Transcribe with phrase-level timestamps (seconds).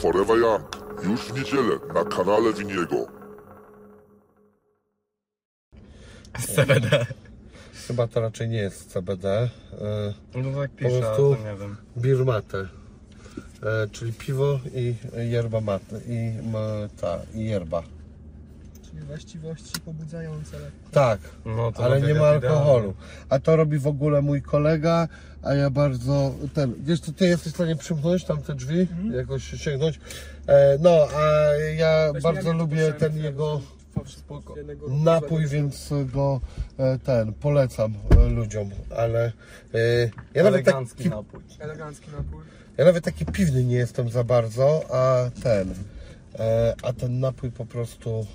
[0.00, 0.62] Forever Young
[1.02, 3.06] już w niedzielę na kanale Winiego.
[6.54, 7.06] CBD.
[7.86, 9.28] Chyba to raczej nie jest CBD.
[9.80, 11.76] e, No tak Po pisze, ale prostu- to nie wiem.
[12.24, 12.68] Mate.
[13.62, 14.94] E, czyli piwo i
[15.30, 16.00] yerba mate.
[16.08, 16.54] I m,
[17.00, 17.82] ta, i yerba.
[18.90, 20.90] Czyli właściwości pobudzające lekko.
[20.90, 22.94] Tak, No to ale na nie ma alkoholu.
[23.28, 25.08] A to robi w ogóle mój kolega,
[25.42, 26.74] a ja bardzo ten.
[26.78, 30.00] Wiesz, to ty jesteś w stanie przymknąć tam te drzwi, jakoś sięgnąć.
[30.46, 33.60] E, no, a ja Weź bardzo lubię ten jego
[34.88, 36.40] napój, więc go
[36.78, 39.32] e, ten polecam e, ludziom, ale
[39.74, 41.40] e, ja nawet, Elegancki taki, napój.
[41.58, 42.40] Elegancki napój.
[42.76, 45.74] ja nawet taki piwny nie jestem za bardzo, a ten.
[46.38, 48.26] E, a ten napój po prostu um,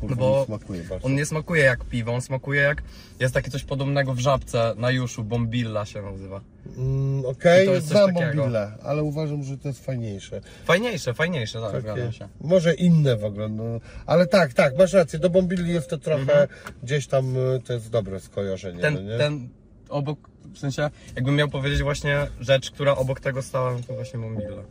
[0.00, 1.06] kurwa, No bo smakuje bardzo.
[1.06, 2.82] On nie smakuje jak piwo, on smakuje jak...
[3.20, 6.40] Jest takie coś podobnego w żabce na Juszu, Bombilla się nazywa.
[6.76, 8.12] Mm, Okej, jest coś znam.
[8.14, 10.40] Bombille, ale uważam, że to jest fajniejsze.
[10.64, 12.28] Fajniejsze, fajniejsze, tak, zgadzam się.
[12.40, 13.64] może inne w ogóle, no,
[14.06, 16.48] ale tak, tak, masz rację, do Bombilli jest to trochę
[16.82, 19.18] gdzieś tam, y, to jest dobre skojarzenie, no Ten, nie?
[19.18, 19.48] ten
[19.88, 20.18] obok,
[20.54, 24.62] w sensie, jakbym miał powiedzieć właśnie rzecz, która obok tego stała, no to właśnie Bombilla.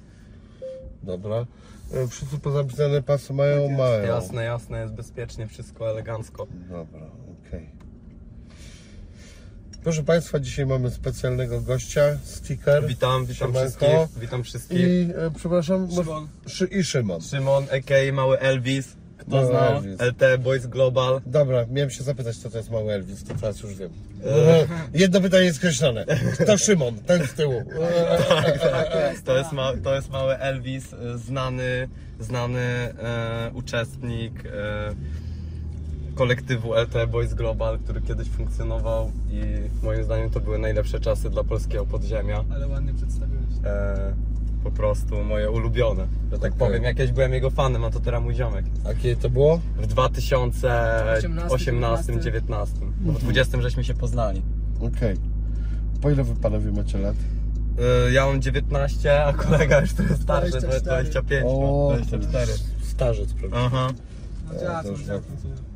[1.03, 1.45] Dobra.
[1.93, 4.03] Y, Wszyscy pozapisane pasy mają, mają.
[4.03, 6.47] Jasne, jasne, jest bezpiecznie, wszystko elegancko.
[6.69, 7.07] Dobra,
[7.47, 7.69] okej.
[9.83, 12.87] Proszę Państwa, dzisiaj mamy specjalnego gościa, sticker.
[12.87, 13.59] Witam, witam Siemanko.
[13.59, 14.79] wszystkich, witam wszystkich.
[14.79, 16.27] I, e, przepraszam, Szymon.
[16.47, 17.21] Szy, i Szymon.
[17.21, 18.13] Szymon, a.k.a.
[18.13, 18.87] Mały Elvis.
[19.17, 19.75] Kto Mały znał?
[19.77, 20.01] Elvis.
[20.01, 21.21] LT Boys Global.
[21.25, 23.89] Dobra, miałem się zapytać, co to jest mały Elvis, to teraz już wiem.
[24.25, 26.05] E, Jedno pytanie skreślone.
[26.45, 27.63] To Szymon, ten z tyłu.
[27.81, 31.87] E, To jest, ma, to jest mały Elvis, y, znany,
[32.19, 34.95] znany e, uczestnik e,
[36.15, 39.41] kolektywu LT Boys Global, który kiedyś funkcjonował i
[39.85, 42.43] moim zdaniem to były najlepsze czasy dla polskiego podziemia.
[42.53, 43.43] Ale ładnie przedstawiłeś.
[43.65, 44.13] E,
[44.65, 46.67] po prostu moje ulubione, że tak Okej.
[46.67, 46.83] powiem.
[46.83, 48.65] Jakieś byłem jego fanem, a to teraz mój ziomek.
[48.89, 49.59] A kiedy to było?
[49.77, 52.67] W 2018-2019.
[53.01, 54.41] No w 20 żeśmy się poznali.
[54.81, 55.17] Okej.
[56.01, 57.15] Po ile wy panowie macie lat?
[58.09, 60.81] Y, Ja mam 19, a kolega już trochę starszy, 24.
[60.85, 62.51] 25, O, no, 24.
[62.83, 63.57] Starzec, prawda?
[63.59, 63.87] Aha.
[64.47, 65.19] No to już co-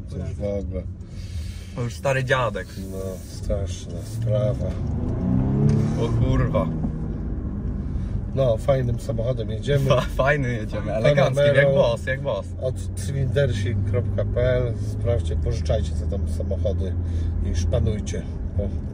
[0.10, 0.82] To już w ogóle.
[1.76, 2.68] To już stary dziadek.
[2.92, 2.98] No,
[3.28, 4.66] straszna sprawa.
[6.02, 6.68] O kurwa.
[8.36, 9.90] No, fajnym samochodem jedziemy.
[9.90, 11.62] Fa- Fajny jedziemy, elegancki, Panamero.
[11.62, 12.46] jak boss, jak boss.
[12.62, 16.94] Od cylindersik.pl Sprawdźcie, pożyczajcie sobie tam samochody
[17.52, 18.22] i szpanujcie.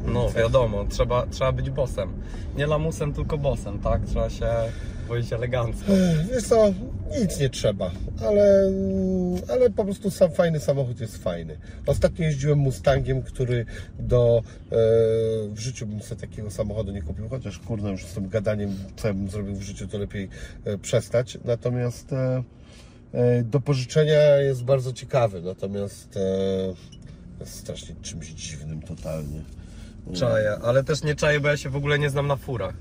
[0.05, 2.09] No wiadomo, trzeba, trzeba być bossem.
[2.57, 4.01] Nie lamusem, tylko bossem, tak?
[4.05, 4.45] Trzeba się
[5.05, 5.91] wozić elegancko.
[6.33, 6.73] Wiesz co,
[7.21, 8.71] nic nie trzeba, ale,
[9.49, 11.57] ale po prostu sam fajny samochód jest fajny.
[11.85, 13.65] Ostatnio jeździłem Mustangiem, który
[13.99, 14.75] do e,
[15.49, 19.07] w życiu bym sobie takiego samochodu nie kupił, chociaż kurde już z tym gadaniem, co
[19.07, 20.29] ja bym zrobił w życiu, to lepiej
[20.65, 21.37] e, przestać.
[21.45, 22.43] Natomiast e,
[23.13, 26.73] e, do pożyczenia jest bardzo ciekawy, natomiast e,
[27.39, 29.41] jest strasznie czymś dziwnym totalnie.
[30.13, 32.75] Czaję, ale też nie czaję, bo ja się w ogóle nie znam na furach.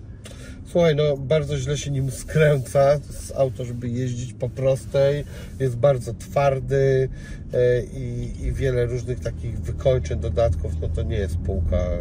[0.67, 5.25] Słuchaj, no bardzo źle się nim skręca z auto, żeby jeździć po prostej.
[5.61, 7.09] Jest bardzo twardy
[7.53, 10.73] e, i, i wiele różnych takich wykończeń, dodatków.
[10.81, 11.99] No to nie jest półka e,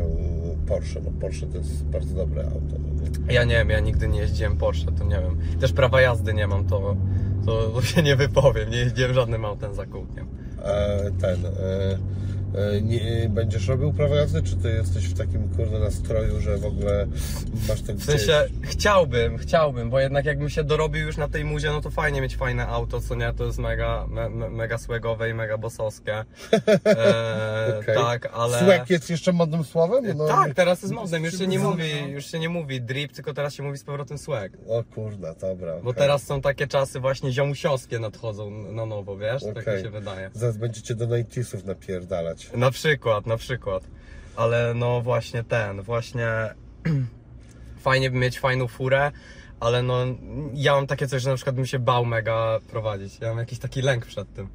[0.68, 1.02] Porsche.
[1.06, 2.78] No Porsche to jest bardzo dobre auto.
[2.79, 3.34] No?
[3.34, 5.59] Ja nie wiem, ja nigdy nie jeździłem Porsche, to nie wiem.
[5.59, 6.96] Też prawa jazdy nie mam, to,
[7.46, 8.69] to, to się nie wypowiem.
[8.69, 10.28] Nie jeździłem żadnym autem za kółkiem.
[10.63, 11.46] E, ten.
[11.46, 11.97] E,
[12.81, 17.08] nie, będziesz robił prawo jazdy, czy ty jesteś w takim kurde nastroju, że w ogóle
[17.68, 21.72] masz ten W sensie chciałbym, chciałbym, bo jednak jakbym się dorobił już na tej muzie,
[21.72, 25.30] no to fajnie mieć fajne auto, co nie, to jest mega, me, me, mega swagowe
[25.30, 26.25] i mega bossowskie.
[26.86, 27.96] E, Okej.
[27.96, 28.59] Tak, ale...
[28.59, 30.18] Swag jest jeszcze modnym słowem?
[30.18, 33.34] No, tak, teraz jest modem, już się nie mówi, już się nie mówi drip, tylko
[33.34, 34.52] teraz się mówi z powrotem swag.
[34.68, 35.73] O kurna, dobra.
[35.73, 36.02] Bo okej.
[36.02, 39.44] teraz są takie czasy właśnie ziomusiowskie nadchodzą na nowo, wiesz?
[39.44, 39.78] Tak Okej.
[39.78, 40.29] mi się wydaje.
[40.34, 42.42] Zaraz będziecie do 90sów napierdalać.
[42.55, 43.84] Na przykład, na przykład.
[44.35, 46.28] Ale no właśnie ten, właśnie
[47.85, 49.11] fajnie by mieć fajną furę,
[49.59, 50.05] ale no
[50.53, 53.19] ja mam takie coś, że na przykład bym się bał mega prowadzić.
[53.19, 54.47] Ja mam jakiś taki lęk przed tym.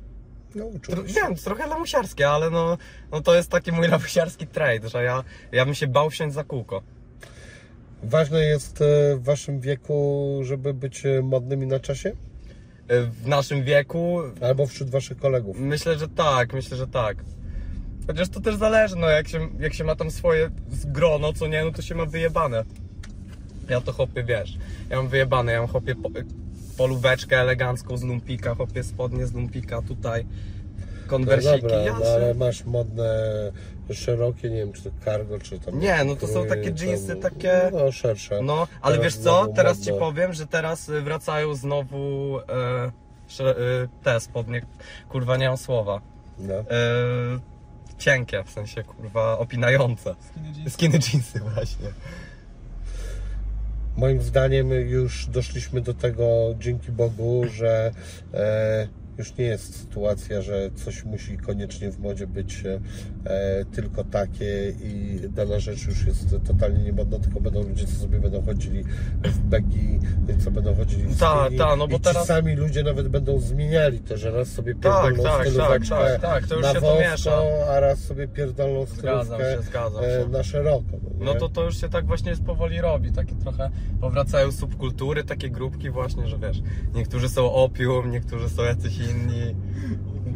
[0.55, 2.79] No, Tro, wiem, trochę lamusiarskie, ale no,
[3.12, 6.44] no to jest taki mój lamusiarski trade, że ja, ja bym się bał wsiąść za
[6.44, 6.82] kółko.
[8.02, 12.08] Ważne jest e, w waszym wieku, żeby być e, modnymi na czasie?
[12.08, 15.56] Y, W naszym wieku Albo wśród waszych kolegów.
[15.61, 17.17] Myślę, że tak, myślę, że tak.
[18.09, 20.51] Chociaż to też zależy, no jak się, jak się ma tam swoje
[20.87, 22.65] grono, co nie, no to się ma wyjebane.
[23.69, 24.59] Ja to chopie, wiesz,
[24.91, 26.09] ja mam wyjebane, ja mam chopie po,
[26.77, 30.27] polóweczkę elegancką z lumpika, chopie spodnie z lumpika tutaj.
[31.07, 33.13] konwersiki, no dobra, no ale masz modne,
[33.93, 35.81] szerokie, nie wiem czy to cargo, czy tam...
[35.81, 38.43] Nie, no to są takie tam- jeansy, takie- No, szersze.
[38.43, 40.07] No, ale Teraz wiesz co, teraz ci modne.
[40.07, 42.87] powiem, że teraz y, wracają znowu e,
[43.41, 44.63] y, te spodnie,
[45.09, 46.01] kurwa nie mam słowa,
[46.39, 46.55] No.
[46.55, 46.65] e,
[47.99, 50.15] cienkie, w sensie kurwa opinające.
[50.31, 50.73] Skinny jeans.
[50.73, 51.89] Skinny jeansy właśnie.
[53.97, 57.91] Moim zdaniem już doszliśmy do tego, dzięki Bogu, że
[58.35, 62.81] e, już nie jest sytuacja, że coś musi koniecznie w modzie być e,
[63.73, 68.43] tylko takie i dana rzecz już jest totalnie niemodna, tylko będą ludzie, co sobie będą
[68.43, 68.85] chodzili
[69.25, 69.99] w begi,
[70.45, 73.39] co będą chodzili w Ta, ta, no bo I ci teraz- sami ludzie nawet będą
[73.39, 74.83] zmieniali to, że raz sobie Tak,
[75.15, 77.41] pierdolną tak, tak, tak, tak, to już na się to wąsko, miesza.
[77.77, 80.29] a raz sobie pierdolną Zgadzam stylówkę się, zgadzam e, się.
[80.29, 80.85] na szeroko.
[81.19, 83.71] No, No to to już się tak właśnie powoli robi, takie trochę
[84.01, 86.63] powracają subkultury, takie grupki właśnie, że wiesz,
[86.95, 89.55] niektórzy są opium, niektórzy są jacyś inni.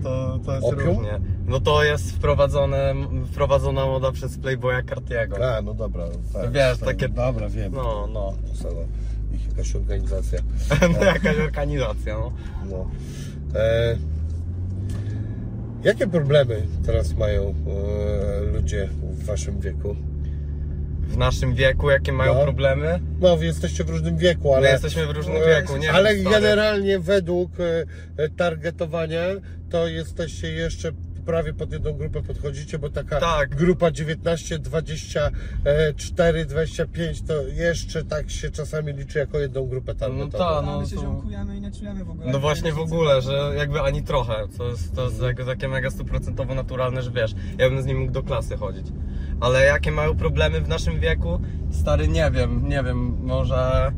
[0.03, 0.81] To, to jest Opium?
[0.87, 1.21] różnie.
[1.47, 2.95] No to jest wprowadzone,
[3.33, 5.57] wprowadzona moda przez Playboya Cartiego.
[5.57, 6.05] A, no dobra.
[6.33, 7.73] Tak, Wiesz, tak, takie- Dobra, wiem.
[7.73, 8.33] No, no.
[8.55, 8.81] Sama
[9.35, 10.39] ich jakaś organizacja.
[10.99, 12.33] no jakaś organizacja, no.
[12.71, 12.91] No.
[13.61, 13.97] E,
[15.85, 19.97] jakie problemy teraz mają e, ludzie w waszym wieku?
[21.03, 22.43] W naszym wieku jakie mają No.
[22.43, 23.01] problemy?
[23.21, 24.63] No, wy jesteście w różnym wieku, ale.
[24.67, 26.41] My jesteśmy w różnym e, wieku, nie Ale wiem, stary.
[26.43, 27.85] generalnie według e,
[28.17, 29.21] e, targetowania
[29.73, 30.93] to jesteście jeszcze
[31.27, 33.55] prawie pod jedną grupę podchodzicie, bo taka Tak.
[33.55, 40.31] grupa 19, 24, 25 to jeszcze tak się czasami liczy jako jedną grupę targetową.
[40.31, 40.73] tak, no.
[40.73, 42.33] No, my się to- ziomkujemy i nie czujemy w ogóle.
[42.33, 45.91] No właśnie w ogóle, że jakby ani trochę, to jest, to jest jakby takie mega
[45.91, 48.87] stuprocentowo naturalne, że wiesz, ja bym z nim mógł do klasy chodzić.
[49.41, 51.41] Ale jakie mają problemy w naszym wieku?
[51.71, 53.93] Stary, nie wiem, nie wiem, może...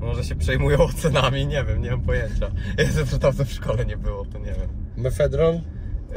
[0.00, 2.50] Może się przejmują ocenami, nie wiem, nie mam pojęcia.
[2.78, 4.68] Jezu, to dawno w szkole nie było, to nie wiem.
[4.96, 5.60] Mefedron?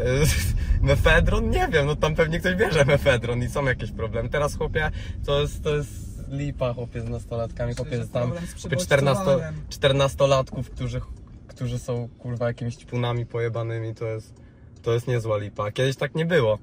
[0.81, 1.49] Mefedron?
[1.49, 4.29] Nie wiem, no tam pewnie ktoś bierze mefedron i są jakieś problemy.
[4.29, 4.91] Teraz chłopie,
[5.25, 9.61] to jest, to jest lipa chłopie z nastolatkami, chłopie z tam chłopie 14, przebodźcowaniem.
[9.69, 11.01] 14-latków, którzy,
[11.47, 14.33] którzy są kurwa jakimiś ćpunami pojebanymi, to jest,
[14.81, 15.71] to jest niezła lipa.
[15.71, 16.59] Kiedyś tak nie było.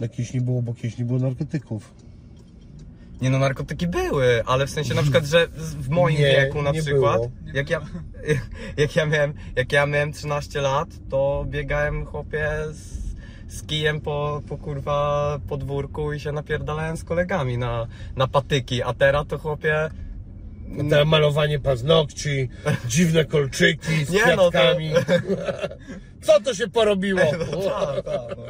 [0.00, 1.94] No kiedyś nie było, bo kiedyś nie było narkotyków.
[3.24, 6.70] Nie no, narkotyki były, ale w sensie na przykład, że w moim Nie, wieku na
[6.70, 7.30] nie przykład, było.
[7.54, 7.80] Jak ja,
[8.76, 13.04] jak, ja miałem, jak ja miałem 13 lat, to biegałem chłopie z,
[13.48, 17.86] z kijem po, po kurwa podwórku i się napierdalałem z kolegami na,
[18.16, 19.90] na patyki, a teraz to chłopie...
[21.06, 22.48] Malowanie paznokci,
[22.88, 24.90] dziwne kolczyki z Nie, no to- kwiatkami.
[26.26, 27.20] Co to się porobiło?
[27.20, 27.38] Tak,
[28.04, 28.44] tak, no.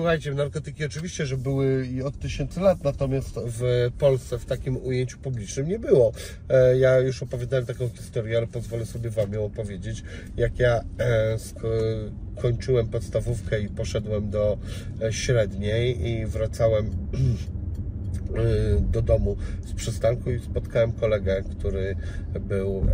[0.00, 5.18] Słuchajcie, narkotyki oczywiście, że były i od tysięcy lat, natomiast w Polsce w takim ujęciu
[5.18, 6.12] publicznym nie było.
[6.48, 10.02] E, Ja już opowiadałem taką historię, ale pozwolę sobie Wam ją opowiedzieć.
[10.36, 11.36] Jak ja e,
[12.42, 14.58] kończyłem podstawówkę i poszedłem do
[15.02, 16.90] e, średniej i wracałem
[18.92, 19.36] do domu
[19.66, 21.96] z przystanku i spotkałem kolegę, który
[22.40, 22.86] był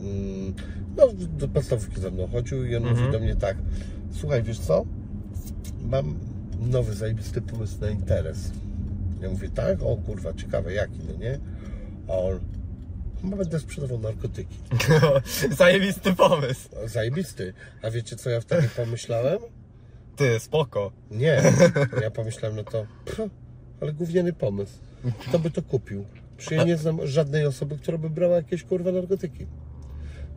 [0.00, 0.54] mm,
[0.96, 1.08] no,
[1.38, 3.56] do podstawówki ze mną chodził i on mówi do mnie tak
[4.12, 4.84] słuchaj, wiesz co?
[5.84, 6.18] Mam
[6.60, 8.50] nowy zajebisty pomysł na interes.
[9.22, 9.82] Ja mówię, tak?
[9.82, 11.38] O kurwa, ciekawe, jaki, no nie?
[12.08, 12.40] A on,
[13.22, 14.56] chyba będę sprzedawał narkotyki.
[15.58, 16.68] Zajebisty pomysł.
[16.86, 17.54] Zajebisty.
[17.82, 19.38] A wiecie, co ja wtedy pomyślałem?
[20.16, 20.92] Ty, spoko.
[21.10, 21.42] Nie.
[22.02, 23.30] Ja pomyślałem, no to, pff,
[23.80, 24.78] ale gówniany pomysł.
[25.18, 26.04] Kto by to kupił?
[26.50, 29.46] Ja nie znam żadnej osoby, która by brała jakieś kurwa narkotyki.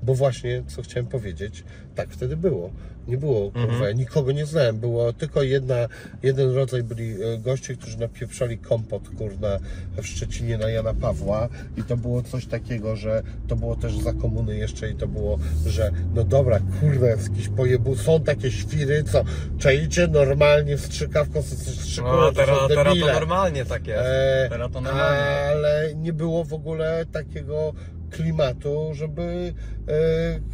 [0.04, 1.64] Bo właśnie, co chciałem powiedzieć,
[1.96, 2.70] tak wtedy było.
[3.08, 4.80] Nie było, kurwa, ja nikogo nie znałem.
[4.80, 5.76] Było tylko jedna,
[6.24, 9.60] jeden rodzaj byli e, goście, którzy napieprzali kompot, kurna,
[10.02, 14.14] w Szczecinie na Jana Pawła i to było coś takiego, że to było też za
[14.14, 19.24] komuny jeszcze i to było, że no dobra, kurde, jakiś pojebu, są takie świry, co
[19.58, 24.04] czaicie normalnie strzykawką, strzykują, No, to teraz, są teraz to normalnie tak jest.
[24.06, 25.22] E, Teraz to normalnie.
[25.22, 27.74] ale nie było w ogóle takiego
[28.10, 29.54] klimatu, żeby
[29.88, 29.94] e,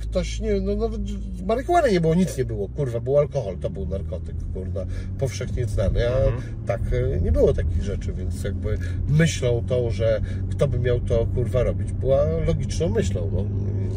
[0.01, 1.01] ktoś, nie no nawet
[1.45, 4.85] marihuany nie było, nic nie było, kurwa, był alkohol, to był narkotyk, kurwa,
[5.19, 6.41] powszechnie znany, a Mhm.
[6.65, 8.77] tak e, nie było takich rzeczy, więc jakby
[9.09, 13.41] myślą tą, że kto by miał to, kurwa, robić, była logiczną myślą, no.
[13.41, 13.87] I,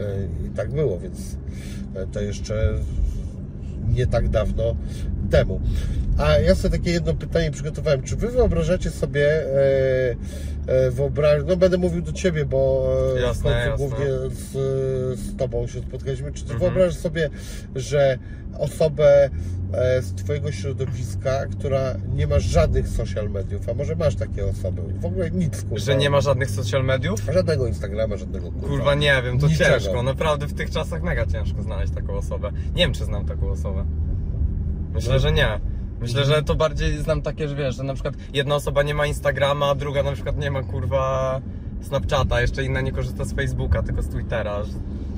[0.00, 1.36] e, I tak było, więc
[1.94, 2.74] e, to jeszcze
[3.94, 4.76] nie tak dawno
[5.30, 5.60] temu.
[6.18, 8.02] A ja sobie takie jedno pytanie przygotowałem.
[8.02, 10.16] Czy wy wyobrażacie sobie, e, e,
[10.90, 12.86] wyobraź, no będę mówił do ciebie, bo
[13.16, 13.76] e, Jasne, w końcu jasne.
[13.76, 14.50] głównie z,
[15.20, 16.32] z tobą się spotkaliśmy.
[16.32, 16.60] Czy ty Mhm.
[16.72, 17.30] wyobrażasz sobie,
[17.74, 18.18] że
[18.58, 19.30] osobę
[19.72, 24.82] e, z twojego środowiska, która nie ma żadnych social mediów, a może masz takie osoby,
[25.00, 25.78] w ogóle nic, kurwa.
[25.84, 27.20] Że nie ma żadnych social mediów?
[27.32, 28.68] Żadnego Instagrama, żadnego kurwa.
[28.68, 29.70] Kurwa nie wiem, to Niczego.
[29.80, 30.02] ciężko.
[30.02, 32.50] Naprawdę w tych czasach mega ciężko znaleźć taką osobę.
[32.74, 33.84] Nie wiem, czy znam taką osobę.
[34.94, 35.60] Myślę, że nie.
[36.00, 39.06] Myślę, że to bardziej znam takie, że wiesz, że na przykład jedna osoba nie ma
[39.06, 41.40] Instagrama, a druga na przykład nie ma kurwa
[41.82, 44.62] Snapchata, jeszcze inna nie korzysta z Facebooka, tylko z Twittera.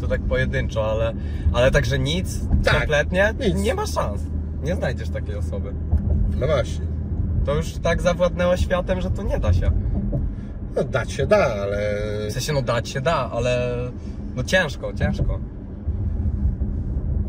[0.01, 1.13] To tak pojedynczo, ale,
[1.53, 3.55] ale także nic, Tak, kompletnie, nic.
[3.55, 4.23] nie ma szans.
[4.63, 5.75] Nie znajdziesz takiej osoby.
[6.41, 6.87] No właśnie.
[7.45, 9.71] To już tak zawładnęło światem, że to nie da się.
[10.77, 11.79] No dać się da, ale...
[12.29, 13.77] W sensie, no dać się da, ale
[14.37, 15.39] no ciężko, ciężko.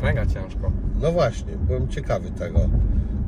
[0.02, 0.72] Mega ciężko.
[1.02, 2.60] No właśnie, byłem ciekawy tego.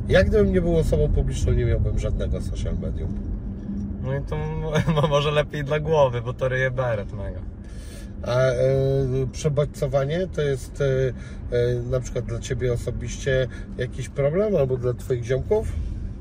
[0.09, 3.13] Jak gdybym nie był osobą publiczną, nie miałbym żadnego social medium.
[4.03, 4.35] No i to
[5.03, 7.39] m- może lepiej dla głowy, bo to ryje beret mega.
[8.23, 8.55] A e,
[9.31, 10.85] przebodźcowanie to jest e,
[11.57, 13.47] e, na przykład dla Ciebie osobiście
[13.77, 15.71] jakiś problem albo dla Twoich ziomków?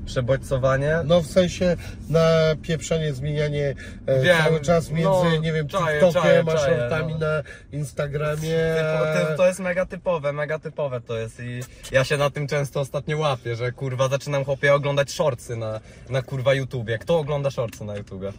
[0.07, 0.99] Przebodźcowanie?
[1.05, 1.77] No w sensie
[2.11, 2.21] na
[2.63, 3.75] pieprzenie, zmienianie
[4.07, 7.19] e, Wiem, cały czas między, no, nie wiem, czaję, TikTokiem, a czaję, shortami no.
[7.19, 8.77] na Instagramie.
[9.15, 11.61] Ty, to jest mega typowe, mega typowe to jest i
[11.93, 16.23] ja się na tym często ostatnio łapię, że kurwa zaczynam chłopie oglądać shortsy na, na
[16.23, 16.99] kurwa YouTubie.
[16.99, 18.33] Kto ogląda shortsy na YouTubie?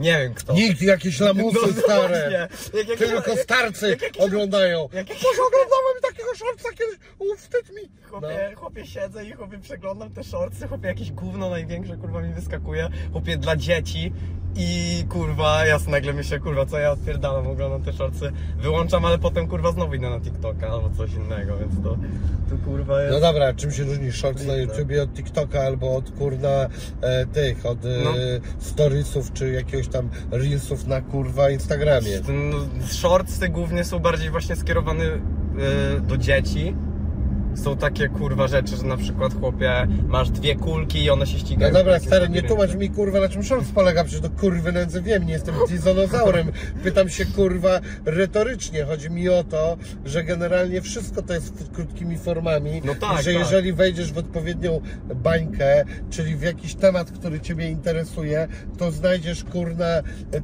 [0.00, 0.52] Nie wiem kto.
[0.52, 2.48] Nikt, jakieś lamusy No stare.
[2.74, 4.88] Jak, jak, Tylko starcy jak jakiś- oglądają.
[4.92, 6.98] jak jakiś- Boże, oglądałem takiego shortsa kiedyś.
[7.18, 7.82] U, wstyd mi.
[8.10, 12.88] Chłopie, chłopie siedzę i chłopie przeglądam te shortsy, chłopie jakieś gówno największe kurwa mi wyskakuje,
[13.12, 14.12] chłopie dla dzieci
[14.56, 19.48] i kurwa, ja nagle myślę, kurwa, co ja odpierdalam, oglądam te shortsy, wyłączam, ale potem
[19.48, 21.96] kurwa znowu idę na TikToka albo coś innego, więc to,
[22.50, 23.14] to kurwa jest...
[23.14, 24.54] No dobra, czym się różni shorts na.
[24.56, 26.48] YouTubie od TikToka albo od kurna
[27.00, 28.10] e, tych, od e, No.
[28.58, 32.20] storiesów czy jakiegoś tam reelsów na kurwa Instagramie.
[32.28, 35.20] No, shortsy głównie są bardziej właśnie skierowane y,
[36.00, 36.74] do dzieci.
[37.54, 41.38] Są takie kurwa rzeczy, że na przykład chłopie masz dwie kulki i one się No
[41.38, 41.72] ścigają.
[41.72, 44.72] dobra, w jakimś stary, nie tłumacz mi kurwa na czym shorts polega, przecież do kurwy
[44.72, 46.52] nędzy wiem, nie jestem dizonozaurem.
[46.82, 48.84] Pytam się kurwa retorycznie.
[48.84, 52.82] Chodzi mi o to, że generalnie wszystko to jest krótkimi formami.
[52.84, 53.40] No tak, I że tak.
[53.40, 54.80] jeżeli wejdziesz w odpowiednią
[55.14, 59.86] bańkę, czyli w jakiś temat, który Ciebie interesuje, to znajdziesz kurna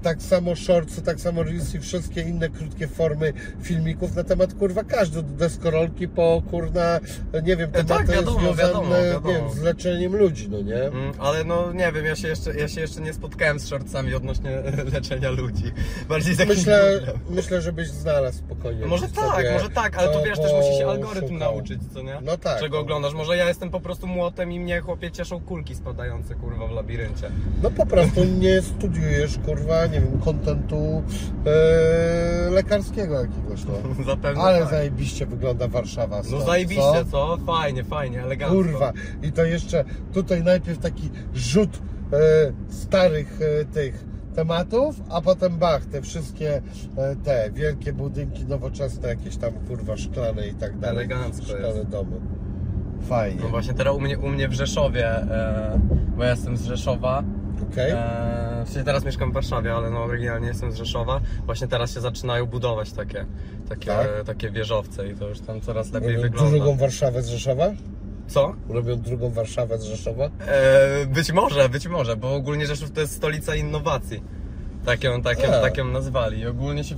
[0.02, 3.32] tak samo shortsy, tak samo reels i wszystkie inne krótkie formy
[3.62, 6.95] filmików na temat kurwa każdy deskorolki po kurna,
[7.42, 9.28] nie wiem, E, tak, tematy wiadomo, związane wiadomo, wiadomo.
[9.28, 10.82] Wiem, z leczeniem ludzi, no nie?
[10.82, 14.14] Mm, ale no nie wiem, ja się, jeszcze, ja się jeszcze nie spotkałem z shortsami
[14.14, 14.50] odnośnie
[14.94, 15.72] leczenia ludzi.
[16.08, 17.00] Bardziej z Myślę,
[17.30, 18.80] myślę, żebyś znalazł spokojnie.
[18.80, 22.02] No może tak, może tak, ale to to wiesz, też musi się algorytm nauczyć, co
[22.02, 22.18] nie?
[22.22, 22.60] No tak.
[22.60, 23.14] Czego oglądasz?
[23.14, 27.30] Może ja jestem po prostu młotem i mnie chłopie cieszą kulki spadające kurwa w labiryncie.
[27.62, 31.02] No po prostu nie studiujesz, kurwa, nie wiem, kontentu
[31.46, 34.04] e, lekarskiego jakiegoś, no.
[34.12, 34.70] Zapewne Ale tak.
[34.70, 36.16] zajebiście wygląda Warszawa.
[36.16, 36.44] No stąd,
[36.92, 37.36] zajebiście, co?
[37.36, 37.44] co?
[37.46, 38.56] Fajnie, fajnie, elegancko.
[38.56, 38.92] Kurwa.
[39.22, 41.78] I to jeszcze tutaj najpierw taki rzut
[42.12, 42.18] e,
[42.68, 46.62] starych e, tych tematów, a potem bach, te wszystkie
[46.96, 51.04] e, te wielkie budynki nowoczesne, jakieś tam kurwa szklane i tak dalej.
[51.04, 51.88] Elegancko Szklane jest.
[51.88, 52.20] domy.
[53.08, 53.40] Fajnie.
[53.42, 55.80] No właśnie teraz u mnie, u mnie w Rzeszowie, e,
[56.16, 57.22] bo ja jestem z Rzeszowa,
[57.72, 57.90] Okej.
[57.90, 61.94] e, w sensie teraz mieszkam w Warszawie, ale no oryginalnie jestem z Rzeszowa, właśnie teraz
[61.94, 63.26] się zaczynają budować takie,
[63.68, 64.08] takie, Tak?
[64.26, 66.50] takie wieżowce i to już tam coraz lepiej Robią wygląda.
[66.50, 67.68] drugą Warszawę z Rzeszowa?
[68.28, 68.54] Co?
[68.68, 70.24] Robią drugą Warszawę z Rzeszowa?
[70.24, 74.22] E, być może, być może, bo ogólnie Rzeszów to jest stolica innowacji.
[74.84, 75.60] Tak ją, tak ją, A.
[75.60, 76.38] tak ją nazwali.
[76.40, 76.96] I ogólnie się,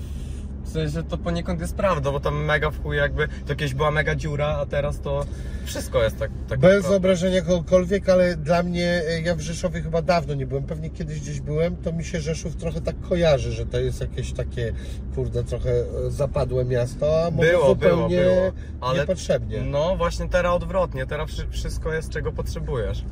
[0.68, 3.90] w sensie to poniekąd jest prawda, bo tam mega w chuj jakby, to kiedyś była
[3.90, 5.24] mega dziura, a teraz to
[5.64, 6.96] wszystko jest tak, tak Bez naprawdę.
[6.96, 11.20] obrażenia kogokolwiek, ale dla mnie, e, ja w Rzeszowie chyba dawno nie byłem, pewnie kiedyś
[11.20, 14.72] gdzieś byłem, to mi się Rzeszów trochę tak kojarzy, że to jest jakieś takie,
[15.14, 19.62] kurde, trochę e, zapadłe miasto, a może Było, było, zupełnie było, ale niepotrzebnie.
[19.62, 23.04] No właśnie teraz odwrotnie, teraz wszy- wszystko jest czego potrzebujesz.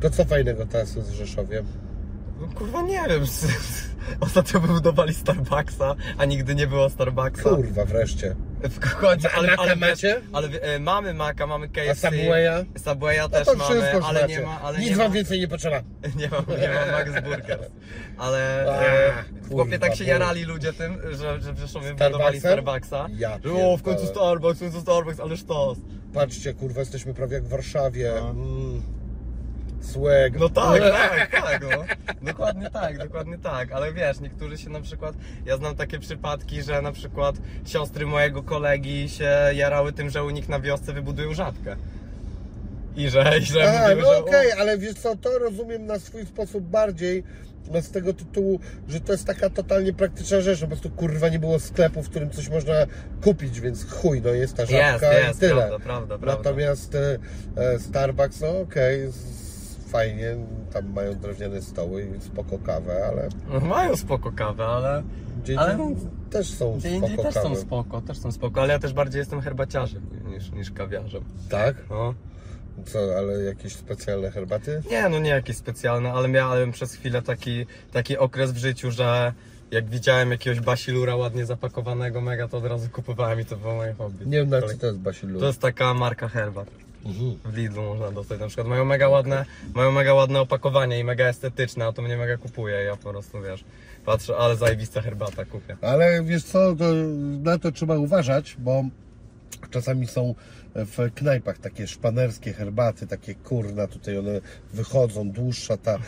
[0.00, 1.62] To co fajnego teraz jest w Rzeszowie?
[2.40, 3.24] No, kurwa nie wiem,
[4.20, 7.50] ostatnio wybudowali Starbucksa, a nigdy nie było Starbucksa.
[7.50, 8.36] Kurwa, wreszcie.
[8.62, 10.20] W końcu, A Maca wiesz, macie?
[10.32, 12.10] Ale e, mamy Maka, mamy A KFC.
[12.10, 12.64] Subwaya?
[12.84, 14.36] Subwaya No też to mamy, ale macie.
[14.36, 15.82] nie ma, ale Nic nie wam ma, więcej nie potrzeba.
[16.18, 17.70] nie ma, nie ma Max Burgers.
[18.18, 22.40] Ale A, e, w chłopie tak się jarali ludzie tym, że, że Starbucksem?
[22.40, 23.06] Starbucksa.
[23.16, 24.06] Ja że o, w końcu.
[24.06, 25.78] Starbucks, w końcu Starbucks, ale sztos.
[26.14, 28.12] Patrzcie, kurwa, jesteśmy prawie jak w Warszawie.
[28.20, 28.30] No.
[28.30, 28.99] Mm.
[29.80, 30.38] Swag.
[30.40, 31.84] No tak, tak, tak, no.
[32.22, 35.14] Dokładnie tak, dokładnie tak, ale wiesz, niektórzy się na przykład,
[35.46, 40.30] ja znam takie przypadki, że na przykład siostry mojego kolegi się jarały tym, że u
[40.30, 41.76] nich na wiosce wybudują rzadkę.
[42.96, 45.98] I że, i że Aha, mówimy, no że okej, ale wiesz co, to rozumiem na
[45.98, 47.22] swój sposób bardziej
[47.80, 51.38] z tego tytułu, że to jest taka totalnie praktyczna rzecz, no po prostu kurwa nie
[51.38, 52.74] było sklepu, w którym coś można
[53.22, 55.54] kupić, więc chuj, no jest ta Jest, żabka jest, i tyle.
[55.54, 56.36] prawda, prawda, prawda.
[56.50, 57.18] Natomiast e,
[57.56, 59.39] e, Starbucks, no okej, z-
[59.90, 60.36] fajnie,
[60.72, 65.02] tam mają drewniane stoły i spoko kawę, ale No, mają spoko kawę, ale
[65.42, 65.94] gdzie Ale
[66.30, 67.56] też są gdzie spoko też są kawy.
[67.56, 71.24] spoko, też są spoko, ale ja też bardziej jestem herbaciarzem niż, niż kawiarzem.
[71.50, 71.76] Tak?
[71.90, 72.14] No.
[72.86, 74.82] Co, ale jakieś specjalne herbaty?
[74.90, 79.32] Nie, no nie jakieś specjalne, ale miałem przez chwilę taki, taki okres w życiu, że
[79.70, 83.94] jak widziałem jakiegoś basilura ładnie zapakowanego mega, to od razu kupowałem i to było moje
[83.94, 84.26] hobby.
[84.26, 85.40] Nie wiem co to jest basilu.
[85.40, 86.68] To jest taka marka herbat.
[87.44, 88.66] W Lidlu można dostać na przykład.
[88.66, 92.76] Mają mega ładne, mają mega ładne opakowanie i mega estetyczne, a to mnie mega kupuje.
[92.76, 93.64] Ja po prostu wiesz,
[94.04, 95.76] patrzę, ale zajebista herbata kupię.
[95.82, 96.84] Ale wiesz co, to,
[97.42, 98.84] na to trzeba uważać, bo
[99.70, 100.34] czasami są
[100.74, 104.40] w knajpach takie szpanerskie herbaty, takie kurna, tutaj one
[104.72, 105.98] wychodzą, dłuższa ta, e,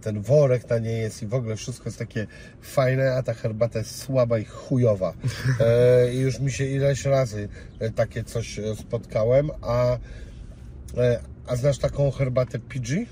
[0.00, 2.26] ten worek na niej jest i w ogóle wszystko jest takie
[2.60, 5.14] fajne, a ta herbata jest słaba i chujowa.
[5.60, 7.48] E, I już mi się ileś razy
[7.78, 9.98] e, takie coś spotkałem, a,
[11.46, 13.06] a znasz taką herbatę PG?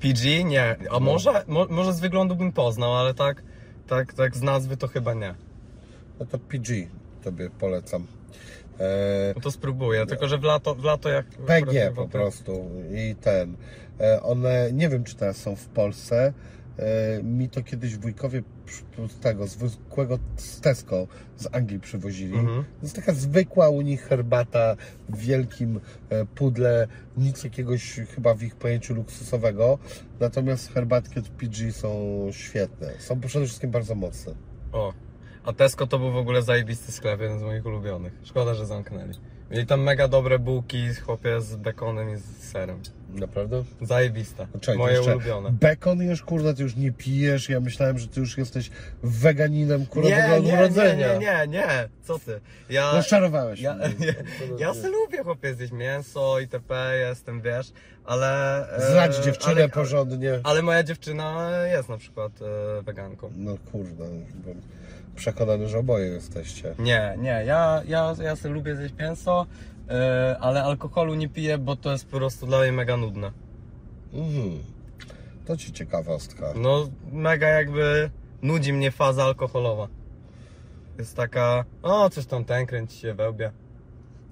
[0.00, 0.44] PG?
[0.44, 0.76] Nie.
[0.90, 3.42] A może, mo, może z wyglądu bym poznał, ale tak,
[3.86, 5.34] tak, tak z nazwy to chyba nie.
[6.20, 6.86] No to PG
[7.22, 8.06] tobie polecam.
[8.80, 11.26] E, No to spróbuję, tylko że w lato, w lato jak...
[11.26, 13.56] PG po prostu i ten.
[14.00, 16.32] E, One, nie wiem czy teraz są w Polsce.
[16.78, 18.42] E, Mi to kiedyś wujkowie
[19.08, 22.34] z tego zwykłego z Tesco z Anglii przywozili.
[22.38, 22.64] Mhm.
[22.64, 24.76] To jest taka zwykła u nich herbata
[25.08, 25.80] w wielkim
[26.34, 29.78] pudle, nic jakiegoś chyba w ich pojęciu luksusowego.
[30.20, 32.92] Natomiast herbatki od PG są świetne.
[32.98, 34.34] Są przede wszystkim bardzo mocne.
[34.72, 34.92] O.
[35.44, 38.12] A Tesco to był w ogóle zajebisty sklep, jeden z moich ulubionych.
[38.24, 39.14] Szkoda, że zamknęli.
[39.50, 42.80] Mieli tam mega dobre bułki, chłopie, z bekonem i z serem.
[43.08, 43.64] Naprawdę?
[43.80, 44.46] Zajebiste.
[44.54, 45.50] No Czekaj, Moje jeszcze ulubione.
[45.52, 47.48] Bekon jesz, kurde, ty już nie pijesz.
[47.48, 48.70] Ja myślałem, że ty już jesteś
[49.02, 51.14] weganinem, kurde, w ogóle Nie, od nie, nie, urodzenia.
[51.14, 52.40] nie, nie, nie, co ty?
[52.70, 53.86] Ja, Rozczarowałeś ja, mnie.
[54.06, 54.14] ja,
[54.58, 56.98] ja se lubię chłopie zjeść mięso itp.
[57.08, 57.72] Jestem, wiesz,
[58.04, 58.58] ale...
[58.76, 60.40] e, Zradź dziewczynę ale, porządnie.
[60.44, 63.30] Ale moja dziewczyna jest na przykład e, weganką.
[63.36, 64.60] No kurde, byłem
[65.16, 66.74] przekonany, że oboje jesteście.
[66.78, 69.46] Nie, nie, ja, ja, ja sobie lubię zjeść mięso,
[69.88, 73.32] e, ale alkoholu nie piję, bo to jest po prostu dla mnie mega nudne.
[74.12, 74.58] Mhm.
[75.46, 76.52] To ci ciekawostka.
[76.56, 78.10] No, mega jakby
[78.42, 79.88] nudzi mnie faza alkoholowa.
[80.98, 83.52] Jest taka, o, coś tam ten kręci się wełbie.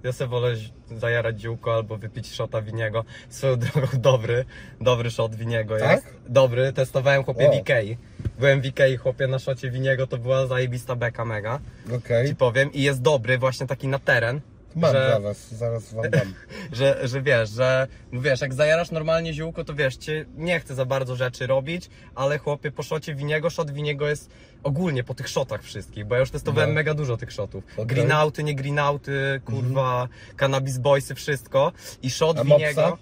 [0.03, 0.55] Ja sobie wolę
[0.97, 3.05] zajarać ziółko albo wypić szota winiego.
[3.29, 4.45] Swoją drogą dobry,
[4.81, 5.91] dobry szot winiego Tak?
[5.91, 6.07] jest.
[6.29, 7.53] Dobry, testowałem chłopie O.
[7.53, 7.97] w Ikei.
[8.39, 11.59] Byłem w Ikei chłopie na szocie winiego, to była zajebista beka mega.
[11.97, 14.41] Okej, Ci powiem i jest dobry właśnie taki na teren.
[14.77, 16.35] mam że- was, zaraz wam dam.
[16.73, 20.75] że, że wiesz, że no wiesz, jak zajarasz normalnie ziółko, to wiesz, cię nie chce
[20.75, 24.31] za bardzo rzeczy robić, ale chłopie po szocie winiego, szot winiego jest
[24.63, 26.75] ogólnie po tych szotach wszystkich, bo ja już testowałem No.
[26.75, 27.65] mega dużo tych szotów.
[27.73, 27.87] Okej.
[27.87, 32.99] Greenouty, nie greenouty, kurwa, cannabis boysy, wszystko i szot A winiego.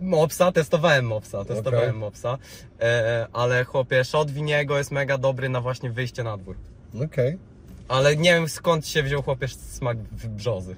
[0.00, 0.52] Mopsa?
[0.52, 2.00] Testowałem mopsa, testowałem Okej.
[2.00, 2.38] mopsa,
[2.80, 6.56] e, ale chłopie, szot winiego jest mega dobry na właśnie wyjście na dwór.
[7.04, 7.38] Okej.
[7.88, 10.76] Ale nie wiem skąd się wziął chłopie smak w- brzozy.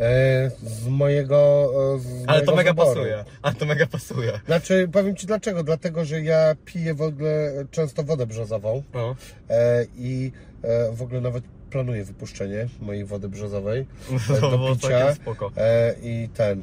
[0.00, 1.70] E, Z mojego.
[1.96, 2.88] e, Z Ale mojego to mega wyboru.
[2.94, 3.24] pasuje.
[3.42, 4.40] Ale to mega pasuje.
[4.46, 5.62] Znaczy, powiem ci dlaczego.
[5.64, 9.16] Dlatego, że ja piję w ogóle często wodę brzozową No.
[9.50, 13.86] e, i e, w ogóle nawet planuję wypuszczenie mojej wody brzozowej
[14.30, 15.14] e, To do picia.
[15.56, 16.62] E, I ten.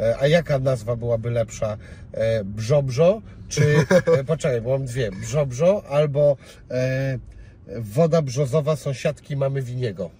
[0.00, 1.76] E, A jaka nazwa byłaby lepsza?
[2.12, 3.22] E, Brzobrzo?
[3.48, 3.62] Czy.
[4.18, 5.10] E, poczekaj, bo mam dwie.
[5.10, 6.36] Brzobrzo albo
[7.76, 10.10] woda brzozowa sąsiadki mamy winiego.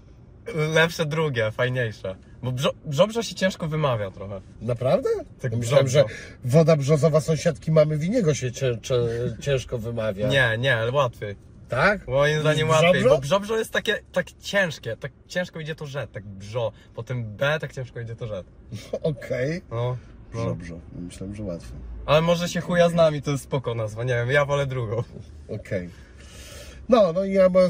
[0.55, 2.15] Lepsze drugie, fajniejsze.
[2.43, 4.41] Bo brzo, brzobrzo się ciężko wymawia trochę.
[4.63, 5.09] Naprawdę?
[5.41, 6.05] Tak Myślałem, że
[6.45, 8.95] woda brzozowa sąsiadki mamy winiego się cię, cię,
[9.41, 10.29] ciężko wymawia.
[10.29, 11.37] Nie, nie, ale łatwiej.
[11.69, 12.09] Tak?
[12.09, 16.27] Moim zdaniem łatwiej, bo brzobrzo jest takie tak ciężkie, tak ciężko idzie to rzet, tak
[16.27, 16.73] brzo.
[16.95, 18.47] Potem B, tak ciężko idzie to rzet.
[19.03, 19.63] Okej.
[19.71, 19.77] No.
[19.77, 19.97] no.
[20.41, 20.81] Brzobrzo.
[20.93, 21.75] Myślałem, że łatwo.
[22.07, 25.03] Ale może się chuja z nami, to jest spoko nazwa, nie wiem, ja wolę drugą.
[25.49, 25.91] Okej.
[26.89, 27.69] No, no i ja, moja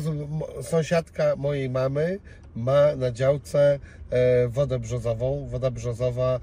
[0.63, 2.19] sąsiadka mojej mamy
[2.59, 3.79] ma na działce
[4.11, 5.47] e, wodę brzozową.
[5.51, 6.41] Woda brzozowa,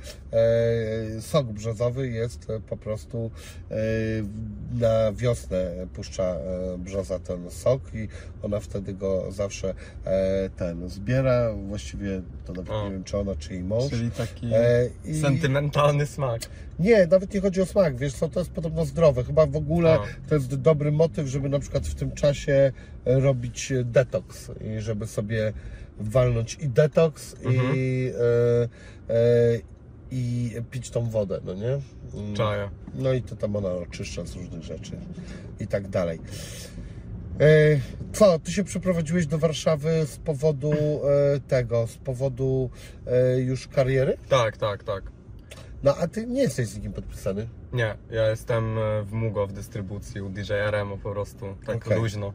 [1.17, 3.31] e, sok brzozowy jest po prostu
[3.71, 3.75] e,
[4.79, 6.35] na wiosnę puszcza
[6.77, 8.07] brzoza ten sok i
[8.43, 9.73] ona wtedy go zawsze
[10.57, 11.53] ten zbiera.
[11.67, 12.85] Właściwie to nawet O.
[12.85, 13.89] nie wiem, czy ona, czy jej mąż.
[13.89, 14.47] Czyli taki
[15.05, 16.41] i- sentymentalny smak.
[16.79, 19.23] Nie, nawet nie chodzi o smak, wiesz co, to jest podobno zdrowe.
[19.23, 20.29] Chyba w ogóle A.
[20.29, 22.71] to jest dobry motyw, żeby na przykład w tym czasie
[23.05, 25.53] robić detoks i żeby sobie
[25.99, 27.73] walnąć i detoks Mhm.
[27.75, 28.11] i,
[29.09, 29.17] e, e,
[30.11, 31.79] i pić tą wodę, no nie?
[32.13, 32.35] Mm.
[32.35, 32.69] Czaję.
[32.93, 34.97] No i to tam ona oczyszcza z różnych rzeczy
[35.59, 36.19] i tak dalej.
[37.39, 37.79] E,
[38.13, 42.69] Co, ty się przeprowadziłeś do Warszawy z powodu e, tego, z powodu
[43.07, 44.17] e, już kariery?
[44.29, 45.03] Tak, tak, tak.
[45.83, 47.47] No a ty nie jesteś z nikim podpisany.
[47.73, 51.97] Nie, ja jestem e, w Mugo w dystrybucji u DJRM po prostu, tak Okej.
[51.97, 52.33] luźno.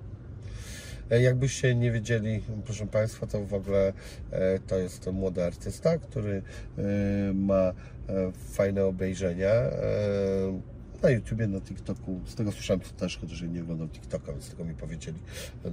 [1.10, 3.92] E, Jakbyście nie wiedzieli, proszę Państwa, to w ogóle
[4.30, 6.42] e, to jest młody artysta, który
[6.78, 6.82] e,
[7.34, 7.72] ma
[8.52, 9.50] fajne obejrzenia
[11.02, 12.20] na YouTubie, na TikToku.
[12.26, 15.18] Z tego słyszałem to też, chociaż nie oglądam TikToka, więc tego mi powiedzieli.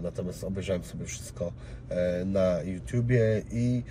[0.04, 1.52] Natomiast obejrzałem sobie wszystko
[2.26, 3.84] na YouTubie i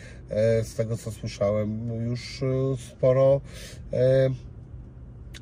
[0.63, 2.41] z tego co słyszałem już
[2.89, 3.41] sporo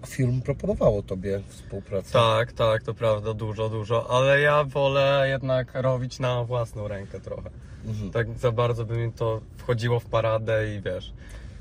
[0.06, 2.12] firm proponowało Tobie współpracę.
[2.12, 7.50] Tak, tak, to prawda, dużo, dużo, ale ja wolę jednak robić na własną rękę trochę.
[7.86, 8.10] Mhm.
[8.10, 11.12] Tak za bardzo by mi to wchodziło w paradę i wiesz,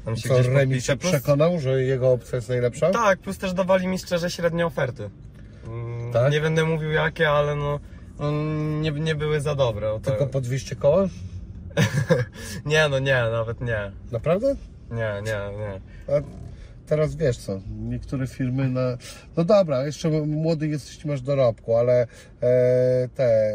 [0.05, 2.89] tam się Co, gdzieś Remi się Plus, przekonał, że jego opcja jest najlepsza?
[2.91, 5.09] tak, plus też dawali mi szczerze średnie oferty.
[5.67, 6.31] Mm, Tak?
[6.31, 7.79] Nie będę mówił jakie, ale no,
[8.19, 8.31] no
[8.81, 9.91] nie, nie były za dobre.
[9.91, 11.07] O Tylko po 200 koła?
[12.65, 13.91] Nie, no nie, nawet nie.
[14.11, 14.55] Naprawdę?
[14.91, 15.81] Nie, nie, nie.
[16.15, 16.21] A
[16.85, 18.97] teraz wiesz co, niektóre firmy na...
[19.37, 22.07] No dobra, jeszcze młody jesteś, masz dorobku, ale e,
[23.15, 23.53] te, e,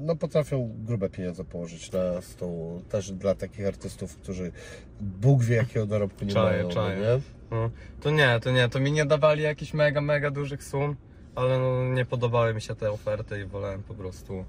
[0.00, 2.82] no potrafią grube pieniądze położyć na stół.
[2.88, 4.52] Też dla takich artystów, którzy
[5.00, 6.96] Bóg wie jakiego dorobku nie Czaję, mają, czaję.
[6.96, 7.20] no nie?
[7.50, 10.96] No, to nie, to nie, to mi nie dawali jakichś mega, mega dużych sum,
[11.34, 14.44] ale no, nie podobały mi się te oferty i wolałem po prostu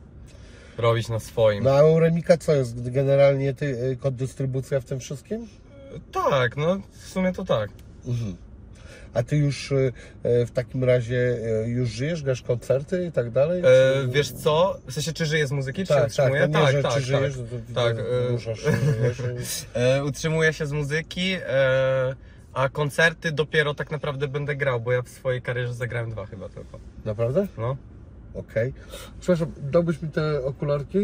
[0.78, 1.64] robić na swoim.
[1.64, 2.90] No a u Remika co jest?
[2.92, 5.48] Generalnie ty, y, kod dystrybucja w tym wszystkim?
[6.12, 7.70] Tak, no w sumie to tak.
[8.08, 8.36] Mhm.
[9.14, 9.76] A ty już y,
[10.26, 13.60] y, w takim razie y, już żyjesz, grasz koncerty i tak dalej?
[13.60, 14.80] E, Czy- wiesz co?
[14.88, 16.48] W sensie, czy żyję z muzyki, czy się Tak, tak, utrzymuję?
[16.48, 17.48] no nie, tak, czy tak, żyjesz, tak.
[17.50, 19.66] to widzę, Tak, e, ruszasz, żyjesz.
[19.74, 22.16] E, utrzymuję się z muzyki, e,
[22.54, 26.50] a koncerty dopiero tak naprawdę będę grał, bo ja w swojej karierze zagrałem dwa chyba
[26.50, 26.80] tylko.
[27.06, 27.48] Naprawdę?
[27.58, 27.78] No.
[28.34, 28.74] Okej.
[29.20, 31.00] Przepraszam, dałbyś mi te okularki?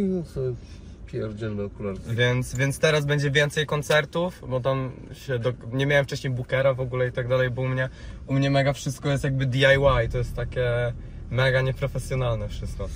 [1.65, 2.15] Okularki.
[2.15, 6.80] Więc, więc teraz będzie więcej koncertów, bo tam się do, nie miałem wcześniej bookera w
[6.80, 7.89] ogóle i tak dalej, bo u mnie,
[8.28, 10.93] u mnie mega wszystko jest jakby DIY, to jest takie
[11.32, 12.89] mega nieprofesjonalne wszystko.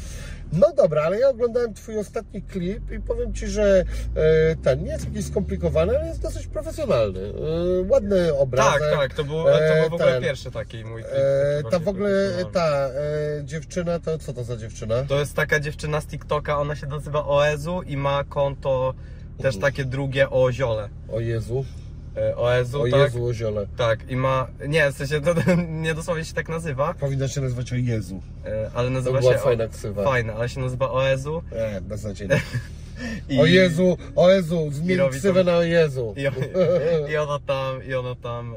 [0.54, 3.84] No dobra, ale ja oglądałem Twój ostatni klip i powiem Ci, że
[4.16, 7.20] e, ten nie jest jakiś skomplikowany, ale jest dosyć profesjonalny.
[7.20, 7.32] E,
[7.90, 8.80] ładny obrazek.
[8.82, 10.24] Tak, tak, to był, to E, był w ogóle ten.
[10.24, 11.72] pierwszy taki mój klip.
[11.72, 12.10] Ta w ogóle,
[12.54, 12.90] ta
[13.44, 15.04] dziewczyna, to co to za dziewczyna?
[15.04, 18.94] To jest taka dziewczyna z TikToka, ona się nazywa Oezu i ma konto
[19.42, 20.90] też takie drugie o ziole.
[21.12, 21.66] O Jezu,
[22.18, 23.00] E, Oezu, o tak?
[23.00, 23.68] Jezu, o ziole.
[23.78, 24.48] Tak, i ma.
[24.68, 25.34] Nie, w sensie to
[25.68, 28.22] nie dosłownie się tak nazywa, Powinna się nazywać o Jezu.
[28.46, 29.40] e, ale To nazywa była się.
[29.40, 30.04] fajna ksywa.
[30.04, 31.42] Fajna, ale się nazywa Oezu.
[31.52, 32.42] E, beznadziejnie.
[33.30, 36.16] I, O Jezu, o Jezu, zmień robi ksywę to- na o Jezu.
[36.18, 38.56] I, i ona tam, i ona tam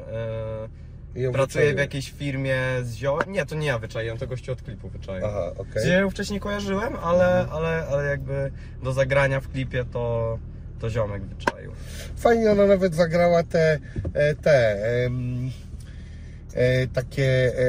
[1.15, 3.19] e, I ją pracuje w jakiejś firmie z zio...
[3.27, 5.25] Nie, to nie ja wyczaiłem, to gościu od klipu wyczaił.
[5.25, 5.83] Aha, okej.
[5.83, 8.51] Gdzie ją wcześniej kojarzyłem, ale, ale, ale jakby
[8.83, 10.37] do zagrania w klipie to,
[10.81, 11.71] to ziomek wyczaił.
[12.15, 13.79] Fajnie ona nawet zagrała te,
[14.13, 14.85] e, te
[16.53, 17.61] e, takie e,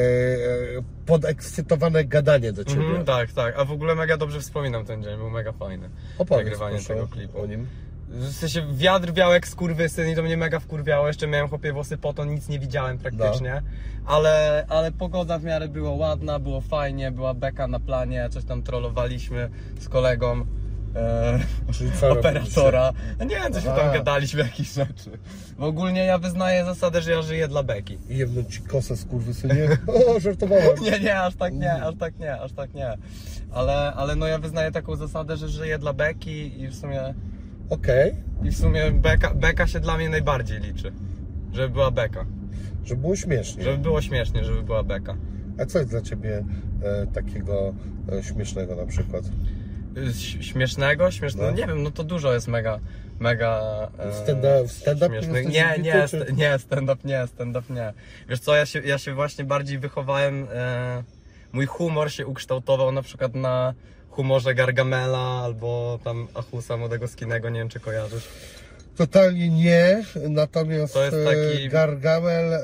[0.79, 2.83] e, podekscytowane gadanie do ciebie.
[2.83, 3.59] Mhm, tak, tak.
[3.59, 5.89] A w ogóle mega dobrze wspominam ten dzień, był mega fajny.
[6.19, 7.41] Opowiedz Nagrywanie tego klipu.
[7.41, 7.67] o nim.
[8.09, 11.07] W sensie wiatr wiał jak skurwysyn i to mnie mega wkurwiało.
[11.07, 13.63] Jeszcze miałem chłopie włosy po to, nic nie widziałem praktycznie.
[14.07, 18.63] Ale, ale pogoda w miarę była ładna, było fajnie, była beka na planie, coś tam
[18.63, 20.47] trollowaliśmy z kolegą.
[20.97, 21.39] E,
[22.01, 22.93] co operatora.
[23.19, 23.77] No nie wiem, coś Aha.
[23.77, 25.11] tam gadaliśmy, jakieś rzeczy.
[25.59, 27.99] Bo ogólnie ja wyznaję zasadę, że ja żyję dla beki.
[28.09, 29.69] I jebnąć ci kosę skurwysynie.
[30.17, 30.79] O, żartowałem.
[30.83, 32.99] Nie, nie, aż tak nie, aż tak nie, aż tak nie.
[33.51, 37.15] Ale, ale no ja wyznaję taką zasadę, że żyję dla beki i w sumie
[37.71, 40.93] Okej, I w sumie beka, beka się dla mnie najbardziej liczy.
[41.53, 42.27] Żeby była beka.
[42.85, 43.63] żeby było śmiesznie.
[43.63, 45.17] Żeby było śmiesznie, żeby była beka.
[45.59, 46.45] A co jest dla ciebie
[46.83, 47.75] e, takiego
[48.13, 49.25] e, śmiesznego na przykład?
[50.41, 51.11] Śmiesznego?
[51.11, 51.51] Śmiesznego?
[51.51, 51.57] No.
[51.57, 52.79] Nie wiem, no to dużo jest mega,
[53.21, 53.61] mega
[53.99, 55.47] e, Stand-up- stand-up śmiesznych.
[55.49, 57.93] Nie, nie, st- nie, stand-up nie, stand-up nie.
[58.29, 61.03] Wiesz co, ja się, ja się właśnie bardziej wychowałem, e,
[61.53, 63.75] mój humor się ukształtował na przykład na
[64.11, 68.29] humorze Gargamela albo tam Achusa Młodego Skinego, nie wiem czy kojarzysz.
[68.97, 72.61] Totalnie nie, natomiast To jest e, taki- Gargamel, e,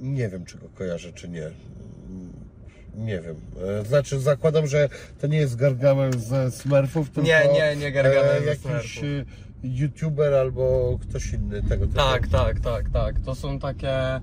[0.00, 1.50] nie wiem czy go kojarzę, czy nie.
[2.96, 3.36] Nie wiem.
[3.80, 4.88] E, Znaczy zakładam, że
[5.20, 9.02] to nie jest Gargamel ze Smurfów, tylko Nie, nie, nie Gargamel ze jakiś e,
[9.62, 11.98] youtuber albo ktoś inny tego typu.
[11.98, 13.20] Tak, tak, tak, tak.
[13.20, 14.20] To są takie.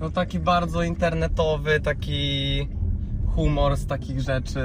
[0.00, 2.68] No taki bardzo internetowy, taki
[3.34, 4.60] humor z takich rzeczy.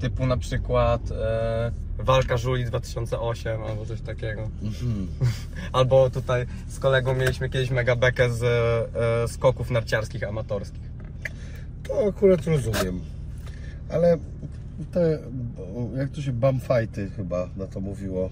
[0.00, 4.50] typu na przykład e, Walka Żuli 2008 albo coś takiego.
[4.62, 5.08] Mhm.
[5.72, 10.97] Albo tutaj z kolegą mieliśmy kiedyś mega bekę z e, skoków narciarskich amatorskich.
[11.88, 13.00] To akurat rozumiem.
[13.88, 14.18] Ale
[14.92, 15.18] te,
[15.96, 18.30] jak to się bumfighty chyba na to mówiło.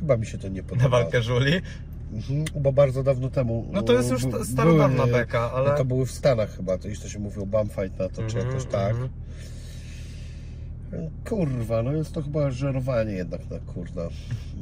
[0.00, 0.82] Chyba mi się to nie podoba.
[0.82, 1.52] Na walkę Żuli.
[2.12, 3.68] Mhm, bo bardzo dawno temu.
[3.72, 5.76] No to jest już starodawna beka, ale...
[5.76, 8.46] To były w Stanach chyba, to iż to się mówiło bumfight na to, czy Mhm,
[8.46, 8.90] jakoś tak.
[8.90, 9.08] mhm.
[11.28, 14.02] Kurwa, no jest to chyba żerowanie jednak na kurna,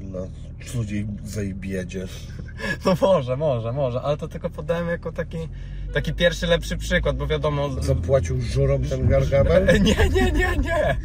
[0.02, 0.18] na
[0.66, 2.06] cudziej zajbiedzie.
[2.84, 5.38] No może, może, może, ale to tylko podałem jako taki,
[5.96, 7.82] taki pierwszy lepszy przykład, bo wiadomo...
[7.82, 9.66] Zapłacił żurom ten gargamel?
[9.82, 10.96] Nie, nie, nie, nie!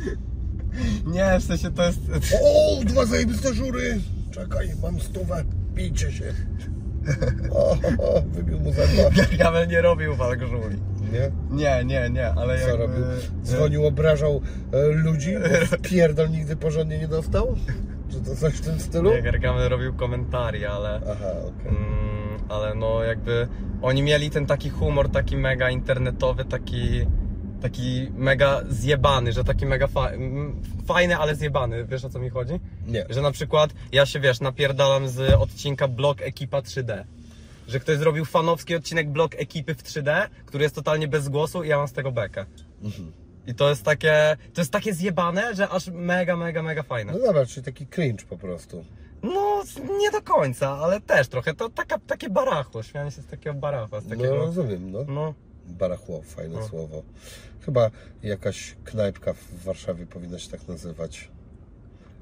[1.06, 2.00] Nie, w sensie to jest...
[2.44, 4.00] O, dwa zajebiste żury!
[4.32, 6.34] Czekaj, mam stówę, bijcie się.
[7.52, 9.10] O, o, wybił mu za dwa.
[9.10, 10.78] Gargamel nie robił walk żuli.
[11.12, 11.32] Nie?
[11.52, 12.84] Nie, nie, nie, ale Co jakby...
[12.88, 13.06] robił?
[13.44, 15.36] Dzwonił, obrażał e, ludzi,
[15.72, 17.56] bo pierdol nigdy porządnie nie dostał?
[18.10, 19.12] Czy to coś w tym stylu?
[19.12, 21.02] Nie, Gargamel robił komentarii, ale...
[21.12, 21.70] Aha, okej.
[21.70, 23.48] Mm, ale no jakby
[23.82, 27.06] oni mieli ten taki humor taki mega internetowy, taki
[27.62, 30.12] taki mega zjebany, że taki mega fa
[30.86, 32.60] fajny, ale zjebany, wiesz o co mi chodzi?
[32.88, 33.06] Nie.
[33.10, 37.04] Że na przykład ja się wiesz, napierdalam z odcinka Blog Ekipa 3D.
[37.68, 41.68] Że ktoś zrobił fanowski odcinek Blog Ekipy w 3D, który jest totalnie bez głosu i
[41.68, 42.46] ja mam z tego bekę.
[42.84, 43.12] Mhm.
[43.48, 47.14] I to jest takie, to jest takie zjebane, że aż mega, mega, mega fajne.
[47.14, 48.86] No dobra, czyli taki cringe po prostu.
[49.24, 49.64] No,
[50.00, 54.00] nie do końca, ale też trochę, to taka, takie barachło, śmianie się z takiego barachła,
[54.02, 54.36] z No takiego...
[54.36, 55.00] rozumiem, no.
[55.08, 55.34] No,
[55.66, 56.68] Barachło, fajne No.
[56.68, 57.04] słowo.
[57.66, 57.92] Chyba
[58.24, 61.30] jakaś knajpka w Warszawie powinna się tak nazywać.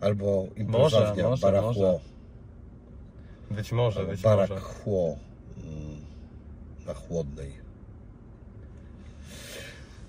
[0.01, 1.69] Albo imprezownia, może, barachło.
[1.73, 1.99] może.
[3.51, 4.35] być może, Albo być może.
[4.37, 5.17] barakchło
[5.63, 6.01] mm,
[6.87, 7.51] na chłodnej.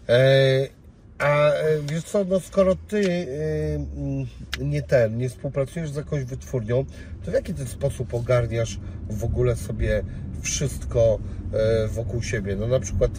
[0.09, 0.69] E,
[1.21, 1.53] a e,
[1.91, 4.27] wiesz co, no skoro ty e, mm,
[4.61, 6.85] nie ten, nie współpracujesz z jakąś wytwórnią,
[7.25, 8.79] to w jaki ten sposób ogarniasz
[9.11, 10.03] w ogóle sobie
[10.43, 11.19] wszystko
[11.53, 12.57] e, wokół siebie?
[12.57, 13.11] No na przykład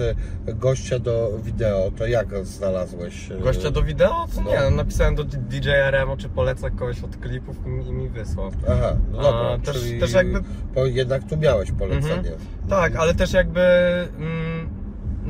[0.46, 3.30] gościa do wideo, to jak znalazłeś?
[3.44, 4.28] Gościa do wideo?
[4.36, 4.52] To No.
[4.52, 8.52] nie, no, napisałem do DJ-RM, czy polecę kogoś od klipów i, mi wysłał.
[8.70, 10.42] Aha, no A, dobra, też- czyli też jakby-
[10.86, 12.14] jednak tu miałeś polecenie.
[12.14, 12.38] Mhm.
[12.70, 13.62] Tak, ale też jakby
[14.18, 14.81] mm,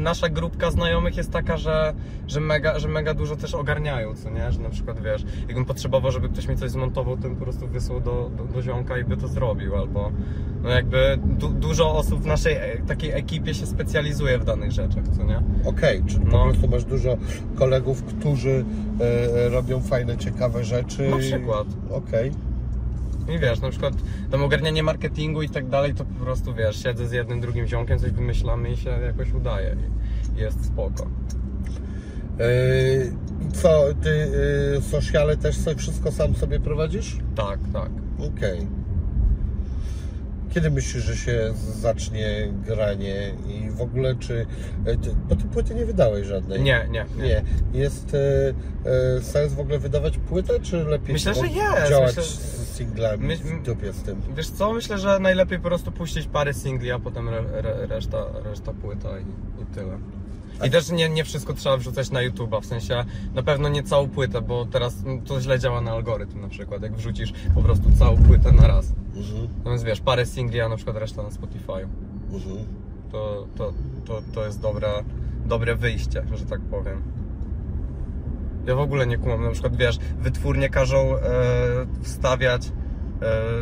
[0.02, 1.94] nasza grupka znajomych jest taka, że,
[2.28, 4.52] że, mega, że mega dużo też ogarniają, co nie?
[4.52, 7.68] Że na przykład wiesz, jakbym potrzebował, żeby ktoś mi coś zmontował, to bym po prostu
[7.68, 10.12] wysłał do, do, do ziomka i by to zrobił, albo
[10.64, 15.04] no jakby du, dużo osób w naszej e, takiej ekipie się specjalizuje w danych rzeczach,
[15.18, 15.42] co nie?
[15.66, 16.44] Okej, czyli po No.
[16.44, 17.18] prostu masz dużo
[17.56, 18.66] kolegów, którzy
[19.46, 21.10] e, robią fajne, ciekawe rzeczy.
[21.10, 21.68] Na przykład.
[21.92, 22.32] Okej.
[23.30, 23.94] I wiesz, na przykład
[24.32, 28.00] tam ogarnianie marketingu i tak dalej, to po prostu wiesz, siedzę z jednym, drugim ziomkiem,
[28.00, 29.76] coś wymyślamy i się jakoś udaje
[30.36, 31.08] i, jest spoko.
[32.40, 34.32] I co, ty
[34.78, 37.18] e, sociale też sobie wszystko sam sobie prowadzisz?
[37.36, 37.90] Tak, tak.
[38.20, 38.68] Okej.
[40.54, 44.46] Kiedy myślisz, że się zacznie granie i w ogóle czy...
[44.86, 44.98] e,
[45.30, 46.62] Bo ty płyty nie wydałeś żadnej.
[46.62, 47.24] Nie, nie, nie.
[47.24, 47.44] Nie.
[47.74, 48.18] Jest e,
[49.18, 51.90] e, sens w ogóle wydawać płytę, czy lepiej Myślę, że jest.
[51.90, 54.22] działać Myślę- z singlami My- w dupie z tym?
[54.38, 58.26] Wiesz co, myślę, że najlepiej po prostu puścić parę singli, a potem re, re, reszta,
[58.44, 59.22] reszta płyta i,
[59.62, 59.98] i tyle.
[60.64, 64.10] I też nie, nie wszystko trzeba wrzucać na YouTube'a, w sensie na pewno nie całą
[64.10, 67.92] płytę, bo teraz mm, to źle działa na algorytm na przykład, jak wrzucisz po prostu
[68.00, 68.94] całą płytę na raz.
[69.16, 69.48] Mhm.
[69.58, 71.88] Natomiast wiesz, parę singli, a na przykład reszta na Spotify'u.
[72.34, 72.66] Mhm.
[73.12, 73.74] To, to,
[74.06, 74.90] to, to jest dobre,
[75.46, 77.02] dobre wyjście, że tak powiem.
[78.68, 81.22] Ja w ogóle nie kumam, na przykład wiesz, wytwórnie każą e,
[82.02, 82.72] wstawiać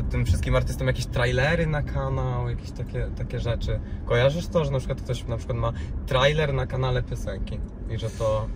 [0.10, 3.80] tym wszystkim artystom jakieś trailery na kanał, jakieś takie, takie rzeczy.
[4.06, 5.74] Kojarzysz to, że na przykład ktoś na przykład ma
[6.06, 8.48] trailer na kanale piosenki i że to,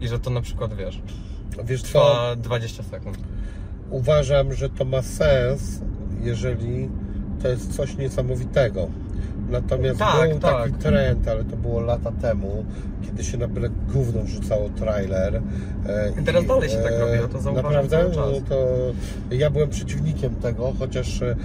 [0.00, 1.02] i że to na przykład wiesz,
[1.64, 1.88] Wiesz co?
[1.88, 3.18] trwa 20 sekund.
[3.90, 5.80] Uważam, że to ma sens,
[6.20, 6.88] jeżeli
[7.42, 8.88] to jest coś niesamowitego.
[9.54, 10.62] Natomiast Tak, był tak.
[10.62, 12.64] taki trend, ale to było lata temu,
[13.02, 15.42] kiedy się na byle gówno wrzucało trailer.
[15.86, 18.04] e, I teraz dalej się tak e, robi, ja to zauważam Naprawdę?
[18.16, 18.66] No to
[19.30, 21.36] ja byłem przeciwnikiem tego, chociaż e,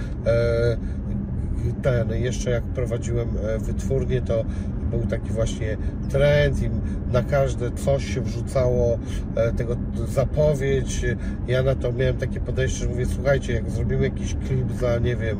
[1.82, 4.44] ten, jeszcze jak prowadziłem wytwórnię, to
[4.90, 5.76] był taki właśnie
[6.08, 6.70] trend i
[7.12, 8.98] na każde coś się wrzucało
[9.34, 9.76] e, tego
[10.08, 11.06] zapowiedź.
[11.48, 15.16] Ja na to miałem takie podejście, że mówię, słuchajcie, jak zrobimy jakiś klip za, nie
[15.16, 15.38] wiem,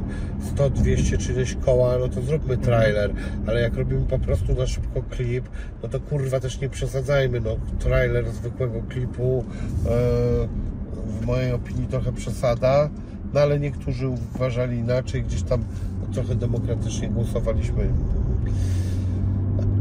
[0.55, 3.13] 100, 200 czy ileś koła, no to zróbmy trailer,
[3.47, 5.49] ale jak robimy po prostu na szybko klip,
[5.83, 9.45] no to kurwa też nie przesadzajmy, no trailer zwykłego klipu
[9.87, 9.91] e,
[11.07, 12.91] w mojej opinii trochę przesada,
[13.35, 15.65] no ale niektórzy uważali inaczej, gdzieś tam
[16.13, 17.89] trochę demokratycznie głosowaliśmy.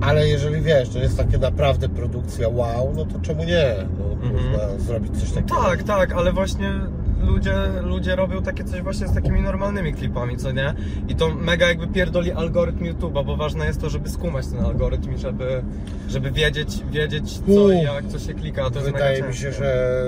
[0.02, 3.76] Ale jeżeli wiesz, to jest takie naprawdę produkcja wow, no to czemu nie?
[4.00, 5.56] No, kurwa, zrobić coś takiego.
[5.62, 6.74] Tak, tak, ale właśnie
[7.22, 10.74] ludzie, ludzie robią takie coś właśnie z takimi normalnymi klipami, co nie?
[11.08, 15.14] I to mega jakby pierdoli algorytm YouTube'a, bo ważne jest to, żeby skumać ten algorytm
[15.14, 15.64] i żeby,
[16.10, 20.00] żeby wiedzieć, wiedzieć co i jak, co się klika, to Wydaje mi się, że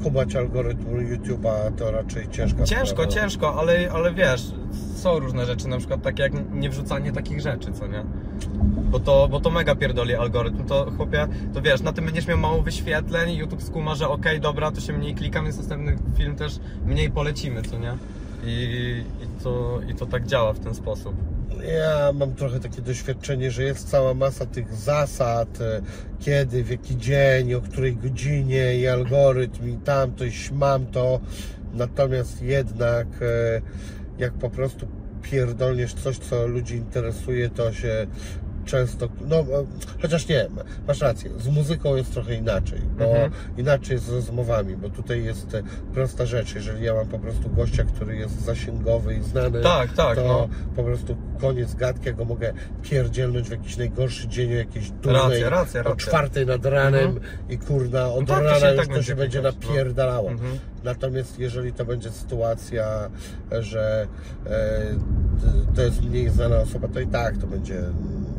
[0.00, 3.10] skumać algorytm YouTube'a to raczej ciężka Ciężko, sprawa.
[3.10, 4.52] ciężko, ale, ale wiesz,
[5.00, 8.04] są różne rzeczy, na przykład takie jak nie wrzucanie takich rzeczy, co nie?
[8.90, 12.38] Bo to, bo to mega pierdoli algorytm, to chłopie, to wiesz, na tym będziesz miał
[12.38, 16.60] mało wyświetleń, YouTube skuma, że okej, dobra, to się mniej klika, więc następny film też
[16.86, 17.96] mniej polecimy, co nie?
[18.44, 21.14] I, i, to, I to tak działa w ten sposób.
[21.64, 25.80] Ja mam trochę takie doświadczenie, że jest cała masa tych zasad, e,
[26.20, 31.20] kiedy, w jaki dzień, o której godzinie i algorytm i tamto i śmam to.
[31.74, 33.60] Natomiast jednak e,
[34.20, 34.86] jak po prostu
[35.22, 38.06] pierdolniesz coś, co ludzi interesuje, to się
[38.64, 39.44] często, no e,
[40.02, 40.46] chociaż nie,
[40.88, 43.30] masz rację, z muzyką jest trochę inaczej, bo Mhm.
[43.56, 45.62] inaczej jest z rozmowami, bo tutaj jest e,
[45.94, 50.16] prosta rzecz, jeżeli ja mam po prostu gościa, który jest zasięgowy i znany, Tak, tak,
[50.16, 50.48] to no.
[50.76, 52.52] po prostu koniec gadki, ja go mogę
[52.82, 55.96] pierdzielnąć w jakiś najgorszy dzień, o jakiejś durnej, Racja, racja, o racja.
[56.06, 59.40] czwartej nad ranem i kurna, od tak, to rana już tak to będzie się będzie
[59.40, 59.68] klikać, no.
[59.68, 60.30] napierdalało.
[60.30, 60.58] Mhm.
[60.84, 63.10] Natomiast jeżeli to będzie sytuacja,
[63.60, 64.06] że
[64.46, 64.80] e,
[65.76, 67.82] to jest mniej znana osoba, to i tak to będzie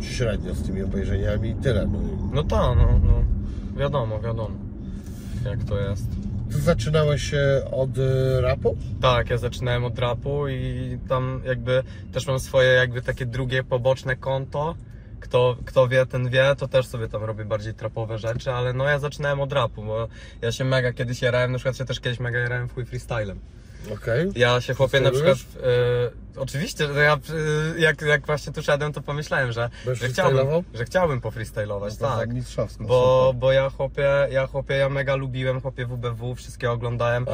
[0.02, 1.88] średnio z tymi obejrzeniami i tyle.
[1.88, 2.00] No.
[2.34, 3.24] No tak, no, no,
[3.80, 4.56] wiadomo, wiadomo,
[5.46, 6.06] jak to jest.
[6.52, 8.78] Ty zaczynałeś się od e, rapu?
[9.02, 14.16] Tak, ja zaczynałem od rapu i tam jakby też mam swoje jakby takie drugie poboczne
[14.16, 14.76] konto.
[15.32, 18.84] Kto, kto wie, ten wie, to też sobie tam robię bardziej trapowe rzeczy, ale no
[18.86, 20.08] ja zaczynałem od rapu, bo
[20.42, 23.40] ja się mega kiedyś jarałem, na przykład się też kiedyś mega jarałem w chuj freestylem.
[23.94, 24.32] Okej.
[24.36, 25.38] Ja się chłopie na przykład,
[26.38, 30.48] e, oczywiście, że ja e, jak, jak właśnie tu szedłem, to pomyślałem, że, że chciałbym,
[30.74, 32.34] że chciałbym pofreestylować, No tak.
[32.34, 32.84] Mistrzowsko.
[32.84, 33.40] Bo, super.
[33.40, 37.26] bo ja chłopie, ja chłopie, ja mega lubiłem chłopie WBW, wszystkie oglądałem.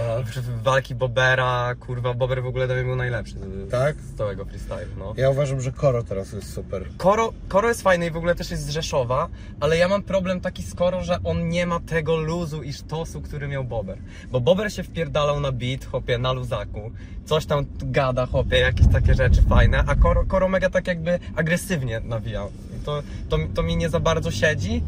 [0.63, 3.35] Walki Bobera, kurwa, Bober w ogóle dla mnie był najlepszy
[3.71, 3.95] Tak?
[3.95, 5.13] z całego freestyle, no.
[5.17, 6.85] Ja uważam, że Koro teraz jest super.
[6.97, 9.27] Koro, Koro jest fajny i w ogóle też jest z Rzeszowa,
[9.59, 13.21] ale ja mam problem taki z Koro, że on nie ma tego luzu i sztosu,
[13.21, 13.97] który miał Bober.
[14.31, 16.91] Bo Bober się wpierdalał na beat, chłopie, na luzaku,
[17.25, 21.99] coś tam gada, chłopie, jakieś takie rzeczy fajne, a Koro, Koro mega tak jakby agresywnie
[21.99, 22.51] nawijał.
[22.85, 24.83] To, to, to mi nie za bardzo siedzi,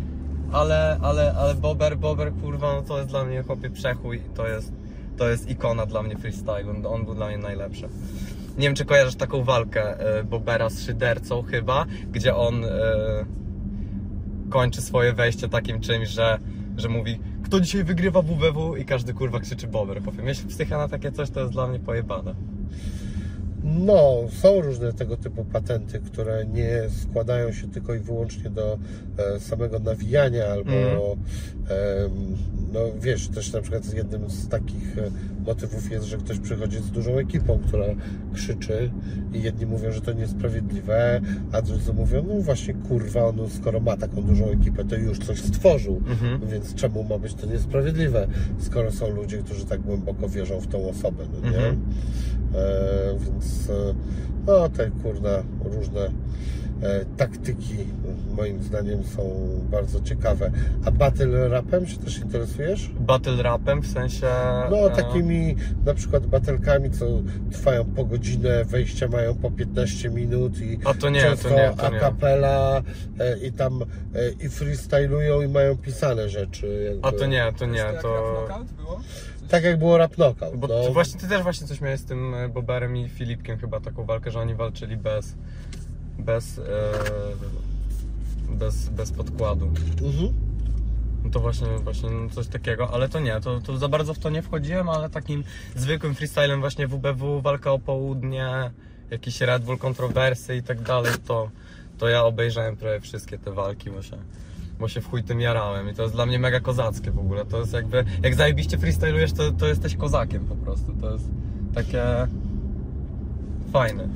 [0.51, 4.71] ale, ale, ale Bober, Bober, kurwa, no to jest dla mnie, chłopie, przechuj, to jest,
[5.17, 7.89] to jest ikona dla mnie freestyle, on, był dla mnie najlepszy.
[8.57, 12.69] Nie wiem, czy kojarzysz taką walkę e, Bobera z Szydercą chyba, gdzie on e,
[14.49, 16.39] kończy swoje wejście takim czymś, że,
[16.77, 20.01] że mówi kto dzisiaj wygrywa WWW i każdy kurwa krzyczy Bober.
[20.01, 22.35] Powiem, jeśli psycha na takie coś, to jest dla mnie pojebane.
[23.63, 28.77] No, są różne tego typu patenty, które nie składają się tylko i wyłącznie do
[29.35, 31.19] e, samego nawijania, albo Mhm.
[32.73, 35.11] No wiesz, też na przykład jednym z takich e,
[35.45, 37.85] motywów jest, że ktoś przychodzi z dużą ekipą, która
[38.33, 38.91] krzyczy
[39.33, 43.97] i jedni mówią, że to niesprawiedliwe, a drudzy mówią, no właśnie kurwa, on skoro ma
[43.97, 46.47] taką dużą ekipę, to już coś stworzył, Mhm.
[46.47, 48.27] więc czemu ma być to niesprawiedliwe,
[48.59, 51.57] skoro są ludzie, którzy tak głęboko wierzą w tą osobę, no nie?
[51.57, 51.79] Mhm.
[52.55, 53.93] E, więc e,
[54.47, 56.09] no te kurna różne
[57.17, 57.77] taktyki
[58.37, 60.51] moim zdaniem są bardzo ciekawe.
[60.85, 62.89] A battle rapem się też interesujesz?
[62.99, 64.27] Battle rapem w sensie.
[64.71, 67.05] No e, takimi na przykład batelkami, co
[67.51, 71.73] trwają po godzinę, wejścia mają po 15 minut i A to nie, często to nie,
[71.77, 71.99] to a nie.
[71.99, 72.81] cappella
[73.19, 76.83] e, i tam e, i freestylują i mają pisane rzeczy.
[76.85, 77.07] jakby.
[77.07, 78.47] A to nie, to nie, to.
[79.49, 80.55] Tak jak było rap knockout.
[80.57, 80.83] Bo no.
[80.83, 84.05] ty, właśnie, ty też właśnie coś miałeś z tym e, Boberem i Filipkiem chyba taką
[84.05, 85.35] walkę, że oni walczyli bez.
[86.19, 86.59] Bez.
[86.59, 86.63] E,
[88.49, 89.65] bez, bez podkładu.
[90.01, 90.33] Mhm.
[91.23, 94.29] No to właśnie, właśnie coś takiego, ale to nie, to, to za bardzo w to
[94.29, 95.43] nie wchodziłem, ale takim
[95.75, 98.71] zwykłym freestylem właśnie WBW, walka o południe,
[99.11, 101.49] jakiś Red Bull, kontrowersy i tak dalej, to,
[101.97, 104.17] to ja obejrzałem prawie wszystkie te walki, bo się,
[104.79, 107.45] bo się w chuj tym jarałem i to jest dla mnie mega kozackie w ogóle,
[107.45, 111.25] to jest jakby, jak zajebiście freestylujesz, to, to jesteś kozakiem po prostu, to jest
[111.75, 112.03] takie
[113.73, 114.07] fajne.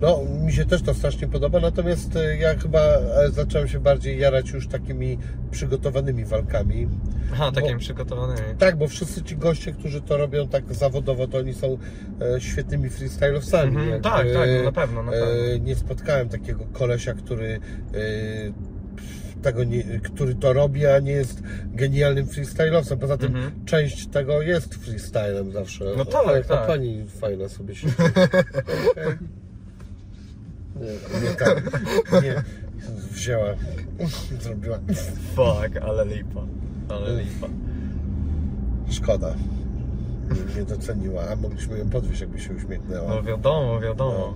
[0.00, 4.18] No, mi się też to strasznie podoba, natomiast e, ja chyba e, zacząłem się bardziej
[4.18, 5.18] jarać już takimi
[5.50, 6.88] przygotowanymi walkami.
[7.32, 8.56] Aha, takimi Bo- przygotowanymi.
[8.58, 11.78] Tak, bo wszyscy ci goście, którzy to robią tak zawodowo, to oni są
[12.36, 13.68] e, świetnymi freestylowcami.
[13.70, 15.64] Mhm, Jakby, tak, tak, no na pewno, na e, pewno.
[15.66, 17.60] nie spotkałem takiego kolesia, który
[17.94, 17.98] e,
[19.42, 21.42] tego nie, który to robi, a nie jest
[21.74, 22.98] genialnym freestylowcem.
[22.98, 23.64] Poza tym Mhm.
[23.64, 25.84] część tego jest freestylem zawsze.
[25.96, 26.46] No tak, Ale tak.
[26.60, 27.86] ta pani fajna sobie się.
[30.80, 31.62] Nie, nie tak.
[32.22, 32.42] Nie,
[33.10, 33.44] Wzięła,
[34.40, 34.78] zrobiła.
[35.34, 36.40] Fuck, ale lipa.
[36.88, 37.46] Ale lipa.
[38.90, 39.34] Szkoda.
[40.56, 43.08] Nie- doceniła, a mogliśmy ją podwieźć, jakby się uśmiechnęła.
[43.14, 44.34] No wiadomo, wiadomo.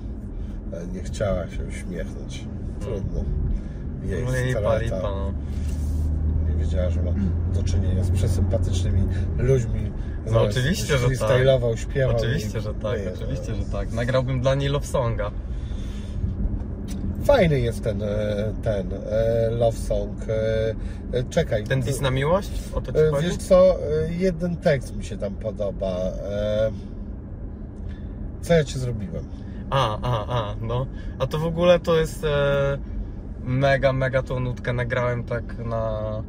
[0.72, 2.45] Ale nie chciała się uśmiechnąć.
[2.80, 3.24] Trudno.
[4.05, 5.32] Jej No lipa, lipa, no.
[6.49, 7.11] Nie wiedziała, że ma
[7.55, 9.03] do czynienia z przesympatycznymi
[9.38, 9.93] ludźmi.
[10.30, 11.16] No oczywiście, że tak.
[11.18, 12.16] freestylował, śpiewał.
[12.16, 13.57] Oczywiście, i- że tak, oczywiście, no.
[13.64, 13.93] że tak.
[13.93, 15.30] Nagrałbym dla niej love songa.
[17.25, 18.07] Fajny jest ten, e,
[18.62, 20.11] ten e, love song.
[20.29, 21.64] E, Czekaj.
[21.64, 22.51] Ten dis na miłość?
[22.75, 23.27] O to ci chodzi?
[23.27, 25.97] Wiesz co, jeden tekst mi się tam podoba.
[28.41, 29.25] Co ja ci zrobiłem?
[29.70, 30.87] A, a, a, no.
[31.18, 32.27] A to w ogóle to jest
[33.45, 36.23] mega, mega tą nutkę nagrałem tak na...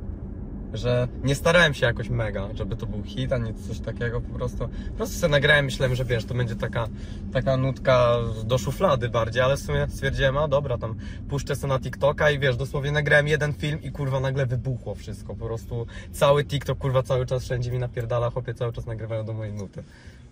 [0.74, 4.58] Że nie starałem się jakoś mega, żeby to był hit, ani coś takiego, po prostu,
[4.90, 6.88] po prostu sobie nagrałem, myślałem, że wiesz, to będzie taka,
[7.34, 10.96] taka nutka do szuflady bardziej, ale w sumie stwierdziłem, a dobra, tam
[11.30, 15.36] puszczę sobie na TikToka i wiesz, dosłownie nagrałem jeden film i kurwa nagle wybuchło wszystko,
[15.36, 19.34] po prostu cały TikTok, kurwa cały czas wszędzie mi napierdala, chłopie cały czas nagrywają do
[19.34, 19.84] mojej nuty.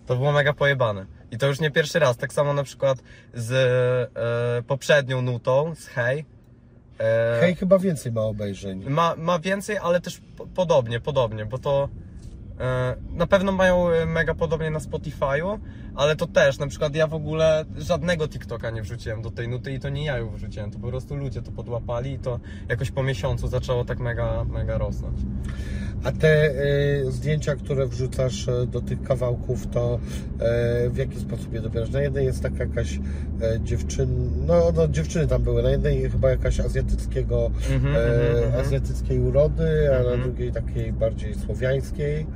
[0.06, 1.06] To było mega pojebane.
[1.30, 2.16] I to już nie pierwszy raz.
[2.16, 2.98] Tak samo na przykład
[3.34, 3.52] z
[4.16, 6.24] e, poprzednią nutą, z Hej.
[7.00, 8.84] E, Hej, chyba więcej ma obejrzeń.
[8.90, 11.88] ma, ma więcej, ale też po, podobnie, podobnie, bo to
[12.60, 15.58] e, na pewno mają e, mega podobnie na Spotify'u,
[15.94, 19.72] ale to też, na przykład ja w ogóle żadnego TikToka nie wrzuciłem do tej nuty
[19.72, 22.90] i to nie ja ją wrzuciłem, to po prostu ludzie to podłapali i to jakoś
[22.90, 25.18] po miesiącu zaczęło tak mega, mega rosnąć.
[26.04, 29.98] A te y, zdjęcia, które wrzucasz e, do tych kawałków, to
[30.40, 31.90] e, w jaki sposób je dobierasz?
[31.90, 32.98] Na jednej jest taka jakaś
[33.42, 38.44] e, dziewczyn, no, no dziewczyny tam były, na jednej chyba jakaś azjatyckiego, Mhm, e, mhm,
[38.44, 38.66] mhm.
[38.66, 40.22] azjatyckiej urody, a na Mhm.
[40.22, 42.26] drugiej takiej bardziej słowiańskiej.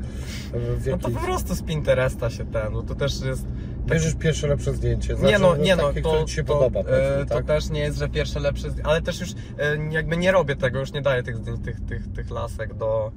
[0.53, 1.15] W No to jakiej...
[1.15, 3.47] po prostu z Pinteresta się ten, no to też jest...
[3.87, 5.13] Bierzesz pierwsze lepsze zdjęcie.
[5.13, 7.35] Nie Znaczy, no, nie no, takie, to, które Ci się to, podoba, e, powiedzmy, to
[7.35, 7.47] tak?
[7.47, 9.31] też nie jest, że pierwsze lepsze, ale też już
[9.91, 13.13] jakby nie robię tego, już nie daję tych zdjęć, tych, tych, tych lasek do,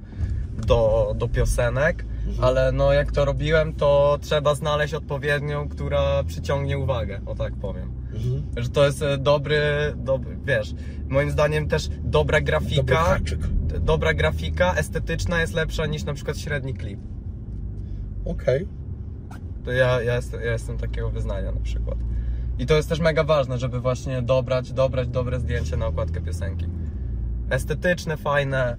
[0.59, 2.43] do, do piosenek, Mhm.
[2.43, 7.91] ale no jak to robiłem, to trzeba znaleźć odpowiednią, która przyciągnie uwagę, o tak powiem.
[8.13, 8.43] Mhm.
[8.57, 9.61] Że to jest e, dobry,
[9.95, 10.73] dobry, wiesz,
[11.07, 13.17] moim zdaniem też dobra grafika,
[13.79, 16.99] dobra grafika, estetyczna jest lepsza niż na przykład średni klip.
[18.25, 18.67] Okej.
[19.65, 21.97] To ja, ja, jestem, ja jestem takiego wyznania na przykład.
[22.59, 26.65] I to jest też mega ważne, żeby właśnie dobrać, dobrać dobre zdjęcie na okładkę piosenki.
[27.49, 28.77] Estetyczne, fajne.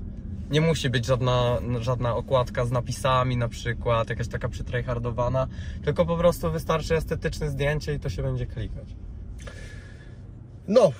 [0.50, 5.46] Nie musi być żadna, żadna okładka z napisami na przykład, jakaś taka przytryhardowana,
[5.84, 8.88] tylko po prostu wystarczy estetyczne zdjęcie i to się będzie klikać.
[10.68, 10.92] No,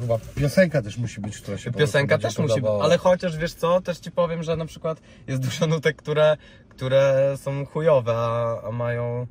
[0.00, 3.80] chyba piosenka też musi być, która się Piosenka też musi być, ale chociaż wiesz co,
[3.80, 6.36] też ci powiem, że na przykład jest dużo nutek, które,
[6.68, 9.26] które są chujowe, a, a mają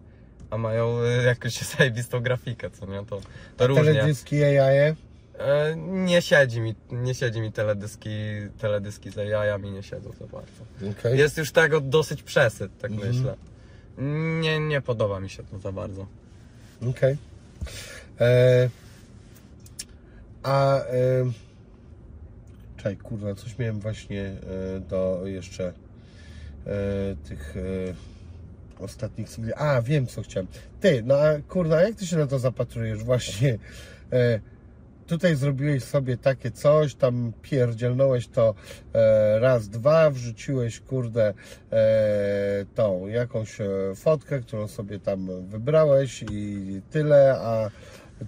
[0.51, 3.05] a mają y, jakąś zajebistą grafikę, co nie?
[3.05, 3.21] To,
[3.57, 3.83] to różnie.
[3.83, 4.95] Teledyski AI.
[5.39, 8.09] E, Nie siedzi mi, nie siedzi mi teledyski,
[8.59, 10.91] teledyski z jajami nie siedzą za bardzo.
[10.99, 11.17] Okej.
[11.19, 13.15] Jest już tego dosyć przesyt, tak Mhm.
[13.15, 13.35] myślę.
[14.41, 16.05] Nie, nie podoba mi się to za bardzo.
[16.89, 17.17] Okej.
[18.19, 18.69] E,
[20.43, 20.85] A e,
[22.77, 25.73] czekaj, kurwa, coś miałem właśnie e, do jeszcze e,
[27.27, 29.53] tych e, ostatnich singli.
[29.53, 30.47] A, wiem co chciałem.
[30.79, 33.57] Ty, no a kurwa, jak ty się na to zapatrujesz właśnie?
[35.11, 38.55] Tutaj zrobiłeś sobie takie coś, tam pierdzielnąłeś to
[38.93, 41.33] e, raz, dwa, wrzuciłeś, kurde,
[41.71, 47.69] e, tą jakąś e, fotkę, którą sobie tam wybrałeś i tyle, a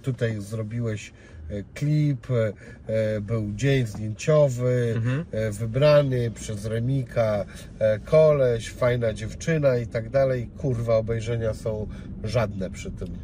[0.02, 1.12] tutaj zrobiłeś
[1.50, 2.26] e, klip,
[2.86, 5.24] e, był dzień zdjęciowy, Mhm.
[5.52, 7.44] wybrany przez Remika
[8.04, 10.50] koleś, fajna dziewczyna i tak dalej.
[10.58, 11.86] Kurwa, obejrzenia są
[12.24, 13.23] żadne przy tym.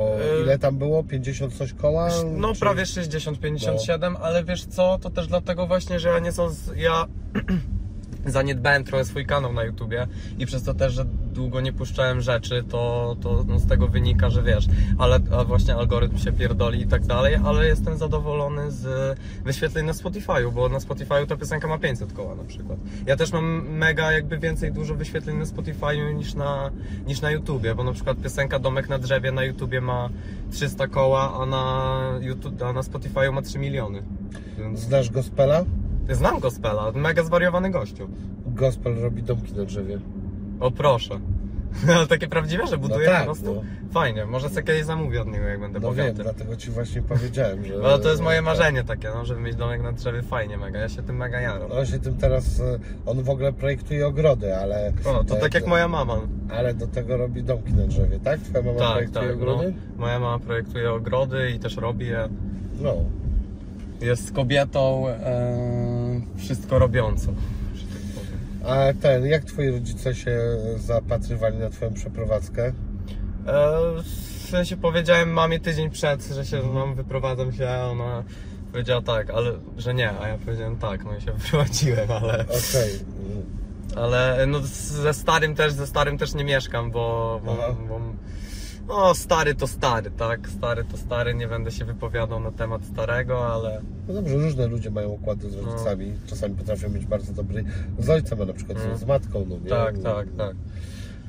[0.00, 1.04] Bo E, ile tam było?
[1.04, 2.08] 50 coś koła?
[2.36, 6.48] No Czy- prawie 60-57, ale wiesz co, to też dlatego właśnie, że ja nie są,
[6.50, 7.06] z- ja
[8.26, 10.06] zaniedbałem trochę swój kanał na YouTubie
[10.38, 14.30] i przez to też, że długo nie puszczałem rzeczy, to, to no z tego wynika,
[14.30, 14.66] że wiesz,
[14.98, 20.52] ale właśnie algorytm się pierdoli i tak dalej, ale jestem zadowolony z wyświetleń na Spotify'u,
[20.52, 22.78] bo na Spotify'u ta piosenka ma 500 koła na przykład.
[23.06, 26.70] Ja też mam mega jakby więcej dużo wyświetleń na Spotify'u niż na,
[27.06, 30.08] niż na YouTubie, bo na przykład piosenka Domek na drzewie na YouTubie ma
[30.50, 34.02] 300 koła, a na, YouTube, a na Spotify'u ma 3 miliony.
[34.58, 35.64] Więc Znasz gospela?
[36.14, 38.08] Znam gospela, mega zwariowany gościu.
[38.46, 39.98] Gospel robi domki na drzewie.
[40.60, 41.20] O proszę.
[41.96, 43.54] Ale takie prawdziwe, że buduje tak, po prostu?
[43.54, 43.62] no.
[43.92, 46.22] Fajnie, może sobie kiedyś zamówię od niego, jak będę No wiem, bogaty.
[46.22, 47.74] dlatego ci właśnie powiedziałem, że...
[47.82, 48.44] No to jest moje tak.
[48.44, 51.72] marzenie takie, no, żeby mieć domek na drzewie fajnie mega, ja się tym mega jaram.
[51.72, 54.92] On się tym teraz, e, on w ogóle projektuje ogrody, ale...
[55.04, 56.16] O, to e, tak jak moja mama.
[56.48, 58.40] Ale do tego robi domki na drzewie, tak?
[58.40, 59.42] Twoja mama Tak, projektuje tak, no.
[59.42, 59.74] ogrody?
[59.96, 62.28] Moja mama projektuje ogrody i też robi je.
[62.80, 62.94] No.
[64.00, 65.99] jest kobietą e,
[66.36, 67.34] wszystko robiącą.
[67.74, 68.40] że tak powiem.
[68.64, 70.38] A ten, jak twoi rodzice się
[70.76, 72.66] zapatrywali na twoją przeprowadzkę?
[72.66, 72.72] E,
[74.46, 78.24] w sensie powiedziałem mamie tydzień przed, że się mam, wyprowadzam się, a ona
[78.72, 82.92] powiedziała tak, ale że nie, a ja powiedziałem tak, no i się wyprowadziłem, ale, Okej.
[83.96, 84.60] ale no
[85.02, 87.76] ze starym też, ze starym też nie mieszkam, bo, bo, Aha.
[87.88, 88.00] bo
[88.88, 93.54] no stary to stary, tak, stary to stary, nie będę się wypowiadał na temat starego,
[93.54, 95.62] ale No dobrze, różne ludzie mają układy z No.
[95.62, 96.12] rodzicami.
[96.26, 97.64] Czasami potrafią mieć bardzo dobry
[97.98, 98.98] z ojcem, a na przykład Mm.
[98.98, 99.70] z matką, no nie?
[99.70, 100.56] tak, tak, tak,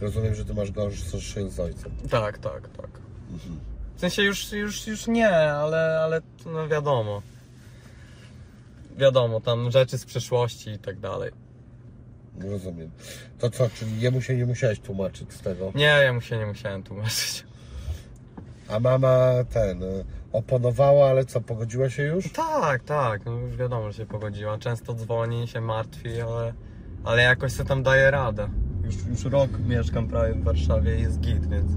[0.01, 1.91] Rozumiem, że ty masz gorszy z ojcem.
[2.09, 2.89] tak, tak, tak.
[3.95, 7.21] W sensie już, już, już nie, ale, ale no wiadomo.
[8.97, 11.31] Wiadomo, tam rzeczy z przeszłości i tak dalej.
[12.39, 12.91] Rozumiem.
[13.39, 15.71] To co, czyli jemu się nie musiałeś tłumaczyć z tego?
[15.75, 17.45] Nie, ja mu się nie musiałem tłumaczyć.
[18.69, 22.31] A mama ten, y, oponowała, ale co, pogodziła się już?
[22.31, 24.57] Tak, tak, no już wiadomo, że się pogodziła.
[24.57, 26.53] Często dzwoni, się martwi, ale,
[27.03, 28.49] ale jakoś sobie tam daje radę.
[28.85, 31.71] Już, już rok mieszkam prawie w Warszawie i jest git, więc...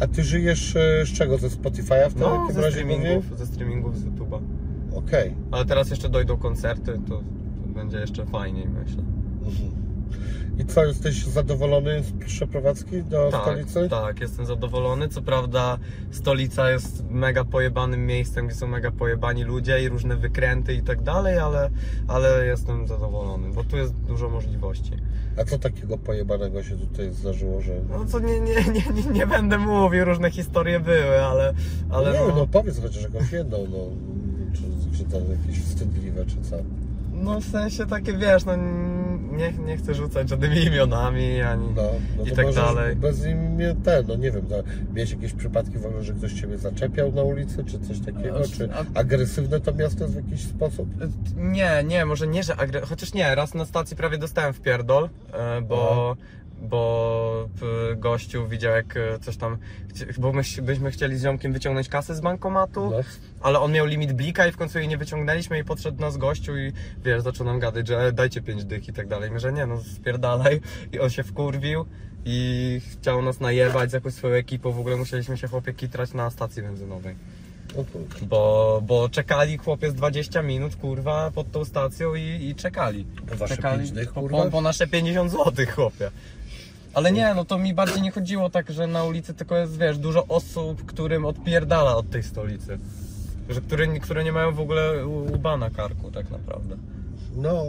[0.00, 1.38] A ty żyjesz y, z czego?
[1.38, 4.40] Ze Spotify'a w No, takim ze razie streamingów, ze streamingów z YouTube'a.
[4.94, 5.34] Okej.
[5.50, 7.22] Ale teraz jeszcze dojdą koncerty, to, to
[7.66, 9.02] będzie jeszcze fajniej, myślę.
[10.58, 13.88] I co, jesteś zadowolony z przeprowadzki do Tak, stolicy?
[13.90, 15.08] tak, jestem zadowolony.
[15.08, 15.78] Co prawda
[16.10, 21.02] stolica jest mega pojebanym miejscem, gdzie są mega pojebani ludzie i różne wykręty i tak
[21.02, 21.70] dalej, ale,
[22.08, 24.92] ale jestem zadowolony, bo tu jest dużo możliwości.
[25.40, 27.72] A co takiego pojebanego się tutaj zdarzyło, że...
[27.90, 31.54] No co nie, nie, nie, nie, nie będę mówił, różne historie były, ale,
[31.90, 33.78] ale nie, no, no powiedz chociaż jakąś jedną, no.
[34.54, 36.56] Czy, czy to jakieś wstydliwe, czy co?
[37.22, 38.56] No w sensie takie wiesz, no
[39.36, 41.82] nie, nie chcę rzucać żadnymi imionami ani No,
[42.18, 42.96] no i tak dalej.
[42.96, 44.56] Bez imię ten, no nie wiem, no,
[44.94, 48.56] miałeś jakieś przypadki w ogóle, że ktoś ciebie zaczepiał na ulicy, czy coś takiego, A-
[48.56, 50.88] czy a- agresywne to miasto jest w jakiś sposób?
[51.36, 52.80] Nie, nie, może nie, że agre...
[52.80, 56.16] Chociaż nie, raz na stacji prawie dostałem w pierdol, e, bo,
[56.62, 59.56] bo p- gościu widział jak e, coś tam,
[60.18, 62.96] bo my, byśmy chcieli z ziomkiem wyciągnąć kasę z bankomatu, No.
[63.40, 66.56] ale on miał limit blika i w końcu jej nie wyciągnęliśmy i podszedł nas gościu
[66.58, 66.72] i
[67.04, 69.30] wiesz, zaczął nam gadać, że dajcie pięć dych i tak dalej.
[69.30, 70.60] My, że nie, no spierdalaj
[70.92, 71.84] i on się wkurwił
[72.24, 76.30] i chciał nas najebać z jakąś swoją ekipą, w ogóle musieliśmy się chłopie kitrać na
[76.30, 77.14] stacji benzynowej.
[78.22, 83.04] Bo, bo czekali chłopiec 20 minut, kurwa, pod tą stacją i, i czekali.
[83.28, 86.10] Po wasze czekali dych, po, po nasze 50 zł, chłopie.
[86.98, 89.98] Ale nie, no to mi bardziej nie chodziło tak, że na ulicy tylko jest, wiesz,
[89.98, 92.78] dużo osób, którym odpierdala od tej stolicy.
[93.48, 96.76] Że, które, które nie mają w ogóle łba na karku, tak naprawdę.
[97.36, 97.64] No,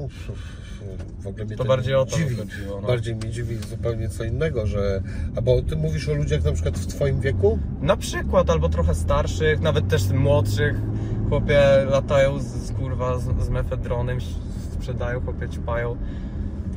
[1.19, 2.35] w ogóle mnie To bardziej o to dziwi.
[2.35, 2.87] chodziło, no.
[2.87, 5.01] Bardziej mnie dziwi zupełnie co innego, że...
[5.35, 7.59] A bo ty mówisz o ludziach na przykład w twoim wieku?
[7.81, 10.75] Na przykład, albo trochę starszych, nawet też młodszych.
[11.29, 14.19] Chłopie latają z, z kurwa, z, z mefedronem,
[14.73, 15.97] sprzedają, chłopie ćpają.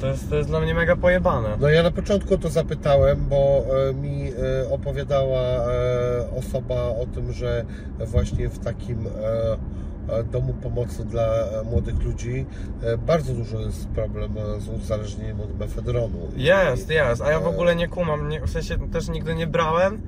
[0.00, 1.56] To jest, to jest dla mnie mega pojebane.
[1.60, 7.32] No ja na początku to zapytałem, bo e, mi e, opowiadała e, osoba o tym,
[7.32, 7.64] że
[7.98, 11.28] właśnie w takim e, domu pomocy dla
[11.70, 12.46] młodych ludzi
[12.82, 16.18] e, bardzo dużo jest problem z uzależnieniem od mefedronu.
[16.36, 20.00] Jest, jest, a ja w ogóle nie kumam, nie, w sensie też nigdy nie brałem,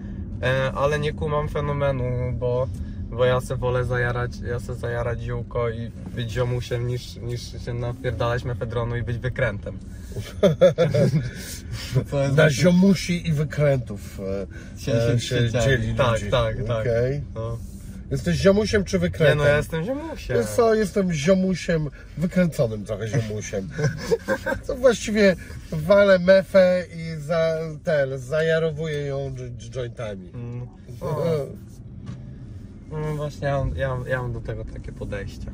[0.43, 2.67] e, ale nie kumam fenomenu, bo,
[3.17, 7.75] bo ja se wolę zajarać, ja se zajarać ziółko i być ziomusiem niż, niż się
[7.75, 9.79] napierdalać mefedronu i być wykrętem.
[12.11, 15.95] To jest Na właśnie- ziomusi i wykrętów e, Się- e, się- się się dzieli dzieli.
[15.95, 16.31] Tak, ludzi.
[16.31, 16.81] tak, tak.
[16.81, 17.21] Okej.
[17.35, 17.59] no.
[18.11, 19.39] Jesteś ziomusiem czy Nie wykrętem?
[19.39, 20.37] no, ja jestem ziomusiem.
[20.37, 21.89] Wiesz co, jestem ziomusiem,
[22.19, 23.69] wykręconym trochę ziomusiem.
[24.67, 25.37] To właściwie
[25.73, 30.31] walę mefę i za, ten, zajarowuję ją dż- jointami.
[30.35, 30.67] Mm,
[31.01, 31.25] o,
[33.01, 35.47] no właśnie, ja, mam- ja, mam- ja mam do tego takie podejście.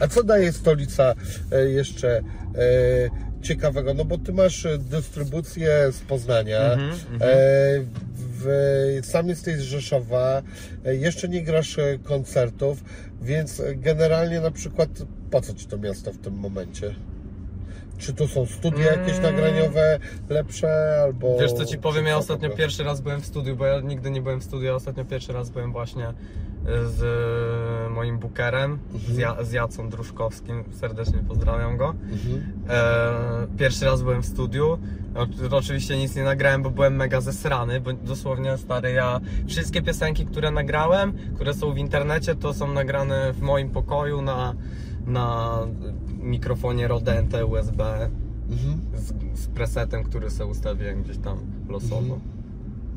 [0.00, 1.14] A co daje stolica
[1.52, 2.22] e, jeszcze e,
[3.42, 3.94] ciekawego?
[3.94, 7.26] No bo ty masz e, dystrybucję z Poznania, Mhm, e,
[8.42, 10.42] w, sam jesteś z Rzeszowa,
[10.84, 12.84] e, jeszcze nie grasz koncertów,
[13.22, 14.88] więc generalnie na przykład
[15.30, 16.94] po co ci to miasto w tym momencie?
[17.98, 19.22] Czy tu są studia jakieś Mm.
[19.22, 21.38] nagraniowe lepsze, albo...
[21.40, 22.56] Wiesz co ci powiem, ja ostatnio tego?
[22.56, 25.32] pierwszy raz byłem w studiu, bo ja nigdy nie byłem w studiu, a ostatnio pierwszy
[25.32, 26.12] raz byłem właśnie
[26.86, 27.02] z
[27.86, 31.94] y, moim bookerem, z, ja, z Jacą Druszkowskim, serdecznie pozdrawiam go.
[32.12, 32.42] Mhm.
[32.68, 34.78] E, pierwszy raz byłem w studiu.
[35.14, 40.26] O- Oczywiście nic nie nagrałem, bo byłem mega zesrany, bo dosłownie stary ja wszystkie piosenki,
[40.26, 44.54] które nagrałem, które są w internecie, to są nagrane w moim pokoju na,
[45.06, 45.58] na
[46.18, 48.10] mikrofonie Rodente USB
[48.50, 48.80] Mhm.
[48.94, 52.18] z, z presetem, który sobie ustawiłem gdzieś tam losowo.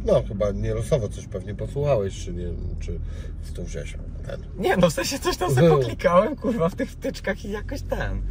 [0.06, 2.48] No, chyba nie losowo coś pewnie posłuchałeś, czy nie,
[2.80, 3.00] czy
[3.44, 4.42] z tą wziąłeś ten.
[4.58, 5.78] Nie, no w sensie coś tam sobie No.
[5.78, 8.22] poklikałem, kurwa, w tych wtyczkach i jakoś ten.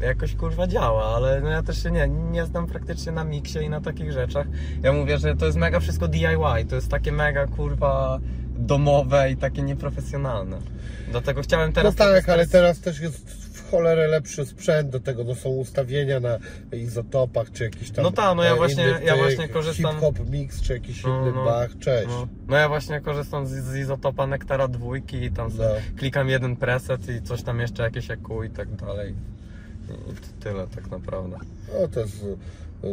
[0.00, 3.70] Jakoś kurwa działa, ale no ja też się nie, nie znam praktycznie na miksie i
[3.70, 4.46] na takich rzeczach.
[4.82, 8.20] Ja mówię, że to jest mega wszystko DIY, to jest takie mega kurwa
[8.58, 10.58] domowe i takie nieprofesjonalne.
[11.10, 11.94] Dlatego chciałem No teraz.
[11.94, 16.38] tak, ale teraz też jest w cholerę lepszy sprzęt do tego, no są ustawienia na
[16.72, 20.60] izotopach, czy jakiś tam No tak, no ja e, właśnie- ja właśnie korzystam- Hip-hop mix,
[20.62, 22.08] czy jakiś No, inny no, bach, cześć.
[22.08, 25.98] No, no ja właśnie korzystam z, z izotopa Nektara dwójki i tam sobie No.
[25.98, 29.14] klikam jeden preset i coś tam jeszcze jakieś EQ i tak dalej.
[29.84, 31.36] I to tyle tak naprawdę.
[31.80, 32.24] No to jest
[32.84, 32.86] e,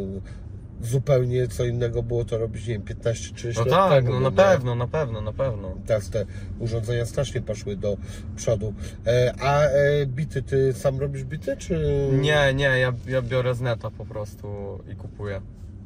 [0.83, 4.13] zupełnie co innego było to robić, nie wiem, 15-30 No lat tak, temu.
[4.13, 4.35] no na nie?
[4.35, 5.73] pewno, na pewno, na pewno.
[5.85, 6.25] Teraz te
[6.59, 7.97] urządzenia strasznie poszły do
[8.35, 8.73] przodu.
[9.07, 12.07] E, a e, bity, ty sam robisz bity, czy...
[12.11, 14.47] Nie, nie, ja, ja biorę z neta po prostu
[14.93, 15.41] i kupuję.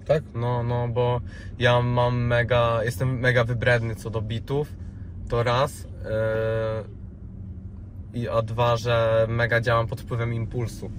[0.06, 0.24] Tak?
[0.36, 1.22] No, no, bo
[1.60, 4.74] ja mam mega, jestem mega wybredny co do bitów,
[5.30, 5.84] to raz.
[8.14, 10.92] Yy, I a dwa, że mega działam pod wpływem impulsu.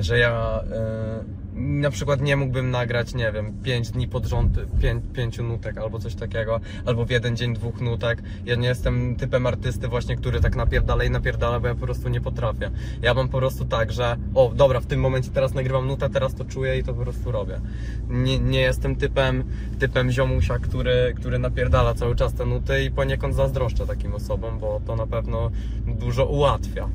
[0.00, 5.04] Że ja yy, na przykład nie mógłbym nagrać, nie wiem, 5 dni pod rząd 5,
[5.12, 8.22] pięciu nutek albo coś takiego, albo w jeden dzień dwóch nutek.
[8.46, 12.08] Ja nie jestem typem artysty właśnie, który tak napierdala i napierdala, bo ja po prostu
[12.08, 12.70] nie potrafię.
[13.02, 16.34] Ja mam po prostu tak, że o, dobra, w tym momencie teraz nagrywam nutę, teraz
[16.34, 17.60] to czuję i to po prostu robię.
[18.08, 19.44] Nie, nie jestem typem,
[19.78, 24.80] typem ziomusia, który, który napierdala cały czas te nuty i poniekąd zazdroszczę takim osobom, bo
[24.86, 25.50] to na pewno
[25.86, 26.88] dużo ułatwia.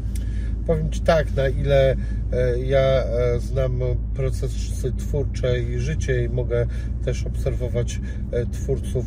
[0.68, 1.95] Powiem Ci tak, na ile
[2.34, 3.80] e, ja e, znam
[4.16, 6.66] procesy twórcze i życie i mogę
[7.05, 7.99] też obserwować
[8.32, 9.05] e, twórców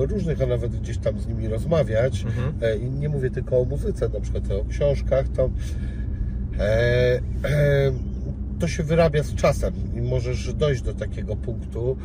[0.00, 2.24] różnych, a nawet gdzieś tam z nimi rozmawiać.
[2.24, 2.82] Mhm.
[2.82, 5.50] I nie mówię tylko o muzyce, na przykład o książkach, to
[6.58, 7.92] e, e,
[8.58, 11.96] to się wyrabia z czasem i możesz dojść do takiego punktu,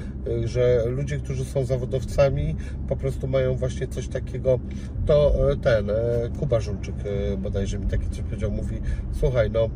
[0.43, 2.55] e, że ludzie, którzy są zawodowcami,
[2.89, 4.59] po prostu mają właśnie coś takiego.
[5.05, 5.93] To e, ten e,
[6.39, 6.95] Kuba Żulczyk
[7.37, 8.75] bodajże mi taki coś powiedział, mówi:
[9.19, 9.69] Słuchaj, no.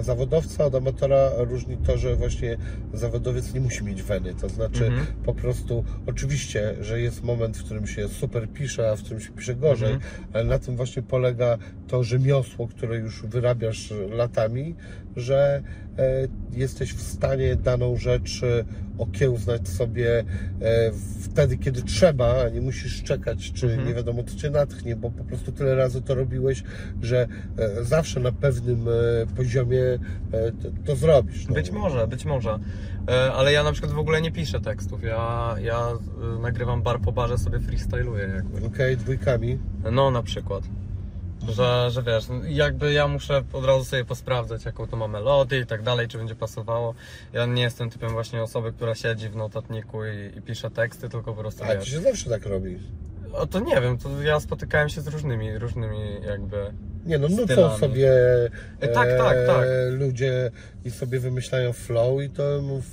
[0.00, 2.56] Zawodowca od amatora różni to, że właśnie
[2.94, 4.34] zawodowiec nie musi mieć weny.
[4.34, 5.06] To znaczy, Mhm.
[5.24, 9.32] po prostu, oczywiście, że jest moment, w którym się super pisze, a w którym się
[9.32, 10.12] pisze gorzej, Mhm.
[10.32, 11.58] ale na tym właśnie polega
[11.88, 14.74] to rzemiosło, które już wyrabiasz latami,
[15.16, 15.62] że
[15.98, 16.02] e,
[16.52, 18.64] jesteś w stanie daną rzecz e,
[18.98, 20.24] okiełznać sobie e,
[21.22, 23.88] wtedy, kiedy trzeba, a nie musisz czekać, czy Mhm.
[23.88, 26.62] nie wiadomo, co cię natchnie, bo po prostu tyle razy to robiłeś,
[27.02, 27.26] że
[27.82, 28.86] zawsze na pewnym
[29.36, 29.82] poziomie
[30.84, 31.48] to, zrobisz.
[31.48, 31.54] no.
[31.54, 32.58] Być może, być może.
[33.34, 35.02] Ale ja na przykład w ogóle nie piszę tekstów.
[35.02, 35.86] Ja, ja
[36.42, 38.66] nagrywam bar po barze, sobie freestyluję jakby.
[38.66, 39.58] Okej, dwójkami.
[39.92, 40.64] No na przykład.
[41.50, 45.66] Że, że wiesz, jakby ja muszę od razu sobie posprawdzać, jaką to ma melodię i
[45.66, 46.94] tak dalej, czy będzie pasowało.
[47.32, 51.34] Ja nie jestem typem właśnie osoby, która siedzi w notatniku i, i pisze teksty, tylko
[51.34, 51.88] po prostu A wiesz.
[51.88, 52.78] się zawsze tak robi.
[53.32, 56.72] O to nie wiem, to ja spotykałem się z różnymi, różnymi jakby.
[57.06, 57.78] Nie no, nucą stylami.
[57.80, 58.10] sobie
[58.80, 59.66] E, tak, tak, tak.
[59.90, 60.50] ludzie
[60.84, 62.42] i sobie wymyślają flow i to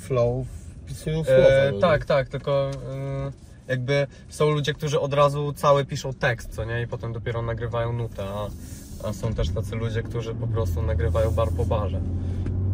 [0.01, 0.45] flow
[0.83, 1.47] wpisują słowa.
[1.47, 1.79] E, no.
[1.79, 6.81] tak, tak, tylko e, jakby są ludzie, którzy od razu cały piszą tekst, co nie?
[6.81, 8.47] I potem dopiero nagrywają nutę, a,
[9.07, 12.01] a są też tacy ludzie, którzy po prostu nagrywają bar po barze.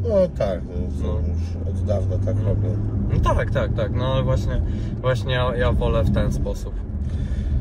[0.10, 1.20] No tak, no, to No.
[1.28, 2.78] już od dawna tak robią.
[3.14, 4.62] No tak, tak, tak, no ale właśnie,
[5.02, 6.74] właśnie ja, ja wolę w ten sposób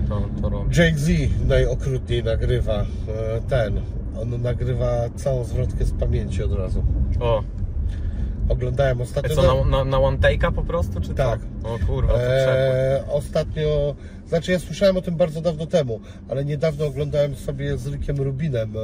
[0.09, 0.78] to, to robić.
[0.78, 1.09] Jay-Z
[1.49, 2.85] najokrutniej nagrywa e,
[3.49, 3.80] ten.
[4.22, 6.85] On nagrywa całą zwrotkę z pamięci od razu.
[7.20, 7.43] O,
[8.53, 9.34] Oglądałem ostatnio.
[9.34, 11.40] co, na, na, na one take'a po prostu, czy Tak.
[11.64, 13.00] O kurwa, to przerwę.
[13.00, 13.96] E, ostatnio,
[14.28, 18.74] znaczy ja słyszałem o tym bardzo dawno temu, ale niedawno oglądałem sobie z Rickiem Rubinem
[18.76, 18.80] e,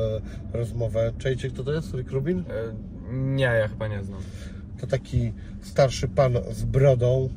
[0.59, 1.13] rozmowę.
[1.19, 1.95] Czajcie, kto to jest?
[1.95, 2.39] Rick Rubin?
[2.39, 2.45] E,
[3.13, 4.21] nie, ja chyba nie znam.
[4.81, 7.29] To taki starszy pan z brodą,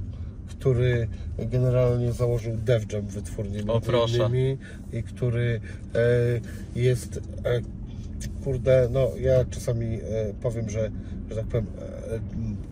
[0.47, 1.07] który
[1.37, 4.57] generalnie założył Def Jam wytwórnię innymi
[4.93, 5.61] i który
[5.95, 5.99] e,
[6.75, 7.61] jest e,
[8.43, 9.99] kurde, no ja czasami e,
[10.41, 10.91] powiem, że,
[11.31, 11.65] że tak powiem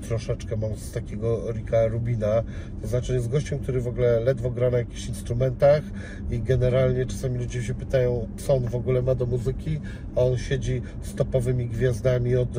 [0.02, 2.44] e, troszeczkę mam z takiego Rika Rubina,
[2.82, 5.84] to znaczy jest gościem, który w ogóle ledwo gra na jakichś instrumentach
[6.32, 9.80] i generalnie czasami ludzie się pytają, co on w ogóle ma do muzyki,
[10.16, 12.50] a on siedzi z topowymi gwiazdami od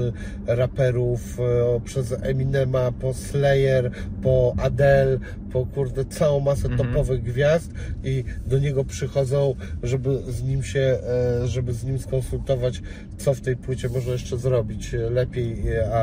[0.47, 3.91] raperów, e, przez Eminema, po Slayer,
[4.23, 5.19] po Adele,
[5.53, 6.89] po kurde całą masę Mhm.
[6.89, 7.71] topowych gwiazd
[8.05, 10.99] i do niego przychodzą, żeby z nim się,
[11.43, 12.83] e, żeby z nim skonsultować,
[13.21, 16.03] co w tej płycie można jeszcze zrobić e, lepiej, e, a,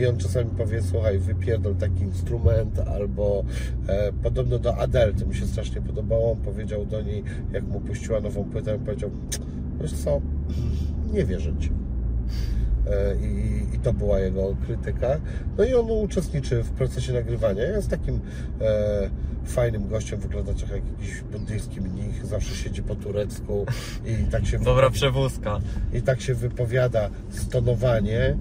[0.00, 3.44] i on czasami powie, słuchaj, wypierdol taki instrument, albo
[3.88, 7.80] e, podobno do Adele, to mi się strasznie podobało, on powiedział do niej, jak mu
[7.80, 9.10] puściła nową płytę, on powiedział,
[9.80, 10.20] wiesz co,
[11.12, 11.70] nie wierzę ci.
[12.90, 15.20] e, i, i to była jego krytyka.
[15.58, 17.62] No i on uczestniczy w procesie nagrywania.
[17.62, 18.20] Jest takim
[18.60, 19.10] e,
[19.50, 23.66] fajnym gościem, wygląda trochę jak jakiś buddyjski mnich, zawsze siedzi po turecku
[24.06, 25.60] i tak się Dobra przewózka.
[25.92, 28.36] i tak się wypowiada stonowanie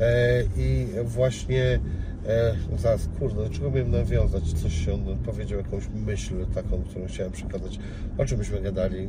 [0.00, 1.80] e, i właśnie
[2.28, 4.52] e, zaraz, kurde, do czego miałem nawiązać?
[4.52, 7.78] Coś się on powiedział, jakąś myśl taką, którą chciałem przekazać.
[8.18, 9.08] O czym myśmy gadali e,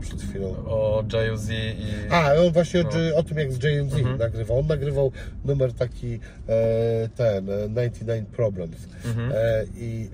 [0.00, 0.48] przed chwilą?
[0.66, 1.84] O Jay-Z i...
[2.10, 2.88] A, on właśnie No.
[3.14, 4.18] o, o tym, jak z Jay-Z Mhm.
[4.18, 4.58] nagrywał.
[4.58, 5.12] On nagrywał
[5.44, 6.14] numer taki,
[6.48, 8.88] e, ten, e, 99 Problems.
[9.04, 9.32] Mhm.
[9.34, 10.08] E, I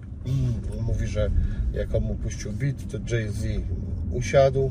[0.87, 1.31] mówi, że
[1.75, 3.45] jak on mu puścił beat, to Jay-Z
[4.11, 4.71] usiadł,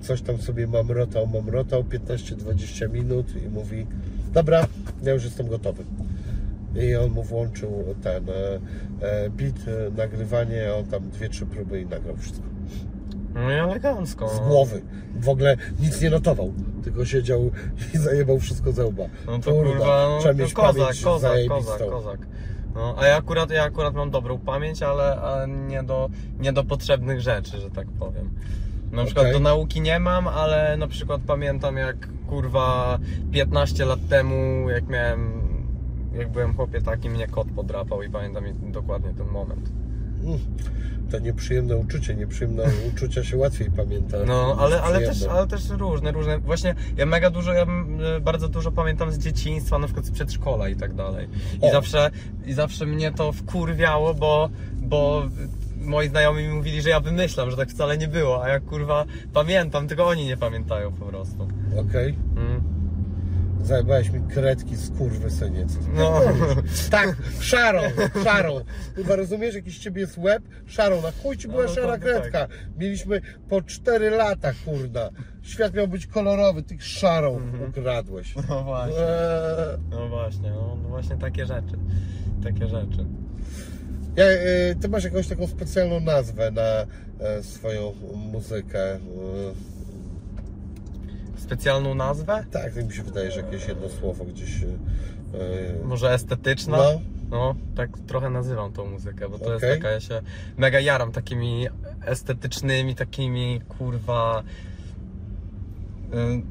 [0.00, 3.86] coś tam sobie mamrotał, mamrotał, 15-20 minut i mówi,
[4.32, 4.66] dobra,
[5.02, 5.84] ja już jestem gotowy.
[6.76, 8.32] I on mu włączył ten e,
[9.06, 12.46] e, beat, e, nagrywanie, on tam dwie, trzy próby i nagrał wszystko
[13.34, 14.28] No i elegancko.
[14.28, 14.82] z głowy.
[15.20, 16.52] W ogóle nic nie notował,
[16.84, 17.50] tylko siedział
[17.94, 19.04] i zajebał wszystko ze łba.
[19.26, 22.26] No to Kurwa, kurwa, no, trzeba mieć kozak, pamięć kozak, kozak, kozak.
[22.78, 26.64] No, a ja akurat, ja akurat mam dobrą pamięć, ale, ale nie, do, nie do
[26.64, 28.30] potrzebnych rzeczy, że tak powiem.
[28.92, 29.32] Na przykład Okej.
[29.32, 32.98] do nauki nie mam, ale na przykład pamiętam jak kurwa
[33.32, 35.42] 15 lat temu, jak miałem,
[36.12, 39.72] jak byłem chłopie taki, mnie kot podrapał i pamiętam dokładnie ten moment.
[40.34, 42.64] Mm, To nieprzyjemne uczucie, nieprzyjemne
[42.94, 44.16] uczucia się łatwiej pamięta.
[44.26, 46.38] No, ale, ale, też, ale też różne, różne.
[46.38, 50.68] Właśnie ja mega dużo, ja mm, bardzo dużo pamiętam z dzieciństwa, na przykład z przedszkola
[50.68, 51.28] i tak dalej.
[51.62, 51.70] I O.
[51.72, 52.10] zawsze,
[52.46, 54.48] i zawsze mnie to wkurwiało, bo,
[54.82, 55.22] bo
[55.80, 59.04] moi znajomi mi mówili, że ja wymyślam, że tak wcale nie było, a ja kurwa
[59.32, 61.48] pamiętam, tylko oni nie pamiętają po prostu.
[61.88, 62.77] Okej, Mm.
[63.62, 65.68] Zajebałeś mi kredki z kurwy syniec.
[65.94, 66.20] No.
[66.90, 67.80] Tak, szarą,
[68.24, 68.60] szarą.
[68.96, 70.42] Chyba rozumiesz, jaki z ciebie jest łeb?
[70.66, 72.48] Szarą, na chuj ci była No, no szara to kredka.
[72.78, 75.10] Mieliśmy po 4 lata, kurda.
[75.42, 77.70] Świat miał być kolorowy, ty szarą Mhm.
[77.70, 78.34] ukradłeś.
[78.48, 78.98] No właśnie.
[79.02, 81.78] Eee, No właśnie, no, no właśnie takie rzeczy.
[82.44, 83.06] Takie rzeczy.
[84.16, 86.62] Ja, e, ty masz jakąś taką specjalną nazwę na
[87.26, 87.92] e, swoją
[88.32, 88.94] muzykę.
[88.94, 88.98] E,
[91.52, 92.44] Specjalną nazwę?
[92.50, 94.62] Tak, tak mi się wydaje, że jakieś jedno słowo gdzieś.
[94.62, 94.66] e,
[95.84, 96.76] Może estetyczna?
[96.76, 97.00] No.
[97.30, 99.76] No, tak trochę nazywam tą muzykę, bo to jest Okej.
[99.76, 100.22] taka, ja się
[100.58, 101.66] mega jaram takimi
[102.06, 104.42] estetycznymi, takimi kurwa.
[106.14, 106.42] y,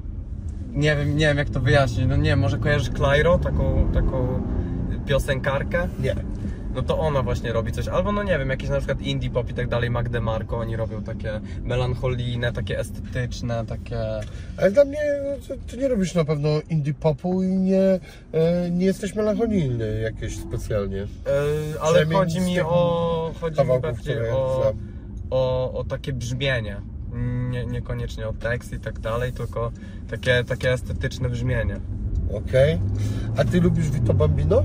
[0.74, 2.06] Nie wiem, nie wiem jak to wyjaśnić.
[2.08, 4.44] No nie, może kojarzysz Clairo, taką, taką
[5.06, 5.88] piosenkarkę?
[6.00, 6.16] Nie.
[6.78, 9.50] No to ona właśnie robi coś, albo no nie wiem, jakieś na przykład indie pop
[9.50, 14.00] i tak dalej, Magdę Marko, oni robią takie melancholijne, takie estetyczne, takie...
[14.58, 15.00] Ale dla mnie
[15.50, 18.00] no, ty, nie robisz na pewno indie popu i nie,
[18.32, 20.98] e, nie jesteś melancholijny jakieś specjalnie.
[20.98, 21.08] Yy,
[21.82, 24.74] ale chodzi mi o, chodzi mi bardziej o,
[25.30, 26.82] o, o takie brzmienie.
[27.50, 29.72] Nie, niekoniecznie o tekst i tak dalej, tylko
[30.10, 31.80] takie, takie estetyczne brzmienie.
[32.34, 32.80] Okej.
[33.38, 34.64] A ty lubisz Vito Bambino?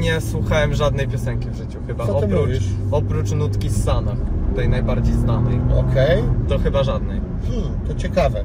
[0.00, 2.64] Nie słuchałem żadnej piosenki w życiu chyba, Co ty oprócz, mówisz?
[2.90, 4.16] oprócz nutki z Sanach,
[4.56, 5.60] tej najbardziej znanej.
[5.90, 6.22] Okej.
[6.48, 7.20] To chyba żadnej.
[7.48, 8.44] Hmm, to ciekawe,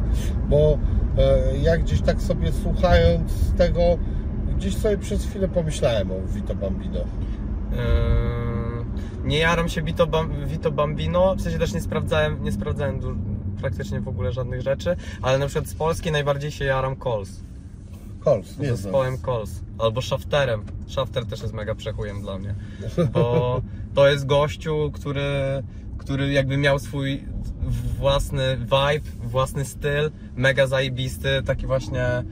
[0.49, 0.77] bo
[1.17, 3.81] e, ja gdzieś tak sobie słuchając tego,
[4.57, 6.99] gdzieś sobie przez chwilę pomyślałem o Vito Bambino.
[6.99, 7.77] Yy,
[9.23, 13.15] nie jaram się Vito, Bam, Vito Bambino, w sensie też nie sprawdzałem, nie sprawdzałem du-
[13.61, 17.43] praktycznie w ogóle żadnych rzeczy, ale na przykład z Polski najbardziej się jaram Cols.
[18.19, 18.77] Kols, nie znam.
[18.77, 19.51] zespołem Cols.
[19.77, 20.63] Albo Shafterem.
[20.87, 22.55] Shafter też jest mega przechujem dla mnie.
[23.13, 23.61] Bo
[23.95, 25.63] to jest gościu, który,
[25.97, 27.23] który jakby miał swój
[27.99, 32.23] własny vibe, własny styl, mega zajebisty, taki właśnie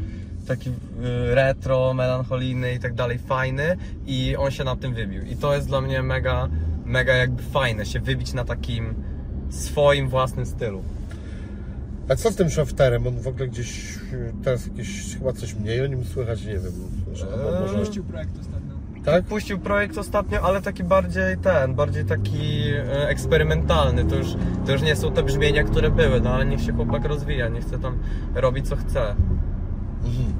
[0.47, 0.73] taki y,
[1.35, 5.23] retro, melancholijny i tak dalej, fajny i on się na tym wybił.
[5.23, 6.49] I to jest dla mnie mega,
[6.85, 8.95] mega jakby fajne, się wybić na takim
[9.49, 10.83] swoim własnym stylu.
[12.09, 13.07] A co z tym Shafterem?
[13.07, 16.71] On w ogóle gdzieś e, teraz jakieś chyba coś mniej o nim słychać, nie wiem.
[17.13, 17.79] Że Eee, może...
[17.79, 18.75] Puścił projekt ostatnio.
[19.05, 19.25] Tak?
[19.25, 24.05] Puścił projekt ostatnio, ale taki bardziej ten, bardziej taki e, eksperymentalny.
[24.05, 24.27] To już,
[24.65, 27.63] to już nie są te brzmienia, które były, no ale niech się chłopak rozwija, niech
[27.63, 27.97] chce tam
[28.35, 29.01] robić co chce.
[30.05, 30.33] Mhm.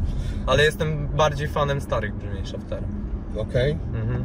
[0.46, 2.88] Ale jestem bardziej fanem starych brzmień Shaftera.
[3.38, 3.72] Okej.
[3.72, 4.24] Mhm.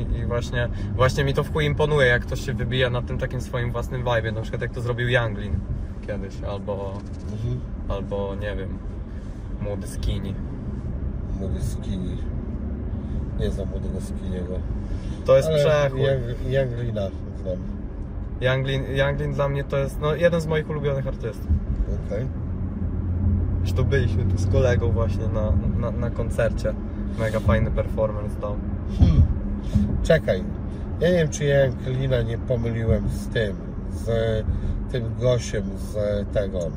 [0.00, 3.40] I właśnie, właśnie mi to w chuj imponuje, jak ktoś się wybija na tym takim
[3.40, 5.54] swoim własnym vibe, na przykład jak to zrobił Younglin
[6.06, 6.92] kiedyś, albo,
[7.32, 7.60] Mhm.
[7.88, 8.78] albo nie wiem,
[9.62, 10.34] młody Skinny.
[11.40, 12.16] Młody Skinny.
[13.40, 14.52] Nie znam młodego Skiniego.
[15.24, 16.00] To jest Ale przechód.
[16.00, 17.00] Young- Younglina
[17.42, 17.56] znam.
[18.40, 21.46] Younglin, Younglin dla mnie to jest no, jeden z moich ulubionych artystów.
[22.06, 22.26] Okej.
[23.62, 26.74] Zresztą byliśmy tu z kolegą właśnie na, na, na koncercie.
[27.18, 28.56] Mega fajny performance dał.
[28.98, 29.22] Hmm.
[30.02, 30.44] Czekaj.
[31.00, 33.56] Ja nie wiem, czy ja Younglina nie pomyliłem z tym,
[34.04, 34.06] z
[34.92, 35.94] tym gościem z
[36.32, 36.58] tego.
[36.58, 36.72] mm,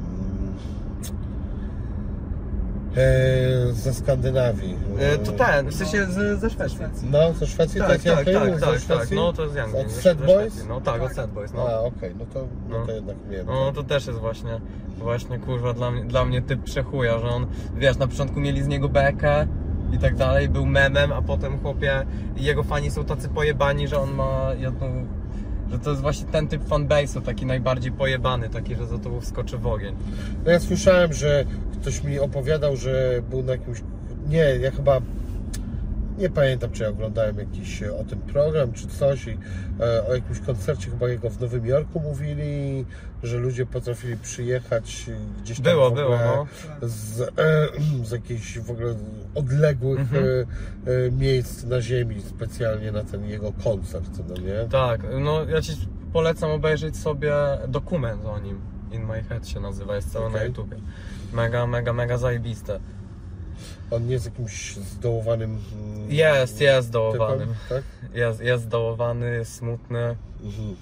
[2.97, 4.75] E, ze Skandynawii.
[4.99, 7.09] E, To ten, w sensie z, ze Szwecji.
[7.11, 9.77] No, ze Szwecji Tak, tak, tak, tak, tak, no to jest Janke.
[9.79, 10.65] Od Sad Boys?
[10.69, 11.67] No tak, od Sad Boys, no.
[11.69, 12.85] A, okej, no to, no No.
[12.85, 13.45] to jednak wiem.
[13.45, 14.59] No to też jest właśnie,
[14.97, 17.45] właśnie kurwa dla mnie, dla mnie typ przechuja, że on,
[17.77, 19.47] wiesz, na początku mieli z niego bekę
[19.93, 22.05] i tak dalej, był memem, a potem chłopie,
[22.37, 25.05] jego fani są tacy pojebani, że on ma jedną,
[25.71, 29.57] że to jest właśnie ten typ fanbase'u, taki najbardziej pojebany, taki, że za to wskoczy
[29.57, 29.95] w ogień.
[30.45, 31.45] No ja słyszałem, że
[31.81, 33.81] ktoś mi opowiadał, że był na jakimś.
[34.29, 35.01] Nie, ja chyba.
[36.17, 39.37] Nie pamiętam, czy ja oglądałem jakiś e, o tym program, czy coś i
[39.79, 42.85] e, o jakimś koncercie chyba jego w Nowym Jorku mówili,
[43.23, 45.05] że ludzie potrafili przyjechać
[45.41, 46.47] gdzieś tam Było, w ogóle było, no.
[46.81, 47.67] z, e,
[48.09, 48.95] z jakichś w ogóle
[49.35, 50.25] odległych Mhm.
[50.25, 54.69] e, miejsc na ziemi specjalnie na ten jego koncert, no nie?
[54.71, 55.71] Tak, no ja Ci
[56.13, 57.33] polecam obejrzeć sobie
[57.67, 60.47] dokument o nim, In My Head się nazywa, jest cały na Okej.
[60.47, 60.77] YouTubie.
[61.33, 62.79] Mega, mega, mega zajebiste.
[63.91, 67.39] On nie jest jakimś zdołowanym mm, Jest, jest dołowanym.
[67.39, 67.83] typem, tak?
[68.13, 70.15] Jest, jest dołowany, jest smutny.
[70.43, 70.75] Mhm.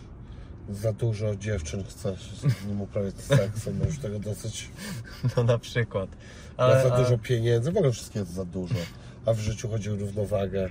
[0.70, 2.16] Za dużo dziewczyn chce
[2.47, 4.70] z nim uprawiać seks, już tego dosyć.
[5.38, 6.10] No na przykład.
[6.57, 8.76] Ale, za dużo pieniędzy, w ogóle wszystkiego jest za dużo.
[9.26, 10.70] A w życiu chodzi o równowagę.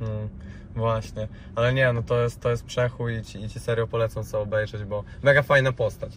[0.00, 0.28] Mm,
[0.76, 1.28] właśnie.
[1.54, 4.42] Ale nie, no to jest, to jest przechój i ci, i ci serio polecam sobie
[4.42, 6.12] obejrzeć, bo mega fajna postać.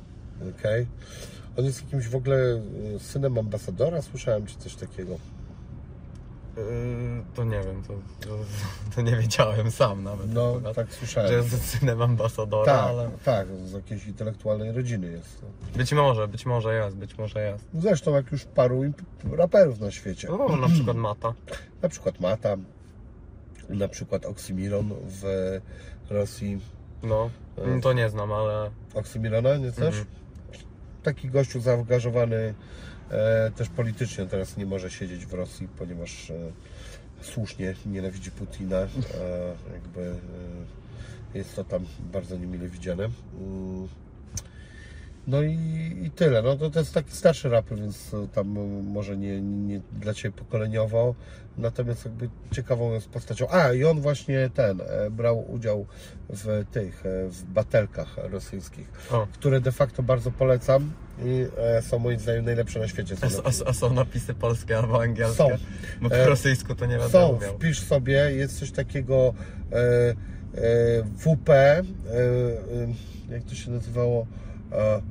[0.60, 0.88] Okej?
[1.58, 2.38] On jest jakimś w ogóle
[2.96, 5.18] y, synem ambasadora, słyszałem, czy coś takiego.
[6.58, 6.64] Yy,
[7.36, 7.94] to nie wiem, to,
[8.28, 8.38] to,
[8.96, 10.34] to nie wiedziałem sam nawet.
[10.34, 11.32] No, akurat, tak Że słyszałem.
[11.34, 15.46] jest synem ambasadora, Tak, ale tak, z jakiejś intelektualnej rodziny jest.
[15.78, 17.66] być może, być może jest, być może jest.
[17.74, 18.82] Zresztą jak już paru
[19.32, 20.28] raperów na świecie.
[20.32, 21.34] No, na przykład Mata.
[21.82, 22.56] Na przykład Mata,
[23.70, 25.24] na przykład Oksimiron w
[26.10, 26.60] Rosji.
[27.04, 29.98] No, mm, to nie znam, ale Oksymirona, nie znasz?
[29.98, 30.06] Mhm.
[31.04, 32.54] Taki gościu zaangażowany
[33.56, 36.34] też politycznie teraz nie może siedzieć w Rosji, ponieważ e,
[37.22, 38.78] słusznie nienawidzi Putina.
[38.78, 38.88] E,
[39.74, 43.10] jakby e, jest to tam bardzo niemile widziane.
[43.40, 43.88] Mm.
[45.28, 45.58] No i,
[46.04, 46.42] i tyle.
[46.42, 50.14] No to, to jest taki starszy raper, więc e, tam e, może nie, nie dla
[50.14, 51.16] Ciebie pokoleniowo.
[51.58, 53.50] Natomiast jakby ciekawą jest postacią.
[53.50, 55.86] A i on właśnie ten e, brał udział
[56.30, 59.28] w tych, e, w batelkach rosyjskich, o.
[59.34, 60.92] które de facto bardzo polecam
[61.26, 61.46] i
[61.78, 63.16] e, są moim zdaniem najlepsze na świecie.
[63.22, 65.38] A, Są, a, a są napisy polskie albo angielskie?
[65.38, 65.50] Są.
[66.02, 67.56] Bo po E, rosyjsku to nie będę są, umiał.
[67.56, 69.34] wpisz sobie, jest coś takiego
[69.72, 70.16] e, e,
[71.18, 71.84] WP, e, e,
[73.34, 74.28] jak to się nazywało?
[74.72, 75.02] E,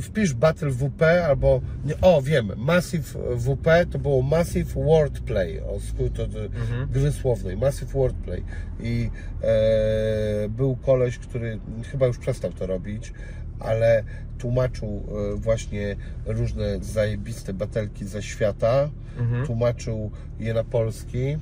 [0.00, 6.20] wpisz Battle WP albo, nie, o wiem, Massive WP to było Massive Wordplay, o skrót
[6.20, 6.88] od Mhm.
[6.90, 8.44] gry słownej, Massive Wordplay
[8.80, 9.10] i
[9.42, 11.60] e, był koleś, który
[11.90, 13.12] chyba już przestał to robić,
[13.64, 14.02] ale
[14.38, 15.02] tłumaczył
[15.32, 15.96] e, właśnie
[16.26, 18.88] różne zajebiste batelki ze świata,
[19.18, 19.46] Mhm.
[19.46, 20.10] tłumaczył
[20.40, 21.38] je na polski.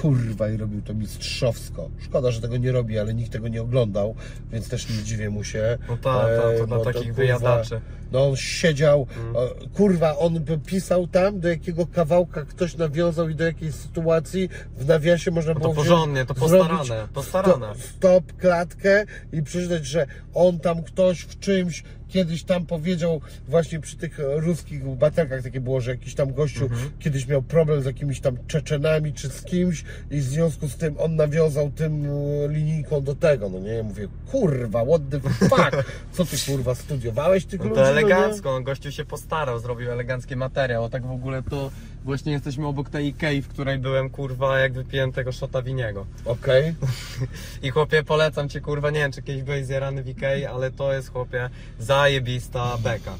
[0.00, 1.90] Kurwa, i robił to mistrzowsko.
[1.98, 4.14] Szkoda, że tego nie robi, ale nikt tego nie oglądał,
[4.52, 5.78] więc też nie dziwię mu się.
[5.88, 7.80] No tak, tak, to E, dla bo takich kurwa, wyjadaczy.
[8.16, 9.34] No on siedział, Mm.
[9.74, 14.48] kurwa, on pisał tam, do jakiego kawałka ktoś nawiązał i do jakiej sytuacji
[14.78, 17.66] w nawiasie można No było to porządnie, to postarane, postarane.
[17.74, 23.80] sto- Stop, klatkę i przeczytać, że on tam ktoś w czymś kiedyś tam powiedział właśnie
[23.80, 26.90] przy tych ruskich batelkach takie było, że jakiś tam gościu Mhm.
[26.98, 30.94] kiedyś miał problem z jakimiś tam Czeczenami czy z kimś i w związku z tym
[30.98, 35.84] on nawiązał tym e, linijką do tego, no nie, Ja mówię, kurwa, what the fuck,
[36.12, 37.92] co ty kurwa studiowałeś tych No ludzi, to?
[38.12, 41.70] Elegancko, no, gościu się postarał, zrobił elegancki materiał, a tak w ogóle to
[42.04, 46.06] właśnie jesteśmy obok tej Ikei, w której byłem kurwa jak wypiłem tego szota winiego.
[46.24, 46.74] Okej,
[47.62, 50.92] I chłopie polecam Cię kurwa, nie wiem czy kiedyś byłeś zjarany w Ikei, ale to
[50.92, 53.12] jest chłopie zajebista beka.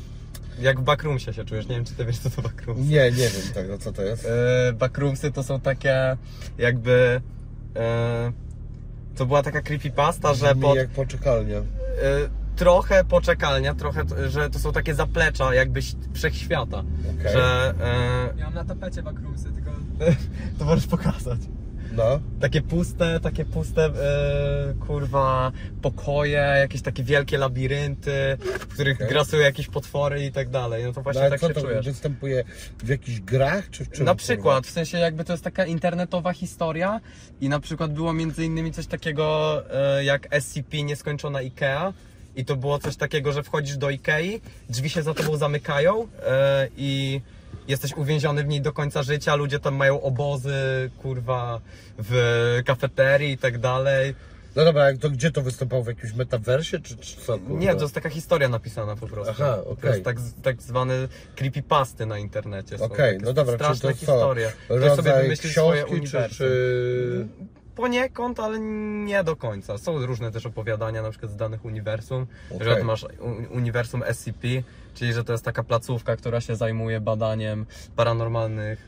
[0.61, 2.85] Jak w backroomsie się czujesz, nie wiem czy Ty wiesz co to backroomsy.
[2.85, 4.27] nie, nie wiem tego, co to jest.
[4.27, 6.17] E, backroomsy to są takie
[6.59, 7.21] jakby...
[7.77, 8.33] E,
[9.17, 11.59] to była taka creepypasta, że Brzmi pod, jak poczekalnia.
[11.59, 11.65] Y,
[12.57, 16.79] trochę poczekalnia, trochę, że to są takie zaplecza jakbyś wszechświata,
[17.19, 17.33] Okej.
[17.33, 17.75] że
[18.39, 19.71] Ja mam na tapecie backroomsy, tylko
[20.59, 21.39] to możesz pokazać.
[21.93, 25.53] No, Takie puste, takie puste, y, kurwa,
[25.83, 29.09] pokoje, jakieś takie wielkie labirynty, w których Okej.
[29.09, 30.85] grasują jakieś potwory i tak dalej.
[30.85, 31.87] No to no właśnie ale tak co się to czujesz.
[31.87, 32.45] występuje
[32.79, 34.05] w jakichś grach, czy w czym?
[34.05, 34.25] Na kurwa?
[34.25, 37.01] przykład, w sensie jakby to jest taka internetowa historia
[37.41, 39.63] i na przykład było między innymi coś takiego
[39.99, 41.93] e, jak SCP Nieskończona IKEA
[42.37, 46.69] i to było coś takiego, że wchodzisz do Ikei, drzwi się za tobą zamykają e,
[46.77, 47.21] i
[47.69, 51.61] jesteś uwięziony w niej do końca życia, ludzie tam mają obozy, kurwa,
[51.99, 54.15] w kafeterii i tak dalej.
[54.57, 55.85] No dobra, jak to gdzie to występowało?
[55.85, 57.39] W jakimś metaversie, czy, czy co?
[57.39, 57.61] kurwa?
[57.61, 59.33] Nie, to jest taka historia napisana po prostu.
[59.37, 59.91] Aha, To okej.
[59.91, 60.95] jest tak, tak zwane
[61.37, 62.77] creepypasty na internecie.
[62.77, 64.01] Okej, takie no dobra, straszne to co?
[64.01, 64.53] historie.
[64.65, 66.37] Ktoś sobie Rodzaj wymyślił swoje książki, czy, uniwersum.
[66.37, 67.27] czy...
[67.77, 68.59] Poniekąd, ale
[69.05, 69.79] nie do końca.
[69.79, 72.67] Są różne też opowiadania, na przykład z danych uniwersum, Okej.
[72.69, 73.07] że masz
[73.51, 74.49] uniwersum SCP,
[74.95, 77.67] czyli że to jest taka placówka, która się zajmuje badaniem
[77.97, 78.87] paranormalnych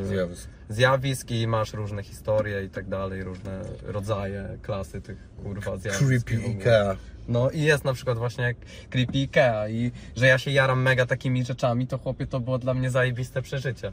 [0.00, 0.48] e, Zjawisk.
[0.68, 6.04] zjawisk i masz różne historie i tak dalej, różne rodzaje, klasy tych kurwa zjawisk.
[6.26, 6.34] Creepy.
[6.50, 6.96] Ikea.
[7.28, 8.54] No i jest na przykład właśnie
[8.90, 12.74] Creepy Ikea i że ja się jaram mega takimi rzeczami, to chłopie to było dla
[12.74, 13.92] mnie zajebiste przeżycie.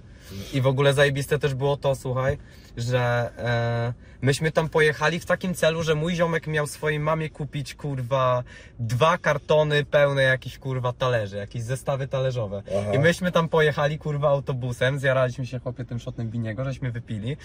[0.53, 2.37] I w ogóle zajebiste też było to, słuchaj,
[2.77, 7.75] że e, myśmy tam pojechali w takim celu, że mój ziomek miał swojej mamie kupić
[7.75, 8.43] kurwa
[8.79, 12.63] dwa kartony pełne jakichś kurwa talerzy, jakieś zestawy talerzowe.
[12.79, 12.93] Aha.
[12.93, 17.37] I myśmy tam pojechali kurwa autobusem, zjaraliśmy się chłopie tym shotnym winiego, żeśmy wypili.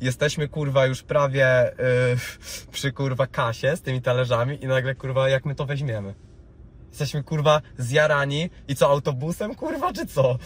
[0.00, 1.76] Jesteśmy kurwa już prawie y,
[2.72, 6.14] przy kurwa kasie z tymi talerzami i nagle kurwa jak my to weźmiemy.
[7.00, 10.38] Jesteśmy kurwa zjarani i co autobusem kurwa czy co?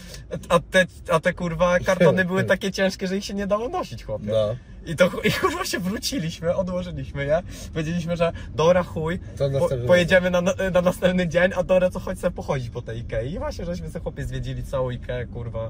[0.49, 4.03] A te, a te kurwa kartony były takie ciężkie, że ich się nie dało nosić
[4.03, 4.25] chłopie.
[4.27, 4.55] No.
[4.85, 7.41] I to i kurwa się wróciliśmy, odłożyliśmy je.
[7.73, 10.41] Powiedzieliśmy, że dobra chuj, To po, następny pojedziemy na,
[10.73, 13.33] na następny dzień, a dobra co chodź sobie pochodzić po tej Ikei.
[13.33, 15.69] I właśnie żeśmy sobie chłopie zwiedzili całą Ikeę, kurwa,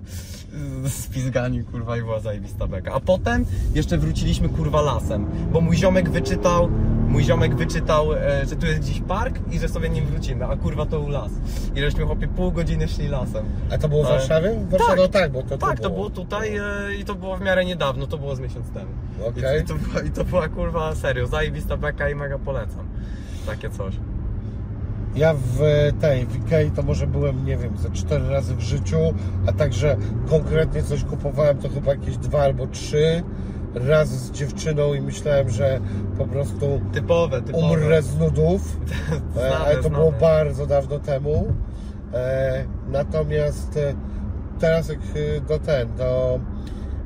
[0.86, 2.94] z- z pizgani, kurwa i była zajebista beka.
[2.94, 3.46] A potem
[3.76, 6.70] jeszcze wróciliśmy kurwa lasem, bo mój ziomek wyczytał,
[7.08, 10.56] mój ziomek wyczytał, e, że tu jest gdzieś park i że sobie nim wrócimy, a
[10.58, 11.32] kurwa to był las.
[11.76, 13.46] I żeśmy chłopie pół godziny szli lasem.
[13.72, 14.52] A to było w Ale- Warszawie?
[14.54, 15.14] W Warszawie, Tak.
[15.14, 16.62] no tak, bo to Tak, to było tutaj e,
[17.00, 18.92] i to było w miarę niedawno, to było z miesiąc temu.
[19.28, 19.60] Okej.
[19.60, 22.86] I, i, to, była- I to była kurwa serio, zajebista beka i mega polecam.
[23.46, 23.96] Takie coś.
[25.16, 25.60] Ja w
[26.02, 28.98] tej, w Ikei to może byłem, nie wiem, ze cztery razy w życiu,
[29.48, 29.98] a także
[30.30, 33.24] konkretnie coś kupowałem to chyba jakieś dwa albo trzy
[33.76, 35.80] razy z dziewczyną i myślałem, że
[36.18, 37.68] po prostu Typowe, typowe.
[37.68, 38.62] umrę z nudów,
[39.38, 39.96] e, Znane, ale to znane.
[39.98, 41.54] było bardzo dawno temu.
[42.14, 43.94] E, Natomiast e,
[44.60, 45.00] teraz jak
[45.48, 46.40] do ten, do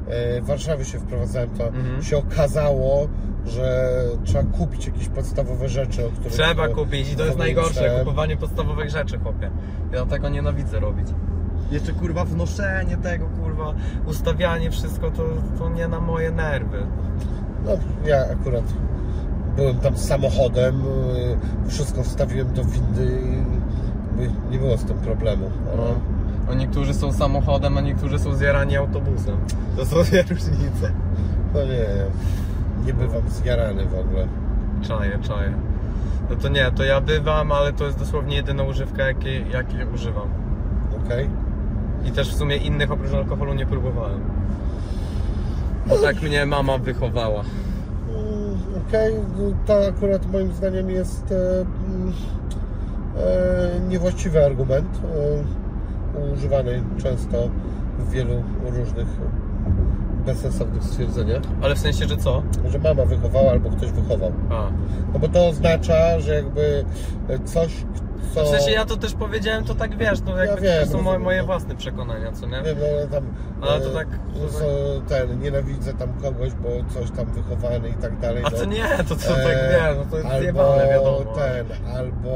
[0.09, 2.03] e, Warszawy się wprowadzałem, to Mhm.
[2.03, 3.07] się okazało,
[3.45, 3.89] że
[4.23, 7.99] trzeba kupić jakieś podstawowe rzeczy, o których Trzeba e, kupić i to w jest najgorsze,
[7.99, 9.51] kupowanie podstawowych rzeczy, chłopie.
[9.93, 11.07] Ja tego nienawidzę robić.
[11.71, 13.73] Jeszcze kurwa wnoszenie tego, kurwa,
[14.05, 15.23] ustawianie wszystko, to,
[15.59, 16.77] to nie na moje nerwy.
[17.65, 17.71] No,
[18.05, 18.63] ja akurat
[19.55, 20.81] byłem tam samochodem,
[21.65, 25.51] y, wszystko wstawiłem do windy i nie było z tym problemu.
[25.77, 25.83] No.
[25.83, 25.91] Ale,
[26.49, 29.37] A niektórzy są samochodem, a niektórzy są zjarani autobusem.
[29.77, 30.91] To są dwie różnice.
[31.53, 31.85] no nie,
[32.85, 34.27] nie bywam zjarany w ogóle.
[34.81, 35.53] Czaję, czaję.
[36.29, 40.27] No to nie, to ja bywam, ale to jest dosłownie jedyna używka, jakiej, jakiej używam.
[41.05, 41.29] Okej?
[42.05, 44.19] I też w sumie innych oprócz alkoholu nie próbowałem.
[45.87, 47.43] Bo tak mnie mama wychowała.
[48.09, 52.13] Mm, Okej, no to akurat moim zdaniem jest e, mm,
[53.17, 55.68] e, niewłaściwy argument, e,
[56.33, 57.49] używany często
[57.99, 59.07] w wielu różnych
[60.25, 62.43] bezsensownych stwierdzeniach, Ale w sensie, że co?
[62.69, 64.31] że mama wychowała albo ktoś wychował.
[64.49, 64.67] A.
[65.13, 66.85] No bo to oznacza, że jakby
[67.45, 67.85] coś,
[68.33, 68.43] co...
[68.43, 71.19] W sensie ja to też powiedziałem, to tak wiesz, no jakby wiem, to są moje,
[71.19, 71.45] moje no.
[71.45, 72.61] własne przekonania, co nie?
[72.63, 73.23] Wiem, no ale tam...
[73.61, 74.65] Ale to e, tak- to co,
[75.07, 78.43] ten, nienawidzę tam kogoś, bo coś tam wychowany i tak dalej.
[78.45, 78.57] A no.
[78.57, 81.33] to nie, to, to E, tak nie, no to jest albo zjebane, wiadomo.
[81.35, 81.65] ten,
[81.95, 82.29] albo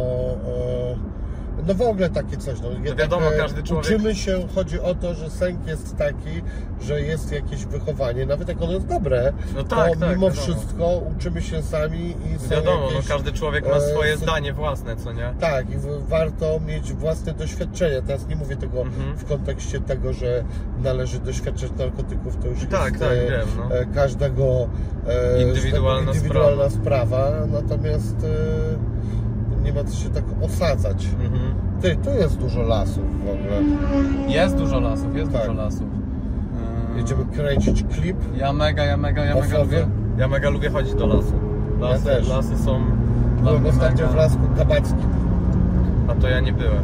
[0.48, 1.23] e,
[1.68, 2.60] no w ogóle takie coś.
[2.62, 6.42] No, jednak, wiadomo, e, każdy człowiek- Uczymy się, chodzi o to, że sęk jest taki,
[6.82, 10.32] że jest jakieś wychowanie, nawet jak ono jest dobre, No to tak, tak, mimo wiadomo.
[10.32, 14.20] wszystko uczymy się sami i są Wiadomo, jakieś, no każdy człowiek ma e, swoje z-
[14.20, 15.34] zdanie własne, co nie?
[15.40, 15.74] Tak, i
[16.08, 18.02] warto mieć własne doświadczenia.
[18.02, 19.18] Teraz nie mówię tego Mhm.
[19.18, 20.44] w kontekście tego, że
[20.84, 23.76] należy doświadczać narkotyków, to już Tak, jest tak, e, wiem, no.
[23.76, 24.68] e, każdego
[25.08, 27.32] e, Indywidualna tak indywidualna sprawa.
[27.52, 28.94] natomiast e,
[29.64, 31.06] nie ma co się tak osadzać.
[31.24, 31.54] Mhm.
[31.82, 33.78] Ty, tu jest dużo lasów w ogóle.
[34.28, 35.42] Jest dużo lasów, jest Tak.
[35.42, 35.82] dużo lasów.
[36.94, 38.18] Yy, Jedziemy kręcić klip.
[38.38, 39.88] Ja mega, ja mega, ja mega lubię.
[40.18, 41.34] Ja mega lubię chodzić do lasu.
[41.80, 42.30] Lasy, też.
[42.30, 42.82] lasy są
[43.36, 44.98] dla Byłem mnie ostatnio mega, w Lasku Kabackim.
[46.08, 46.84] a to ja nie byłem.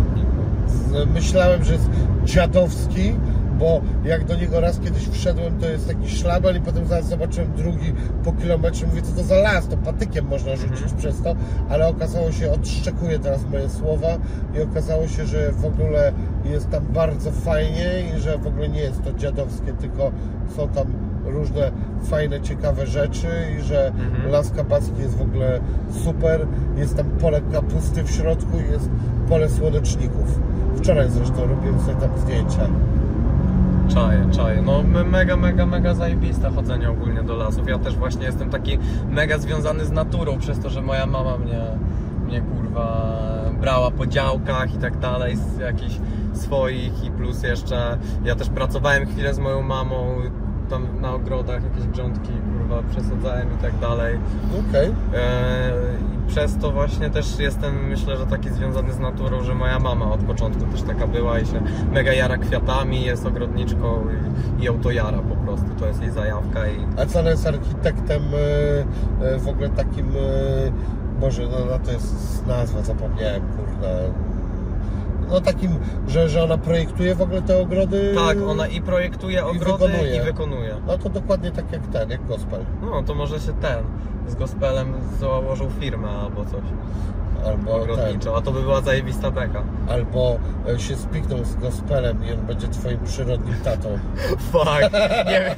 [0.67, 1.89] Z- Myślałem, że jest
[2.25, 3.13] dziadowski,
[3.59, 7.53] bo jak do niego raz kiedyś wszedłem, to jest taki szlaban i potem zaraz zobaczyłem
[7.53, 7.93] drugi
[8.23, 8.87] po kilometrze.
[8.87, 10.97] Mówię, co to za las, to patykiem można rzucić Mhm.
[10.97, 11.35] przez to,
[11.69, 14.07] ale okazało się, odszczekuję teraz moje słowa
[14.55, 16.11] i okazało się, że w ogóle
[16.45, 20.11] jest tam bardzo fajnie i że w ogóle nie jest to dziadowskie, tylko
[20.55, 20.87] są tam
[21.25, 21.71] różne
[22.03, 23.27] fajne, ciekawe rzeczy
[23.59, 24.31] i że Mhm.
[24.31, 25.59] Las Kabacki jest w ogóle
[26.03, 26.47] super.
[26.77, 28.89] Jest tam pole kapusty w środku i jest
[29.29, 30.39] pole słoneczników.
[30.77, 32.69] Wczoraj zresztą robiłem sobie tam zdjęcia.
[33.93, 34.61] Czaję, czaję.
[34.61, 37.67] No me- mega, mega, mega zajebiste chodzenie ogólnie do lasów.
[37.67, 38.77] Ja też właśnie jestem taki
[39.09, 41.61] mega związany z naturą, przez to, że moja mama mnie,
[42.25, 43.19] mnie kurwa
[43.61, 45.95] brała po działkach i tak dalej, z jakichś
[46.33, 50.15] swoich i plus jeszcze ja też pracowałem chwilę z moją mamą
[50.69, 54.19] tam na ogrodach, jakieś grządki kurwa przesadzałem i tak dalej.
[54.69, 54.93] Okej.
[55.13, 59.79] E, I przez to właśnie też jestem, myślę, że taki związany z naturą, że moja
[59.79, 61.61] mama od początku też taka była i się
[61.91, 64.05] mega jara kwiatami, jest ogrodniczką
[64.57, 67.29] i, i ją to jara po prostu, to jest jej zajawka i A co ona
[67.29, 68.21] jest architektem
[69.21, 70.07] e, e, w ogóle takim,
[71.19, 74.11] Boże, no, no to jest nazwa, zapomniałem, kurde.
[75.29, 75.71] No takim,
[76.07, 78.13] że, że ona projektuje w ogóle te ogrody.
[78.15, 80.15] tak, ona i projektuje ogrody wykonuje.
[80.17, 80.75] i wykonuje.
[80.87, 82.65] No to dokładnie tak jak ten, jak gospel.
[82.81, 83.83] No to może się ten
[84.27, 86.61] z gospelem założył firmę albo coś
[87.45, 89.63] Albo ten, ogrodniczą, a to by była zajebista beka.
[89.89, 93.99] albo e, się spiknął z gospelem i on będzie twoim przyrodnim tatą.
[94.51, 94.93] Fuck,
[95.25, 95.55] nie wiem.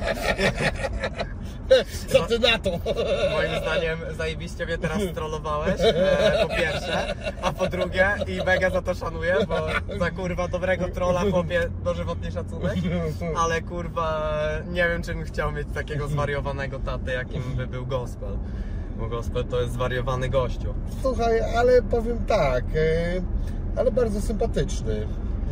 [2.07, 2.69] Co ty na to?
[3.35, 8.81] Moim zdaniem zajebiście mnie teraz trollowałeś, e, po pierwsze, a po drugie i mega za
[8.81, 9.55] to szanuję, bo
[9.99, 12.75] za kurwa dobrego trolla chłopie dożywotni szacunek,
[13.37, 14.31] ale kurwa
[14.67, 18.37] nie wiem czy bym chciał mieć takiego zwariowanego tatę, jakim by był gospel.
[19.01, 20.73] Bo gospel to jest zwariowany gościu.
[21.01, 23.21] Słuchaj, ale powiem tak, e,
[23.75, 25.07] ale bardzo sympatyczny.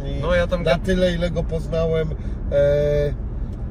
[0.06, 2.10] I No, ja tam Na tyle, ile go poznałem,
[2.52, 3.14] e,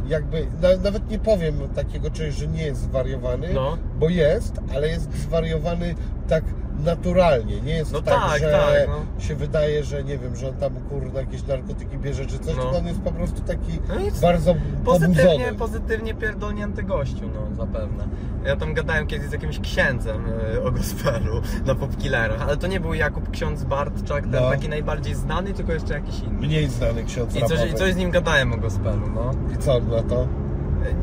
[0.08, 3.78] jakby, na, nawet nie powiem takiego czegoś, że nie jest zwariowany, No.
[3.98, 5.94] bo jest, ale jest zwariowany
[6.28, 6.44] tak
[6.84, 7.60] naturalnie.
[7.60, 9.22] Nie jest No tak, tak, że tak, no.
[9.22, 12.62] się wydaje, że nie wiem, że on tam kurde jakieś narkotyki bierze czy coś, No.
[12.62, 14.54] tylko on jest po prostu taki No bardzo
[14.84, 15.54] Pozytywnie, pobudzony.
[15.58, 18.04] pozytywnie pierdolnięty gościu, no zapewne.
[18.44, 20.24] Ja tam gadałem kiedyś z jakimś księdzem
[20.54, 24.50] y, o gospelu na popkillerach, ale to nie był Jakub Ksiądz Bartczak, ten No.
[24.50, 26.46] taki najbardziej znany, tylko jeszcze jakiś inny.
[26.46, 27.70] Mniej znany ksiądz I coś.
[27.70, 29.30] I coś z nim gadałem o gospelu, no.
[29.54, 30.26] I co on na to?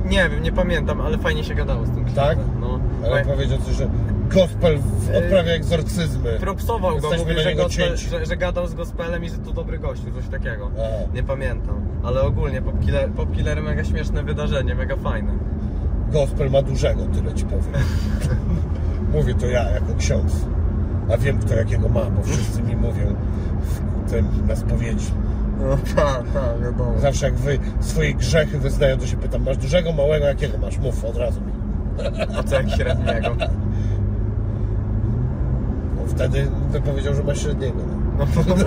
[0.06, 2.26] Nie wiem, nie pamiętam, ale fajnie się gadało z tym księdzem.
[2.26, 2.38] Tak?
[2.60, 2.80] No.
[3.06, 3.90] Ale Bo- powiedział coś, że
[4.30, 4.80] gospel
[5.12, 6.38] Yy, odprawia egzorcyzmy.
[6.40, 9.80] Propsował go, Jesteśmy mówił, że, gospel, że, że gadał z gospelem i że to dobry
[9.80, 10.72] gościu, coś takiego.
[11.14, 15.32] Nie pamiętam, ale ogólnie Popkiller, Popkiller mega śmieszne wydarzenie, mega fajne.
[16.12, 17.74] Gospel ma dużego, tyle ci powiem.
[19.14, 20.34] Mówię to ja jako ksiądz.
[21.14, 23.16] A wiem kto jakiego ma, bo wszyscy mi mówią
[23.62, 25.12] w tym na spowiedzi.
[25.60, 27.00] No tak, tak, wiadomo.
[27.00, 30.78] Zawsze jak wy swoje grzechy wyznają, to się pytam, masz dużego, małego, jakiego masz?
[30.78, 31.52] Mów od razu mi.
[32.38, 33.36] A co jak średniego?
[36.06, 37.80] Wtedy to powiedział, że masz średniego.
[38.18, 38.26] No.
[38.48, 38.66] No, no,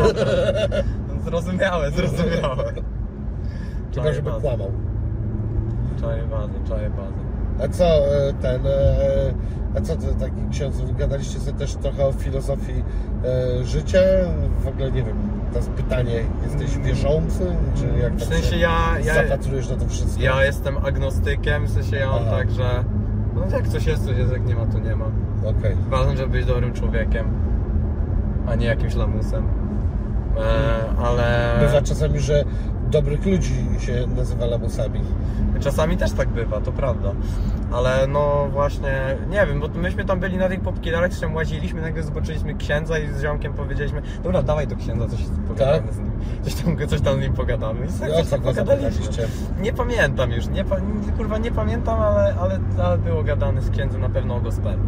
[1.15, 2.73] no, zrozumiałe, zrozumiałe.
[3.93, 4.73] Tylko żeby kłamał.
[6.01, 7.29] Czaję bazę, czaję bazę.
[7.65, 8.71] A co e, ten, e,
[9.77, 12.83] a co ty taki ksiądz, gadaliście sobie też trochę o filozofii
[13.25, 13.99] e, życia?
[14.65, 15.17] W ogóle nie wiem,
[15.53, 17.57] teraz pytanie, jesteś wierzący?
[17.77, 20.23] Czy jak W tak sensie się ja, ja, zapatrujesz na to wszystko?
[20.23, 22.85] ja jestem agnostykiem, w sensie ja mam tak, że
[23.39, 25.05] no jak coś jest, coś jest, jak nie ma, to nie ma.
[25.45, 25.77] Okej.
[25.91, 27.27] Ważne, żeby być dobrym człowiekiem,
[28.47, 29.45] a nie jakimś lamusem.
[31.81, 32.45] Bywa czasami, że
[32.91, 35.01] dobrych ludzi się nazywa lamusami.
[35.61, 37.13] czasami też tak bywa, to prawda.
[37.73, 42.03] Ale no właśnie, nie wiem, bo myśmy tam byli na tej popkillerach, tam łaziliśmy, nagle
[42.03, 45.95] zobaczyliśmy księdza i z ziomkiem powiedzieliśmy, dobra, dawaj do księdza, coś pogadamy Tak?
[45.95, 46.11] z nim.
[46.43, 47.87] Coś tam, coś tam z nim pogadamy.
[47.87, 49.07] I o coś co tam pogadaliśmy.
[49.63, 50.65] Nie pamiętam już, nie,
[51.17, 54.83] kurwa nie pamiętam, ale, ale, ale było gadane z księdzem na pewno o gospelu.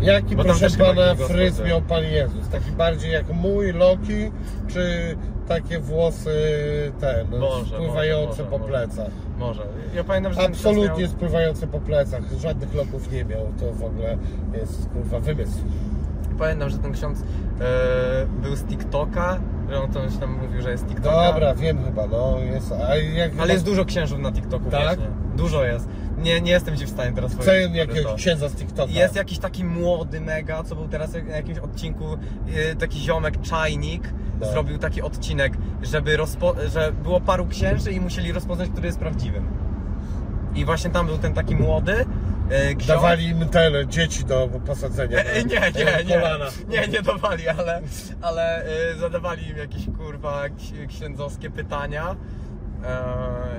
[0.00, 2.48] Jaki, Bo tam proszę też chyba pana, fryz miał Pan Jezus?
[2.48, 4.30] Taki bardziej jak mój, Loki,
[4.68, 5.16] czy
[5.48, 6.32] takie włosy
[7.00, 8.70] ten, Może, spływające może, po może.
[8.70, 9.10] plecach?
[9.38, 9.62] Może.
[9.94, 11.10] Ja pamiętam, że ten Absolutnie miał...
[11.12, 14.16] spływające po plecach, żadnych loków nie miał, to w ogóle
[14.60, 15.58] jest kurwa wymysł.
[16.38, 17.24] Pamiętam, że ten ksiądz e,
[18.42, 19.40] był z TikToka,
[19.70, 21.32] że on to już tam mówił, że jest TikToka.
[21.32, 24.82] Dobra, wiem chyba, no jest, a jak Ale jest dużo księżów na TikToku Tak?
[24.82, 25.06] właśnie.
[25.36, 25.88] Dużo jest.
[26.24, 27.74] Nie, nie jestem ci w stanie teraz Chcę powiedzieć.
[27.74, 28.92] jakiegoś księdza z TikToka.
[28.92, 32.04] Jest jakiś taki młody mega, co był teraz na jakimś odcinku,
[32.72, 34.02] e, taki ziomek Czajnik
[34.40, 34.46] No.
[34.46, 35.52] zrobił taki odcinek,
[35.82, 39.48] żeby rozpo- że było paru księży i musieli rozpoznać, który jest prawdziwym.
[40.54, 42.04] I właśnie tam był ten taki młody
[42.50, 42.86] e, ksiądz.
[42.86, 45.18] Dawali im te dzieci do posadzenia.
[45.18, 46.22] E, nie, nie, nie,
[46.68, 47.82] nie, nie dawali, ale,
[48.22, 52.16] ale e, zadawali im jakieś kurwa ksi- księdzowskie pytania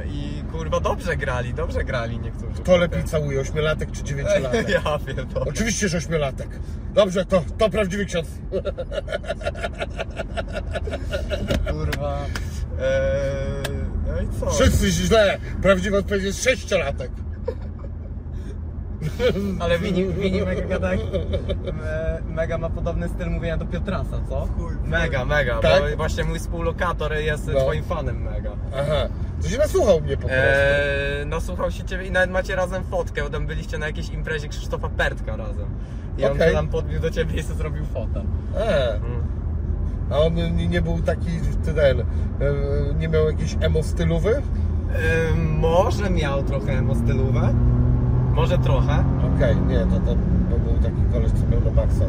[0.05, 2.61] i kurwa dobrze grali, dobrze grali niektórzy.
[2.61, 4.69] Kto lepiej całuje, ośmiolatek czy dziewięciolatek?
[4.85, 5.45] Ja pierdolę.
[5.45, 6.49] Oczywiście, że ośmiolatek.
[6.93, 8.27] Dobrze, to, to prawdziwy ksiądz.
[11.71, 12.25] kurwa.
[12.79, 13.11] E,
[14.07, 14.51] no i co?
[14.51, 15.37] Wszyscy źle.
[15.61, 17.11] Prawdziwa odpowiedź jest sześciolatek.
[19.63, 24.47] Ale Wini, Wini mega me, mega ma podobny styl mówienia do Piotrasa, co?
[24.85, 25.81] Mega, mega, Tak?
[25.91, 27.59] bo właśnie mój współlokator jest No.
[27.59, 28.51] twoim fanem mega.
[28.73, 29.07] Aha.
[29.41, 30.37] To się nasłuchał mnie po prostu.
[31.19, 34.47] Eee, nasłuchał się ciebie i nawet macie razem fotkę, bo tam byliście na jakiejś imprezie
[34.47, 35.65] Krzysztofa Pertka razem.
[36.17, 36.53] I on Okej.
[36.53, 38.23] tam podbił do ciebie i sobie zrobił fotę.
[38.55, 39.23] A, Mm.
[40.11, 40.33] a on
[40.69, 41.29] nie, był taki
[41.65, 42.03] ten, e,
[42.99, 44.29] nie miał jakiejś emo stylowy?
[44.35, 47.53] Eee, może miał trochę emo stylówę.
[48.35, 49.03] Może trochę.
[49.35, 50.15] Okej, nie, to, to,
[50.49, 52.05] to był taki koleś, co miał na maksa.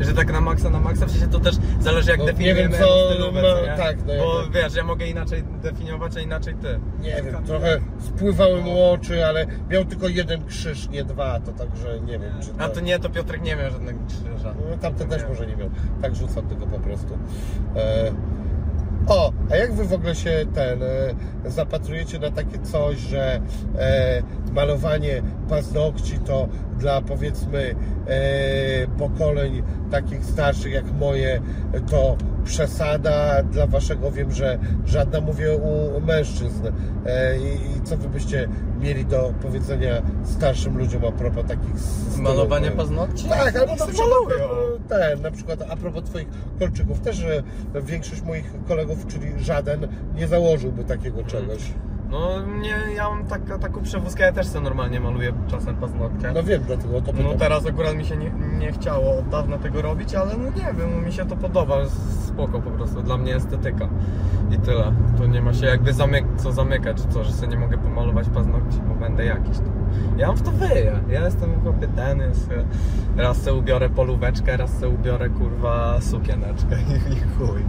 [0.00, 2.60] Że tak na maksa, na maksa, w sensie to też zależy jak No, nie definiujemy
[2.60, 3.76] wiem, co stylówę, ma- co nie?
[3.76, 6.80] tak, no Bo jakby- wiesz, ja mogę inaczej definiować, a inaczej ty.
[7.00, 12.00] Nie wiem, trochę spływały mu oczy, ale miał tylko jeden krzyż, nie dwa, to także
[12.00, 12.64] nie wiem, czy to...
[12.64, 14.54] A to nie, to Piotrek nie miał żadnego krzyża.
[14.70, 15.70] No, tamten też może nie miał.
[16.02, 17.18] Tak rzucam tylko po prostu.
[17.76, 18.12] E...
[19.08, 21.14] O, a jak wy w ogóle się ten e,
[21.50, 23.40] zapatrujecie na takie coś, że
[23.78, 24.22] e,
[24.52, 26.48] malowanie paznokci to
[26.78, 27.74] dla powiedzmy
[28.06, 31.40] e, pokoleń takich starszych jak moje
[31.90, 36.66] to przesada, dla waszego wiem, że żadna mówię u mężczyzn.
[37.06, 38.48] E, i, co wy byście
[38.80, 42.18] mieli do powiedzenia starszym ludziom a propos takich stylów?
[42.18, 43.28] Malowanie paznokci?
[43.28, 46.28] Tak, albo na przykład e, ten, na przykład a propos Twoich
[46.58, 47.42] kolczyków, też że
[47.82, 51.72] większość moich kolegów, czyli żaden, nie założyłby takiego czegoś.
[52.10, 56.32] No nie, ja mam tak, taką przewózkę, ja też sobie normalnie maluję czasem paznokcie.
[56.34, 57.32] No wiem, dlatego to pytam.
[57.32, 60.74] No teraz akurat mi się nie, nie chciało od dawna tego robić, ale no nie
[60.78, 61.76] wiem, mi się to podoba,
[62.26, 63.88] spoko po prostu, dla mnie estetyka
[64.50, 64.92] i tyle.
[65.18, 68.28] To nie ma się jakby zamyk co zamykać, czy co, że sobie nie mogę pomalować
[68.28, 69.58] paznokci, bo będę jakiś.
[69.58, 69.64] To.
[70.16, 72.48] Ja mam w to wyję, ja jestem chłopie Denys,
[73.16, 76.76] raz sobie ubiorę polóweczkę, raz sobie ubiorę kurwa sukieneczkę
[77.14, 77.62] i chuj.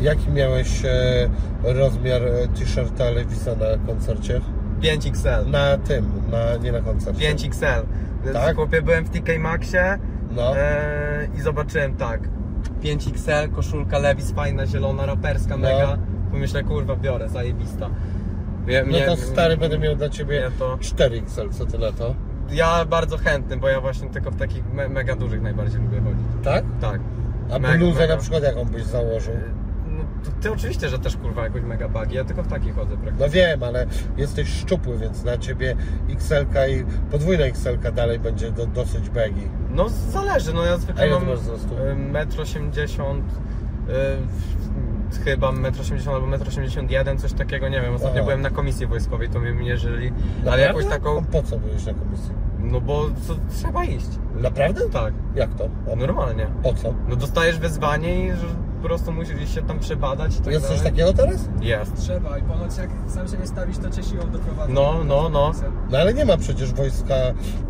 [0.00, 1.28] Jaki miałeś e,
[1.62, 4.40] rozmiar e, t-shirta Lewisa na koncercie?
[4.82, 5.46] 5XL.
[5.46, 7.34] Na tym, na, nie na koncercie.
[7.34, 7.82] 5XL.
[8.32, 8.56] Tak?
[8.56, 9.98] Chłopie, byłem w TK Maxie
[10.30, 10.56] No.
[10.56, 12.20] e, i zobaczyłem tak.
[12.82, 15.62] 5XL, koszulka Levis, fajna, zielona, raperska, No.
[15.68, 15.98] mega.
[16.30, 17.90] Pomyślę, kurwa, biorę, zajebista.
[18.66, 22.14] Ja, No to stary, będę miał dla Ciebie to- 4XL, co Ty na to?
[22.50, 26.26] Ja bardzo chętny, bo ja właśnie tylko w takich me, mega dużych najbardziej lubię chodzić.
[26.44, 26.64] Tak?
[26.80, 27.00] Tak.
[27.52, 29.34] A bluzę na przykład jaką byś założył?
[30.24, 33.26] To, ty oczywiście, że też kurwa jakoś mega bagi, ja tylko w takich chodzę praktycznie.
[33.26, 33.86] No wiem, ale
[34.16, 35.76] jesteś szczupły, więc na Ciebie
[36.10, 39.48] XL i podwójna XL dalej będzie do, dosyć baggy.
[39.70, 41.74] No zależy, no ja A zwykle ile mam ty masz wzrostu?
[41.92, 43.24] y, metr 80
[45.18, 48.24] y, chyba 1,80 m albo 1,81 m, coś takiego, nie wiem, ostatnio Aha.
[48.24, 50.62] byłem na komisji wojskowej, to mnie mierzyli, ale Naprawdę?
[50.62, 52.30] jakąś taką, No Po co byłeś na komisji?
[52.58, 54.80] no bo co, trzeba iść, Naprawdę?
[54.90, 55.68] tak, Jak to?
[55.92, 56.46] A normalnie.
[56.62, 56.94] Po co?
[57.08, 58.46] No dostajesz wezwanie i że
[58.86, 60.92] prostu musisz się tam przebadać i tak Jest coś dalej.
[60.92, 61.48] takiego teraz?
[61.60, 61.96] Jest.
[61.96, 64.72] Trzeba i ponoć jak sam się nie stawisz, to cię siłą doprowadzą.
[64.72, 65.52] No, no, no.
[65.90, 67.14] No ale nie ma przecież wojska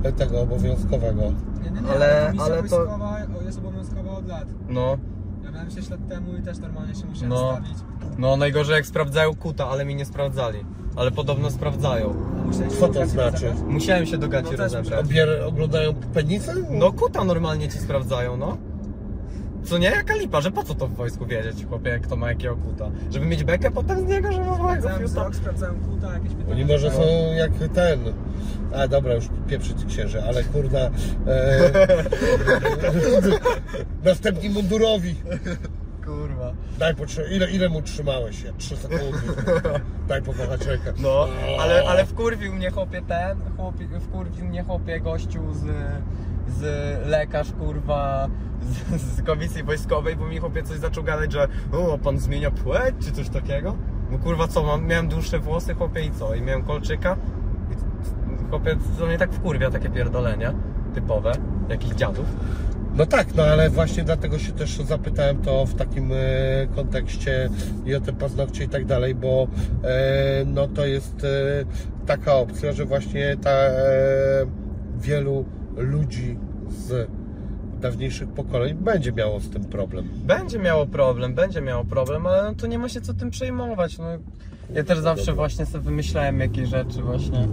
[0.02, 1.22] e, tego obowiązkowego.
[1.22, 4.44] Nie, nie, nie, Ale- ale, komisja ale to- wojskowa jest obowiązkowa od lat.
[4.68, 4.96] No,
[5.44, 7.52] Ja miałem 6 lat temu i też normalnie się musiałem No.
[7.52, 7.78] stawić.
[8.18, 10.64] no najgorzej jak sprawdzają kuta, ale mi nie sprawdzali.
[10.96, 12.14] Ale podobno sprawdzają.
[12.46, 13.46] Musiałem się Co to znaczy?
[13.46, 13.62] rozebrać.
[13.68, 15.04] Musiałem się do gaci No też rozebrać.
[15.06, 16.66] Obier oglądają penisy?
[16.70, 18.56] No kuta normalnie ci sprawdzają, no.
[19.66, 19.88] Co nie?
[19.90, 22.90] Jaka lipa, że po co to w wojsku wiedzieć, chłopie, jak to ma jakiego kuta?
[23.10, 24.98] Żeby mieć bekę potem z niego, że ma fiuta?
[24.98, 26.52] wzrok, sprawdzałem kuta, jakieś pytania.
[26.52, 27.02] Oni może są
[27.36, 28.00] jak ten.
[28.74, 30.78] A dobra, już pieprzyć księży, ale kurna.
[30.78, 30.90] E,
[34.04, 35.14] następni mundurowi.
[36.04, 36.52] Kurwa.
[36.78, 38.42] Daj potrze- ile, ile mu trzymałeś?
[38.42, 39.18] Ja, Trzy sekundy.
[40.08, 40.92] Daj pokochać rękę.
[40.98, 41.28] No,
[41.60, 45.64] ale, ale wkurwił mnie chłopie ten, chłopie, wkurwił mnie chłopie gościu z,
[46.48, 46.62] z
[47.06, 48.28] lekarz kurwa
[48.96, 52.94] z, z komisji wojskowej, bo mi chłopie coś zaczął gadać, że o, pan zmienia płeć
[53.04, 53.76] czy coś takiego.
[54.10, 56.34] No kurwa co, mam, miałem dłuższe włosy chłopie i co?
[56.34, 57.16] I miałem kolczyka
[57.72, 60.54] i chłopie, to mnie tak wkurwia takie pierdolenia
[60.94, 61.32] typowe,
[61.68, 62.26] jakichś dziadów.
[62.94, 66.16] No tak, no ale właśnie dlatego się też zapytałem to w takim e,
[66.74, 67.48] kontekście
[67.86, 69.46] i o te paznokcie i tak dalej, bo
[69.84, 71.64] e, no to jest e,
[72.06, 74.46] taka opcja, że właśnie ta e,
[74.98, 75.44] wielu
[75.76, 76.38] ludzi
[76.68, 77.08] z
[77.80, 80.08] dawniejszych pokoleń będzie miało z tym problem.
[80.14, 83.98] Będzie miało problem, będzie miało problem, ale no to nie ma się co tym przejmować.
[83.98, 84.04] No,
[84.74, 87.48] ja też zawsze właśnie sobie wymyślałem jakieś rzeczy właśnie,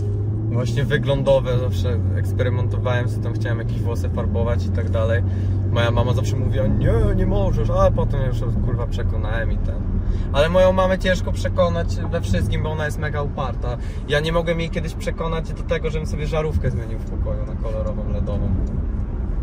[0.54, 5.24] właśnie wyglądowe, zawsze eksperymentowałem z tym, chciałem jakieś włosy farbować i tak dalej.
[5.72, 9.76] Moja mama zawsze mówiła, nie, nie możesz, a potem już kurwa przekonałem i ten.
[10.34, 13.78] Ale moją mamę ciężko przekonać we wszystkim, bo ona jest mega uparta.
[14.08, 17.56] Ja nie mogłem jej kiedyś przekonać do tego, żebym sobie żarówkę zmienił w pokoju na
[17.56, 18.50] kolorową, LEDową.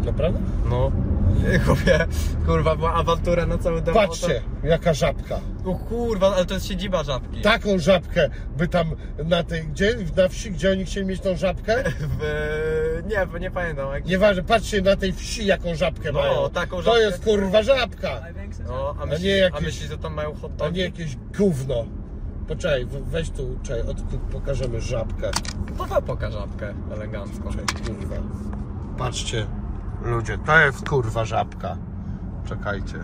[0.04, 0.38] Naprawdę?
[0.70, 0.90] No,
[1.64, 2.06] chłopie,
[2.46, 3.94] kurwa, była awantura na cały dom.
[3.94, 5.40] Patrzcie, jaka żabka.
[5.64, 7.40] O kurwa, ale to jest siedziba żabki.
[7.42, 8.86] Taką żabkę by tam
[9.24, 11.84] na tej, gdzie, na wsi, gdzie oni chcieli mieć tą żabkę?
[12.20, 13.02] W...
[13.06, 13.92] Nie, bo nie pamiętam.
[13.92, 14.06] Jak...
[14.06, 16.50] Nieważne, patrzcie na tej wsi, jaką żabkę No, mają.
[16.50, 17.00] taką To żabkę.
[17.00, 18.20] jest kurwa żabka,
[18.66, 20.78] No, a A myślisz, nie jakieś- a myślisz, że tam mają hot a dogi?
[20.78, 21.84] nie jakieś gówno.
[22.48, 23.96] poczekaj, we- weź tu, czekaj, od,
[24.32, 25.30] pokażemy żabkę.
[25.78, 27.42] To chyba pokaż żabkę elegancko.
[27.86, 28.16] Kurwa.
[28.98, 29.46] Patrzcie,
[30.04, 31.76] ludzie, to jest kurwa żabka.
[32.44, 32.98] Czekajcie.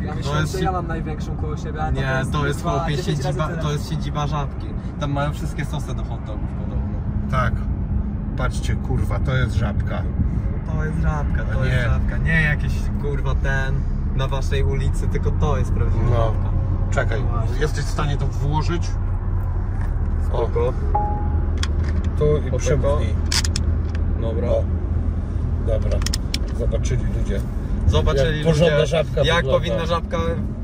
[0.00, 3.08] Ja myślałem, jest że ja mam największą koło siebie, a Nie, to jest chłopie 10
[3.08, 4.66] razy siedziba, to jest siedziba żabki.
[5.00, 6.98] Tam mają wszystkie sosy do hot dogów podobno.
[7.30, 7.52] Tak.
[8.36, 10.02] Patrzcie, kurwa, to jest żabka.
[10.66, 11.82] To jest żabka, to jest nie.
[11.84, 12.16] żabka.
[12.16, 12.72] Nie jakiś
[13.02, 13.74] kurwa ten
[14.16, 16.16] na waszej ulicy, tylko to jest prawdziwa No.
[16.16, 16.50] żabka.
[16.90, 17.24] Czekaj,
[17.60, 18.90] jesteś w stanie to włożyć?
[20.32, 20.72] O, Spoko.
[22.18, 22.58] tu i Spoko.
[22.58, 23.14] przymknij.
[24.20, 24.48] Dobra.
[24.48, 24.64] O,
[25.66, 25.98] dobra.
[26.58, 27.40] Zobaczyli ludzie.
[27.88, 29.58] Zobaczyli Jak porządna ludzie, żabka jak wygląda.
[29.58, 30.18] powinna żabka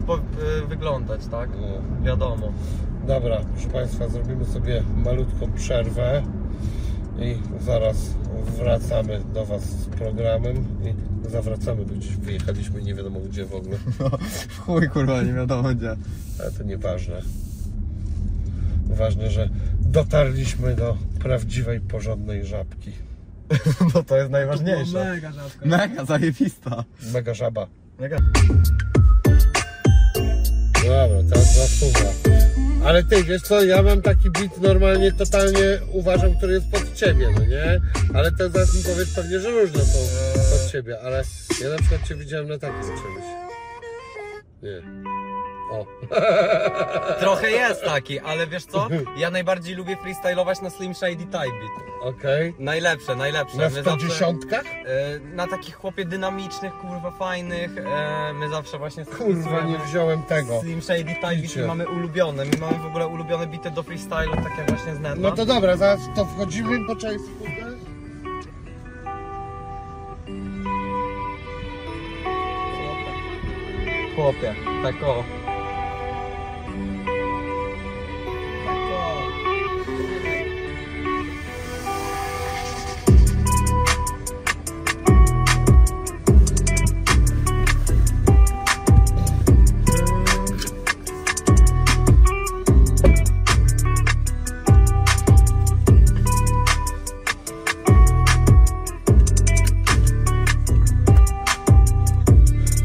[0.06, 0.20] po, y,
[0.68, 1.50] wyglądać, tak?
[1.60, 2.02] No.
[2.04, 2.52] Wiadomo.
[3.06, 6.22] Dobra, proszę Państwa, zrobimy sobie malutką przerwę
[7.20, 7.96] i zaraz
[8.58, 13.76] wracamy do Was z programem i zawracamy, bo gdzieś wyjechaliśmy nie wiadomo gdzie w ogóle,
[14.66, 15.96] Chuj kurwa, nie wiadomo gdzie.
[16.40, 17.20] ale to nieważne.
[18.86, 19.48] Ważne, że
[19.80, 22.92] dotarliśmy do prawdziwej, porządnej żabki.
[23.94, 24.92] No to jest To najważniejsze.
[24.92, 25.66] była mega żabka.
[25.66, 26.84] Mega zajebista.
[27.12, 27.66] Mega żaba.
[27.98, 28.16] Mega.
[30.74, 32.10] Dobra, teraz zasuwa.
[32.84, 37.28] Ale ty, wiesz co, ja mam taki beat normalnie, totalnie uważam, który jest pod ciebie,
[37.34, 37.80] no nie?
[38.14, 39.98] Ale to zaraz mi powiedz pewnie, że różne są
[40.50, 41.22] pod ciebie, ale
[41.62, 43.24] ja na przykład cię widziałem na takim czymś.
[44.62, 44.82] Nie.
[45.70, 45.86] O.
[47.20, 48.88] Trochę jest taki, ale wiesz co?
[49.16, 51.88] Ja najbardziej lubię freestylować na Slim Shady Type Beat.
[52.02, 52.54] Okej.
[52.58, 53.56] Najlepsze, najlepsze.
[53.56, 54.42] Na My zawsze- 110?
[54.52, 54.62] E,
[55.34, 60.60] na takich chłopie dynamicznych, kurwa fajnych, e, my zawsze właśnie Kurwa, nie wziąłem tego.
[60.60, 61.54] Slim Shady Type Bicie.
[61.60, 65.16] Beat mamy ulubione, my mamy w ogóle ulubione bity do freestylu, takie właśnie z neta.
[65.18, 67.78] No to dobra, zaraz w to wchodzimy, poczekaj sekundę.
[74.16, 75.24] chłopie, tak o.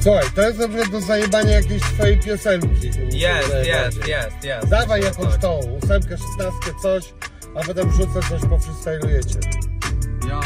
[0.04, 2.86] Słuchaj, to jest na przykład do zajebania jakiejś twojej piosenki.
[2.86, 4.68] Jest, jest, jest, jest.
[4.68, 5.42] Dawaj jakąś tak.
[5.42, 7.14] tą, ósemkę, szesnastkę, coś,
[7.56, 9.40] a potem wrzucę coś, pofreestylujecie.
[10.30, 10.42] Ja,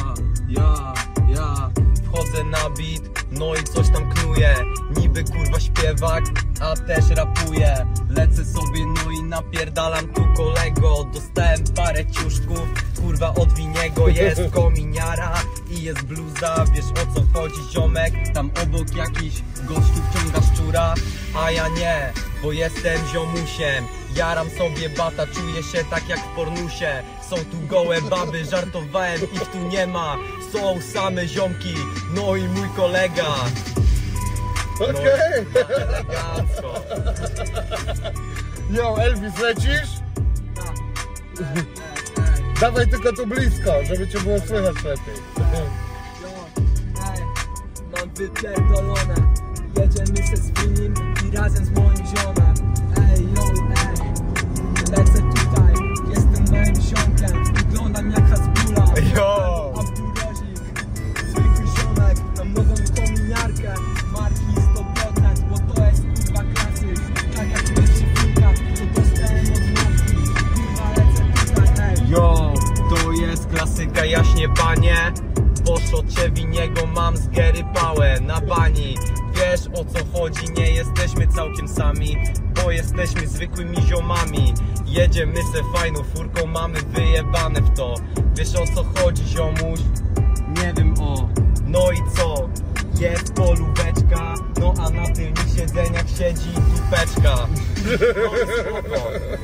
[0.49, 0.93] ja,
[1.35, 1.69] ja
[2.07, 4.55] Wchodzę na beat, no i coś tam knuję
[4.97, 6.23] Niby kurwa śpiewak,
[6.59, 11.03] a też rapuję Lecę sobie, no i napierdalam tu kolego.
[11.13, 12.67] Dostałem parę ciuszków,
[13.01, 14.07] kurwa od winiego.
[14.07, 15.33] Jest kominiara
[15.69, 16.65] i jest bluza.
[16.73, 18.13] Wiesz o co chodzi ziomek?
[18.33, 19.33] Tam obok jakiś
[19.67, 20.93] gościu wciąga szczura
[21.37, 23.85] A ja nie, bo jestem ziomusiem.
[24.15, 27.03] Jaram sobie bata, czuję się tak jak w pornusie.
[27.29, 30.17] Są tu gołe baby, żartowałem, ich tu nie ma
[30.57, 31.75] Są same ziomki,
[32.15, 33.25] no i mój kolega
[34.79, 35.45] Okej.
[35.53, 36.83] No, elegancko
[38.71, 39.89] Yo, Elvis, lecisz?
[40.55, 40.75] Tak.
[41.39, 41.63] Ej, ej,
[42.17, 42.43] ej.
[42.61, 45.15] Dawaj tylko tu blisko, żeby cię było słychać lepiej.
[45.37, 46.25] Jo,
[47.13, 47.21] ej,
[47.95, 49.15] mam wypierdolone
[49.79, 50.93] Jedziemy se z Winim
[51.27, 52.55] i razem z moim ziomem
[52.97, 53.43] Ej, yo,
[53.77, 53.97] ej,
[54.91, 55.73] lecę tutaj
[56.09, 58.85] Jestem małym ziomkiem, wyglądam jak Hasbula
[59.15, 59.56] Yo.
[72.07, 72.53] Yo,
[72.89, 75.13] to jest klasyka jaśnie panie.
[75.65, 78.95] Poszło cię winiego mam z Gary pałę na bani.
[79.33, 82.17] Wiesz o co chodzi, nie jesteśmy całkiem sami
[82.55, 84.53] Bo jesteśmy zwykłymi ziomami.
[84.85, 87.95] Jedziemy se fajną furką, mamy wyjebane w to.
[88.35, 89.79] Wiesz o co chodzi ziomuś?
[90.47, 91.29] Nie wiem o.
[91.65, 92.49] No i co?
[92.99, 97.47] Jest polubeczka No a na tylnych siedzeniach siedzi dupeczka
[98.91, 99.01] no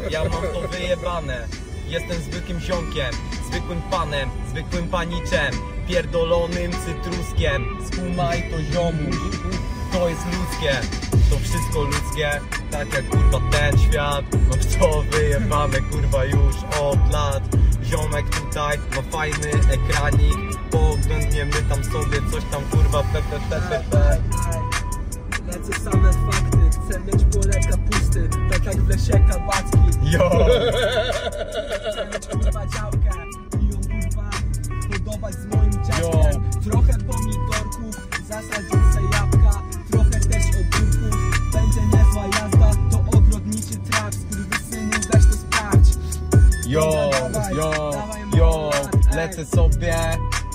[0.10, 1.48] ja mam to wyjebane
[1.94, 3.14] Jestem zwykłym ziomkiem,
[3.50, 5.54] zwykłym panem, zwykłym paniczem
[5.88, 7.66] Pierdolonym cytruskiem.
[7.88, 9.16] Skumaj to ziomuś
[9.92, 10.88] To jest ludzkie,
[11.30, 12.40] to wszystko ludzkie
[12.72, 14.26] Tak jak kurwa ten świat.
[14.50, 17.44] No w to wyjebane kurwa już od lat?
[17.84, 20.38] Ziomek tutaj ma fajny ekranik.
[20.72, 24.18] Pooglądniemy tam sobie coś tam kurwa pe pe pe pe
[25.48, 28.03] Lecę same fakty, chcę mieć pole kapusty
[28.52, 30.30] tak jak w lesie kabacki Jo!
[32.32, 33.10] kurwa działkę
[33.62, 36.44] i ją kurwa z moim ciastem?
[36.64, 39.62] Trochę pomidorków, zasadził se jabłka
[39.92, 45.88] Trochę też ogórków, będzie niezła jazda To ogrodniczy trap, skurwysynu weź to sprawdź.
[46.68, 48.22] Jo, Dobra, dawaj, jo, dawaj,
[49.12, 49.16] ej.
[49.16, 49.96] lecę sobie.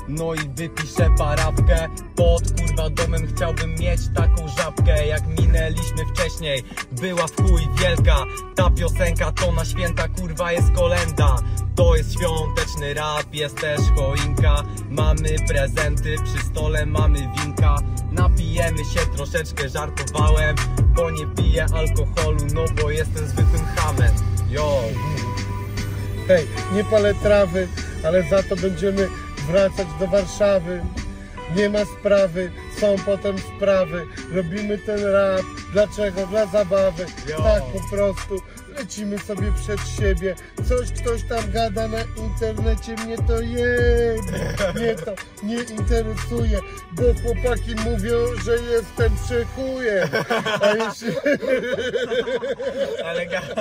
[0.09, 1.89] No i wypiszę parapkę.
[2.17, 5.07] Pod kurwa domem chciałbym mieć taką żabkę.
[5.07, 6.63] Jak minęliśmy wcześniej
[6.93, 8.17] Była w chuj wielka.
[8.55, 11.37] Ta piosenka to na święta kurwa jest kolenda.
[11.75, 14.63] To jest świąteczny rap, jest też choinka.
[14.91, 17.79] Mamy prezenty, przy stole mamy winka.
[18.13, 20.57] Napijemy się troszeczkę, żartowałem
[20.97, 24.13] Bo nie piję alkoholu, no bo jestem zwykłym hamem
[24.51, 24.81] Yo,
[26.29, 27.69] Hej, nie palę trawy,
[28.05, 29.09] ale za to będziemy
[29.49, 30.83] wracać do Warszawy.
[31.57, 32.51] Nie ma sprawy,
[32.81, 34.07] są potem sprawy.
[34.33, 35.43] Robimy ten rap,
[35.73, 36.27] dlaczego?
[36.27, 37.07] Dla zabawy.
[37.29, 37.37] Jo.
[37.43, 38.43] Tak po prostu.
[38.79, 40.35] Lecimy sobie przed siebie.
[40.69, 44.23] Coś ktoś tam gada na internecie, mnie to jebie.
[44.75, 46.61] Mnie to nie interesuje,
[46.93, 50.09] bo chłopaki mówią, że jestem przechujem.
[50.61, 51.09] A jeśli...
[53.05, 53.55] eleganckie,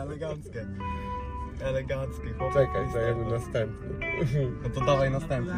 [0.00, 0.66] eleganckie
[1.62, 3.88] Eleganckie, chłopie Czekaj, dajemy następny.
[4.62, 5.54] No to dawaj następny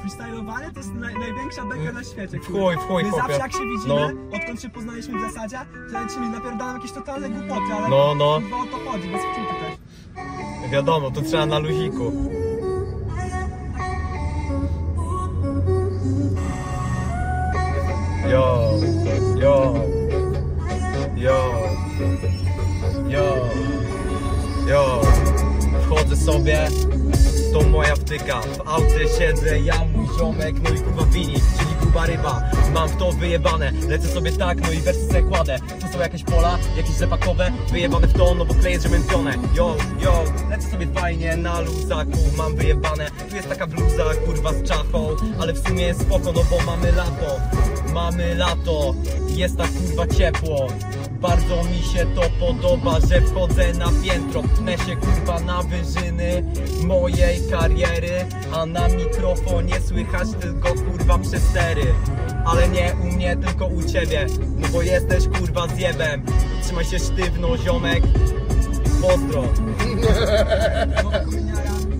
[0.00, 2.38] Freestylowanie to jest naj, największa beka na świecie.
[2.38, 3.26] W chuj, w chuj, My chłopie.
[3.26, 4.36] zawsze jak się widzimy, No.
[4.36, 5.58] odkąd się poznaliśmy w zasadzie,
[5.92, 8.40] to lecimy napierdalam jakieś totalne głupoty, ale No, no.
[8.40, 10.70] chyba o to chodzi, bez wczuty też.
[10.70, 12.12] Wiadomo, to trzeba na luziku
[18.30, 18.80] Yo,
[19.36, 19.74] yo,
[21.16, 21.38] yo,
[23.08, 23.26] yo,
[24.68, 25.00] yo
[25.86, 26.68] Wchodzę sobie,
[27.52, 28.40] to moja wtyka.
[28.40, 32.42] W aucie siedzę, ja mój ziomek, no i kurwa wini Czyli gruba ryba,
[32.74, 35.58] mam to wyjebane Lecę sobie tak, no i wersy se kładę.
[35.80, 40.24] Tu są jakieś pola, jakieś rzepakowe Wyjebane w to, no bo kleję zrzemępione Yo, yo,
[40.50, 45.08] lecę sobie fajnie na luzaku Mam wyjebane, tu jest taka bluza, kurwa z czachą
[45.40, 47.40] Ale w sumie jest spoko, no bo mamy lato
[47.94, 48.94] Mamy lato,
[49.28, 50.68] jest tak kurwa ciepło
[51.28, 56.52] bardzo mi się to podoba, że wchodzę na piętro Pnę się kurwa na wyżyny
[56.86, 61.94] mojej kariery A na mikrofonie słychać tylko kurwa przestery
[62.46, 64.26] Ale nie u mnie, tylko u ciebie
[64.58, 66.22] No bo jesteś kurwa zjebem.
[66.62, 68.02] Trzymaj się sztywno ziomek.
[69.02, 69.44] Pozdro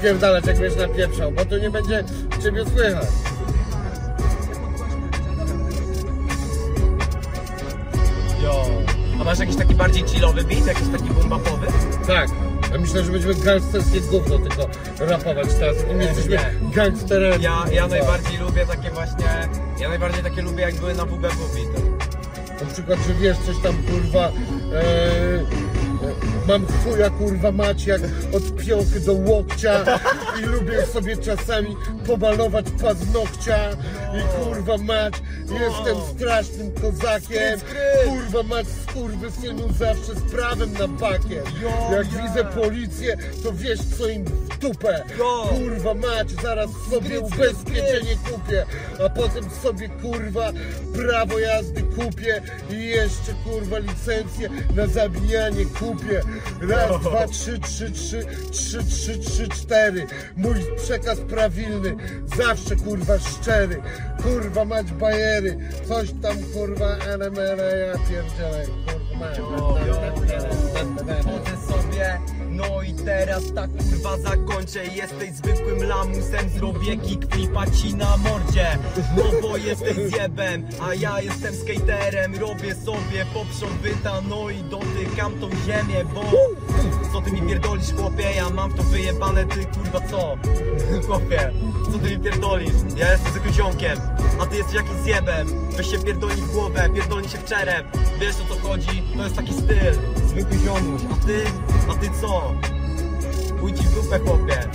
[0.00, 2.04] głośniej napierdalać, jak będziesz napieprzał, bo to nie będzie
[2.42, 3.06] ciebie słychać.
[8.42, 8.66] Yo
[9.20, 10.66] A masz jakiś taki bardziej chillowy beat?
[10.66, 11.66] Jakiś taki bombapowy?
[12.06, 12.28] Tak.
[12.72, 14.68] Ja myślę, że będziemy gangsterskie gówno tylko
[14.98, 15.76] rapować teraz.
[15.92, 16.70] I my jesteśmy nie.
[16.74, 17.44] gangsterami.
[17.44, 19.48] Ja, ja najbardziej lubię takie właśnie
[19.80, 21.82] Ja najbardziej takie lubię jak były na WBW beaty
[22.64, 24.28] Na przykład, że wiesz, coś tam kurwa.
[24.28, 25.59] E,
[26.50, 28.00] mam chuja kurwa mać jak
[28.32, 29.84] od piąchy do łokcia
[30.40, 33.70] i lubię sobie czasami pomalować paznokcia
[34.18, 35.14] i kurwa mać
[35.54, 37.60] jestem strasznym kozakiem
[38.04, 42.22] kurwa mać skurwy synu zawsze z prawem na bakier Jo, jak ja.
[42.22, 45.04] widzę policję to wiesz co im w dupę
[45.48, 48.66] kurwa mać zaraz sobie ubezpieczenie kupię
[49.06, 50.52] a potem sobie kurwa
[50.94, 56.20] prawo jazdy kupię i jeszcze kurwa licencję na zabijanie kupię.
[56.60, 60.06] Raz, dwa, trzy, trzy, trzy, trzy, trzy, trzy, cztery.
[60.36, 61.96] Mój przekaz prawilny,
[62.36, 63.82] zawsze kurwa szczery.
[64.22, 64.86] Kurwa mać
[65.88, 69.26] coś tam kurwa elemera, ja pierdzielę, kurwa.
[71.22, 72.18] Chodzę sobie,
[72.60, 74.84] no i teraz tak kurwa zakończę.
[74.84, 78.78] Jesteś zwykłym lamusem, zrobię kickflipa ci na mordzie.
[79.16, 82.34] No bo jesteś zjebem, a ja jestem skaterem.
[82.34, 86.24] Robię sobie poprząbyta, no i dotykam tą ziemię, bo
[87.12, 90.36] Co ty mi pierdolisz chłopie, ja mam to wyjebane, ty kurwa co?
[91.06, 91.50] Chłopie,
[91.92, 92.72] co ty mi pierdolisz?
[92.96, 93.98] Ja jestem zwykłym ziomkiem,
[94.40, 95.46] a ty jesteś jakiś zjebem.
[95.76, 97.86] Weź się pierdolni w głowę, pierdolni się w czerep.
[98.20, 101.44] Wiesz o co chodzi, to jest taki styl Zwykły ziomuś, a ty,
[101.90, 102.54] a ty co?
[103.60, 104.68] Pójdź w dupę chłopie.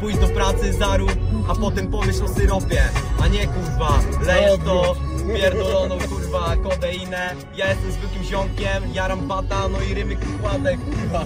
[0.00, 1.14] Pójdź do pracy, zarób,
[1.48, 2.82] a potem pomyśl o syropie.
[3.22, 4.96] A nie kurwa, lejesz to
[5.34, 7.34] pierdoloną kurwa kodeinę.
[7.56, 11.24] Ja jestem zwykłym ziomkiem, jaram bata, no i rymy kładę kurwa.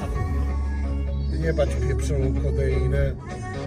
[1.41, 3.15] Jebać pieprzoną kodeinę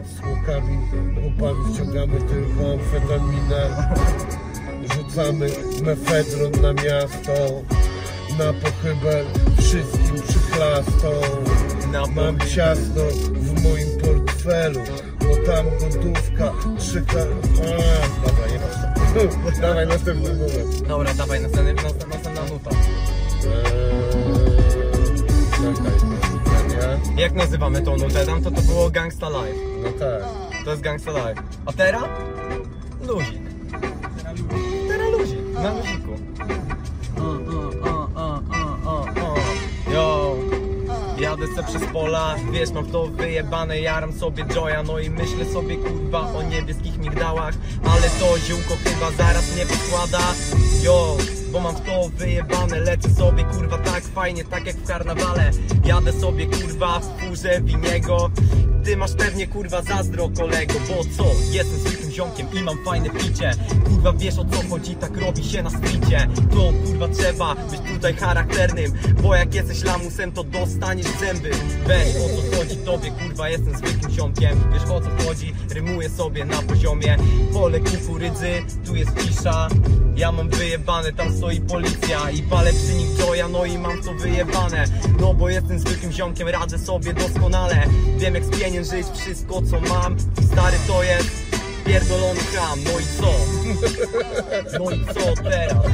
[0.05, 0.77] z łukami,
[1.23, 3.89] łupami ściągamy tylko amfetaminę.
[4.95, 5.49] Rzucamy
[5.84, 7.31] mefedron na miasto
[8.38, 9.23] Na pochybę
[9.59, 11.11] wszystkim przychlastą
[11.91, 14.80] Na Mam ciasno w moim portfelu
[15.19, 17.27] Bo tam gotówka, trzy kar...
[17.27, 24.18] A, Dobra, nie ma Dawaj następny numer Dobra, dawaj, następna, następna, następna nuta Eee,
[25.51, 25.91] Czekaj,
[26.43, 28.26] pytania Jak nazywamy tą nutę?
[28.26, 29.59] Tam to to było Gangsta Life.
[29.84, 30.23] No tak.
[30.65, 31.43] To jest Gangsta Life.
[31.65, 32.03] A teraz?
[33.07, 33.39] Luzik.
[34.88, 35.39] Teraz luzik.
[35.53, 36.06] Na luziku.
[41.19, 45.77] Jadę se przez pola, wiesz, mam to wyjebane, jaram sobie joya No i myślę sobie
[45.77, 47.53] kurwa o niebieskich migdałach
[47.84, 50.34] Ale to ziółko chyba zaraz mnie poskłada
[50.84, 51.18] Yo,
[51.52, 55.52] bo mam to wyjebane Lecę sobie kurwa tak fajnie, tak jak w karnawale.
[55.85, 58.31] Jadę sobie kurwa w furze winiego.
[58.84, 63.52] Ty masz pewnie kurwa zazdro kolego Bo co, jestem zwykłym ziomkiem i mam fajne picie.
[63.85, 68.14] Kurwa wiesz o co chodzi, tak robi się na stricie To kurwa trzeba być tutaj
[68.14, 68.91] charakternym
[69.23, 71.52] Bo jak jesteś lamusem to dostaniesz zęby.
[71.88, 74.60] Weź o co chodzi tobie kurwa jestem zwykłym ziomkiem.
[74.73, 77.18] Wiesz o co chodzi, rymuję sobie na poziomie.
[77.53, 78.52] Pole kukurydzy,
[78.85, 79.68] tu jest cisza.
[80.15, 84.14] Ja mam wyjebane, tam stoi policja I palę przy nich joya, no i mam to
[84.14, 84.85] wyjebane.
[85.19, 87.88] No bo jestem zwykłym ziomkiem, radzę sobie doskonale.
[88.18, 90.15] Wiem jak spieniężyć wszystko co mam.
[90.52, 91.47] Stary to jest
[91.88, 93.31] pierdolony ham No i co?
[94.80, 95.85] No i co teraz?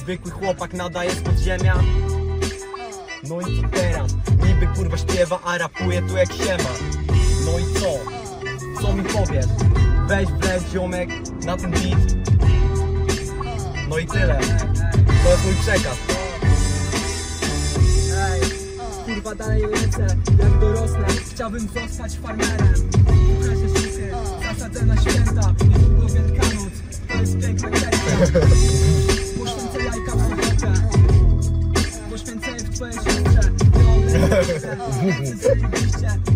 [0.00, 1.74] Zwykły chłopak nadaje z podziemia
[3.28, 4.12] No i co teraz?
[4.46, 6.70] Niby kurwa śpiewa, a rapuje tu jak siema
[7.46, 7.98] No i co?
[8.82, 9.46] Co mi powiesz?
[10.08, 11.10] Weź wleć ziomek
[11.44, 12.30] na ten beat
[13.88, 14.40] No i tyle
[15.24, 15.96] To jest mój przekaz
[19.04, 20.06] kurwa dalej lecę,
[20.38, 22.90] jak dorosnę Chciałbym zostać farmerem
[24.72, 26.72] zasadzę na święta Niedługo Wielkanoc,
[27.08, 27.68] to jest piękna
[29.38, 30.72] Poświęcę jajka w sobotę.
[32.10, 32.98] Poświęcę je w twojej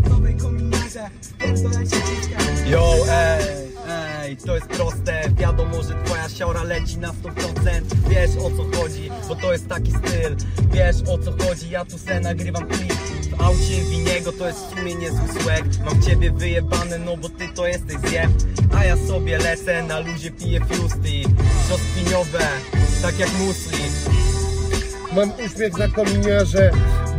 [0.04, 3.44] w nowej kominiarze Pierdolę się dziwkę Yo, ej,
[4.22, 5.22] ej, to jest proste.
[5.38, 7.14] Wiadomo, że twoja siora leci na 100%
[8.08, 10.36] Wiesz o co chodzi, bo to jest taki styl.
[10.72, 14.70] Wiesz o co chodzi, ja tu se nagrywam klip W aucie winiego to jest w
[14.70, 15.64] sumie niezły swag.
[15.84, 18.30] Mam ciebie wyjebane, no bo ty to jesteś zjeb.
[18.76, 21.30] A ja sobie lecę, na luzie piję fiusty
[21.68, 22.48] Czosnkiniowe,
[23.02, 23.84] tak jak musli.
[25.12, 26.70] Mam uśmiech na kominiarze,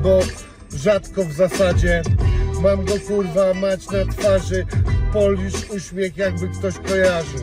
[0.03, 0.19] bo
[0.73, 2.01] rzadko w zasadzie.
[2.61, 4.65] Mam go kurwa mać na twarzy.
[5.13, 7.39] Polisz uśmiech jakby ktoś kojarzył.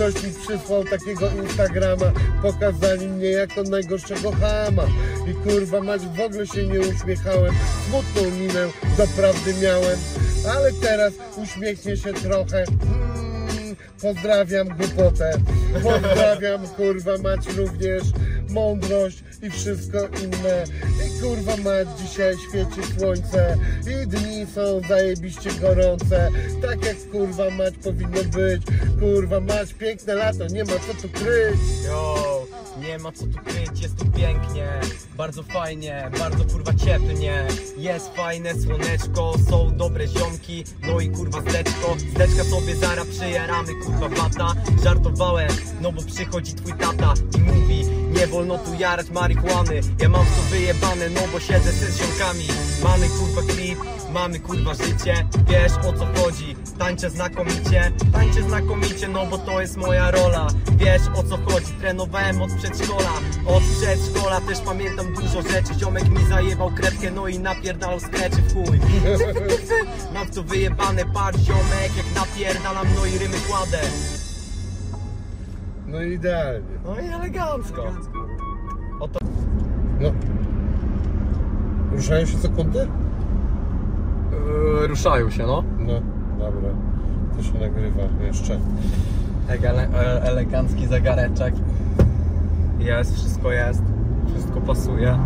[0.00, 2.12] Ktoś mi przysłał takiego Instagrama,
[2.42, 4.82] pokazali mnie jako najgorszego chama.
[5.30, 7.54] I kurwa mać w ogóle się nie uśmiechałem,
[7.88, 8.66] smutną minę
[8.98, 9.98] doprawdy miałem.
[10.54, 12.58] Ale teraz uśmiechnie się trochę.
[12.58, 15.32] Mm, pozdrawiam głupotę.
[15.82, 18.02] Pozdrawiam kurwa mać również
[18.50, 20.64] mądrość i wszystko inne.
[21.06, 26.30] I kurwa mać dzisiaj świeci słońce i dni są zajebiście gorące.
[26.62, 28.62] Tak jak kurwa mać powinno być.
[29.00, 31.60] Kurwa mać piękne lato, nie ma co tu kryć.
[31.86, 32.46] Yo,
[32.80, 34.80] nie ma co tu kryć, jest tu pięknie
[35.16, 37.46] Bardzo fajnie, bardzo kurwa cieplnie
[37.78, 44.08] Jest fajne słoneczko, są dobre ziomki No i kurwa zdeczko, zdeczka sobie zara przyjaramy kurwa
[44.08, 44.54] bata
[44.84, 45.50] Żartowałem,
[45.80, 49.80] no bo przychodzi twój tata i mówi Nie wolno tu jarać marihuany.
[49.98, 52.44] Ja mam to wyjebane, no bo siedzę z ziomkami.
[52.84, 53.78] Mamy kurwa klip,
[54.12, 55.28] mamy kurwa życie.
[55.48, 60.46] Wiesz o co chodzi, tańczę znakomicie Tańczę znakomicie, no bo to jest moja rola.
[60.76, 63.12] Wiesz o co chodzi, trenowałem od przedszkola
[63.46, 65.74] Od przedszkola też pamiętam dużo rzeczy.
[65.78, 68.80] Ziomek mi zajebał krepkę, no i napierdalał skreczy w chuj.
[70.14, 73.80] Mam to wyjebane par ziomek Jak napierdalam, no i rymy kładę
[75.90, 76.78] No idealnie.
[76.84, 77.84] No i elegancko
[80.00, 80.10] No.
[81.92, 82.78] Ruszają się sekundy?
[84.80, 85.92] yy, Ruszają się, no No,
[86.38, 86.70] dobra.
[87.36, 88.58] To się nagrywa jeszcze.
[89.48, 91.54] Ele e- elegancki zegareczek
[92.78, 93.82] Jest, wszystko jest
[94.34, 95.18] Wszystko pasuje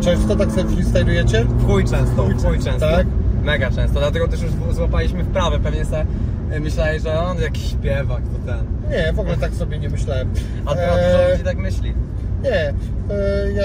[0.00, 1.46] Często tak sobie freestylujecie?
[1.66, 2.90] Chuj często, chuj często.
[2.90, 3.06] Tak?
[3.44, 5.58] Mega często, dlatego też już w- złapaliśmy wprawę.
[5.60, 6.06] Pewnie sobie
[6.56, 8.66] y, myśleli, że on jakiś śpiewak, to ten.
[8.90, 10.30] Nie, w ogóle tak sobie nie myślałem.
[10.66, 11.94] A, a dużo ludzi tak myśli.
[12.42, 12.74] Nie,
[13.14, 13.64] e, ja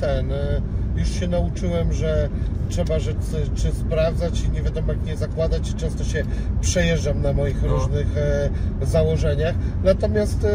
[0.00, 0.60] ten, e,
[0.96, 2.28] już się nauczyłem, że
[2.68, 6.22] trzeba rzeczy czy sprawdzać i nie wiadomo jak nie zakładać i często się
[6.60, 7.68] przejeżdżam na moich No.
[7.68, 8.50] różnych e,
[8.82, 9.54] założeniach.
[9.84, 10.48] Natomiast e,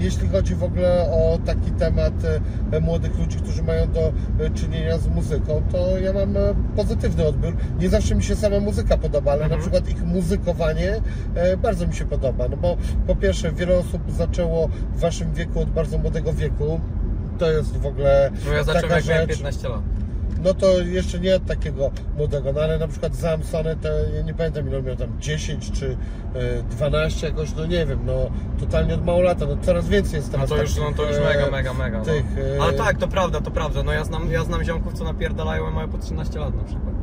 [0.00, 2.12] jeśli chodzi w ogóle o taki temat
[2.72, 4.00] e, młodych ludzi, którzy mają do
[4.44, 6.40] e, czynienia z muzyką, to ja mam e,
[6.76, 7.56] pozytywny odbiór.
[7.80, 9.60] Nie zawsze mi się sama muzyka podoba, ale Mhm.
[9.60, 11.00] na przykład ich muzykowanie
[11.34, 12.48] e, bardzo mi się podoba.
[12.48, 12.76] No bo
[13.06, 16.80] po pierwsze wiele osób zaczęło w waszym wieku od bardzo młodego wieku.
[17.40, 19.38] To jest w ogóle No ja zacząłem taka jak miałem rzecz.
[19.38, 19.80] 15 lat.
[20.44, 24.68] no to jeszcze nie takiego młodego, no ale na przykład Zamsony to ja nie pamiętam
[24.68, 25.96] ile on miał tam 10 czy
[26.34, 28.30] e, 12 jakoś, no nie wiem, no
[28.60, 31.06] totalnie od mało lata, no coraz więcej jest No teraz to już, no takich, to
[31.06, 31.98] już e, mega, mega, mega.
[31.98, 32.04] No.
[32.04, 32.24] Tych,
[32.56, 33.82] e, Ale tak, to prawda, to prawda.
[33.82, 36.94] No ja znam, ja znam ziomków, co napierdalają, a mają po 13 lat na przykład.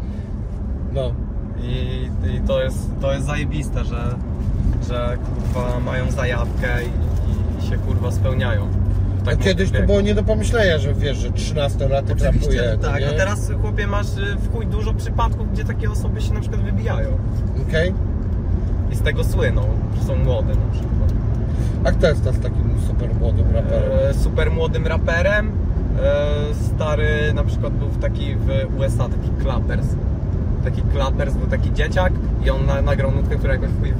[0.93, 1.13] No,
[1.61, 4.15] I, i to, jest, to jest zajebiste, że,
[4.89, 5.17] że
[5.53, 8.86] kurwa mają zajawkę i, i się kurwa spełniają.
[9.27, 12.89] Tak no kiedyś to młodym było nie do pomyślenia, że wiesz, że 13-latek rapuje, no
[12.89, 13.09] tak, nie?
[13.09, 16.61] a teraz chłopie masz y, w chuj dużo przypadków, gdzie takie osoby się na przykład
[16.61, 17.17] wybijają.
[17.69, 17.93] Okej?
[18.91, 19.61] I z tego słyną,
[19.99, 21.13] że są młode na przykład.
[21.83, 23.91] A kto jest teraz takim super młodym raperem?
[24.09, 25.51] E, super młodym raperem.
[26.03, 29.87] E, stary na przykład był taki w USA taki Clappers.
[30.63, 32.13] Taki Clappers był taki dzieciak
[32.45, 33.93] i on na, nagrał nutkę, która jakoś chuj, e,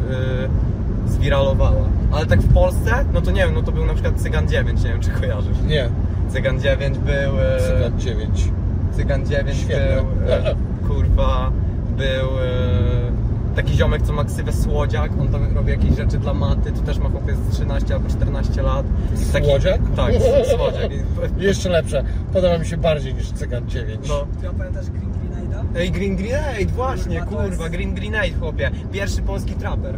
[1.10, 1.82] zwiralowała.
[2.12, 4.84] Ale tak w Polsce, no to nie wiem, no to był na przykład Cygan 9,
[4.84, 5.58] nie wiem czy kojarzysz.
[5.68, 5.90] Nie,
[6.30, 7.40] Cygan 9 był.
[7.40, 8.52] E, Cygan 9.
[8.96, 9.96] Cygan 9 Świetne.
[9.96, 10.34] był.
[10.34, 10.56] E,
[10.88, 11.52] kurwa,
[11.98, 12.40] był.
[12.40, 13.18] E,
[13.56, 16.98] Taki ziomek, co ma ksywę Słodziak, on tam robi jakieś rzeczy dla maty, tu też
[16.98, 18.86] ma chłopiec z 13 albo 14 lat.
[19.34, 19.82] Taki- Słodziak?
[19.96, 20.14] Tak,
[20.58, 20.92] Słodziak.
[21.40, 22.04] I- Jeszcze lepsze.
[22.34, 24.08] Podoba mi się bardziej niż Cygan 9.
[24.10, 24.28] No.
[24.42, 25.64] Ty pamiętasz Green Grenade'a?
[25.76, 28.72] Ej, Green Grenade, właśnie, Kurwa, to kurwa, jest- Green Grenade, chłopie.
[28.92, 29.96] Pierwszy polski traper.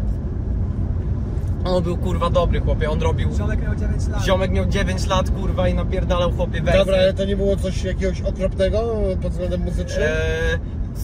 [1.66, 3.30] On był kurwa dobry, chłopie, on robił...
[3.38, 4.24] Ziomek miał 9 lat.
[4.26, 6.80] Ziomek miał 9 lat, kurwa, i napierdalał chłopie wersy.
[6.80, 10.04] Dobra, ale to nie było coś jakiegoś okropnego pod względem muzycznym?
[10.04, 10.60] Eee,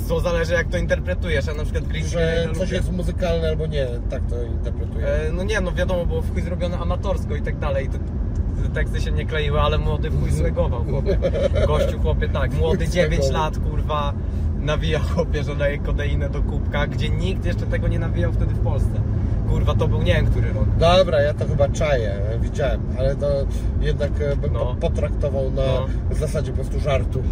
[0.08, 2.76] to zależy jak to interpretujesz, a na przykład Green że coś lubię.
[2.76, 5.08] jest muzykalne albo nie, tak to interpretuję.
[5.08, 7.90] Eee, no nie, no wiadomo, było w chuj zrobione amatorsko i tak dalej.
[7.90, 7.98] Te,
[8.64, 11.18] te teksty się nie kleiły, ale młody w chuj zlegował, chłopie.
[11.68, 13.44] Gościu, chłopie, tak, młody Chuj 9 zlegował.
[13.44, 14.14] lat, kurwa,
[14.60, 18.60] nawija chłopie, że daje kodeinę do kubka, gdzie nikt jeszcze tego nie nawijał wtedy w
[18.64, 19.02] Polsce.
[19.50, 20.66] Kurwa, to był nie wiem który rok.
[20.80, 23.28] Dobra, ja to chyba czaję, widziałem, ale to
[23.82, 24.60] jednak e, bym No.
[24.60, 25.86] po- potraktował na No.
[26.16, 27.24] zasadzie po prostu żartu.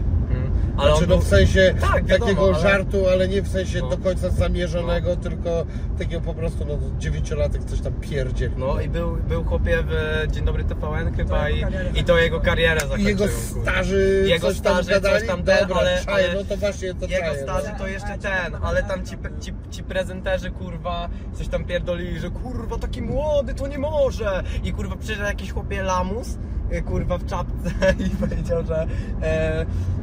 [0.77, 3.79] Ale Znaczy on no w sensie Tak, wiadomo, takiego ale- żartu, ale nie w sensie
[3.81, 3.89] No.
[3.89, 5.65] do końca zamierzonego, tylko
[5.99, 8.51] takiego po prostu no dziewięciolatek coś tam pierdzie.
[8.57, 12.39] No i był, był chłopie w Dzień Dobry TVN chyba jego i, i to jego
[12.41, 13.07] karierę I zakończył.
[13.07, 15.19] jego starzy Jego coś tam starzy gadali?
[15.19, 17.43] coś tam ten, Dobra, ale- ale no to właśnie to Jego czaję.
[17.43, 17.77] starzy no.
[17.79, 22.77] to jeszcze ten, ale tam ci, ci, ci prezenterzy kurwa coś tam pierdolili, że kurwa
[22.77, 26.37] taki młody to nie może i kurwa przyszedł jakiś chłopie lamus
[26.73, 27.69] y, kurwa w czapce
[28.05, 28.87] i powiedział, że
[29.23, 29.65] e,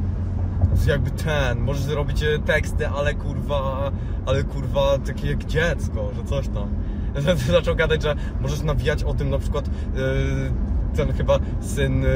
[0.87, 3.91] jakby ten, możesz zrobić e, teksty, ale kurwa,
[4.25, 6.69] ale kurwa takie jak dziecko, że coś tam.
[7.51, 9.69] Zaczął gadać, że możesz nawijać o tym na przykład e,
[10.95, 12.07] ten chyba syn e,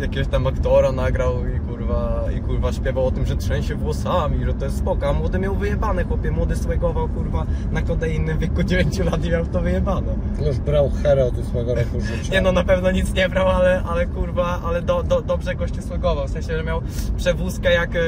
[0.00, 4.54] jakiegoś tam aktora nagrał i kurwa, i kurwa śpiewał o tym, że trzęsie włosami, że
[4.54, 8.62] to jest spoko, a młody miał wyjebane, chłopie, młody słegował kurwa na kodeiny w wieku
[8.62, 10.14] 9 lat i miał to wyjebane.
[10.46, 12.32] Już brał herę od ósmego roku życia.
[12.32, 15.82] Nie no, na pewno nic nie brał, ale, ale kurwa, ale do, do, dobrze gościu
[15.82, 16.82] słogował, w sensie, że miał
[17.16, 18.00] przewózkę jak e,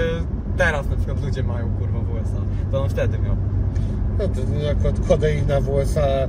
[0.57, 3.52] teraz na przykład ludzie mają kurwa w USA, to on wtedy miał.
[4.19, 6.29] No kodeina w USA e,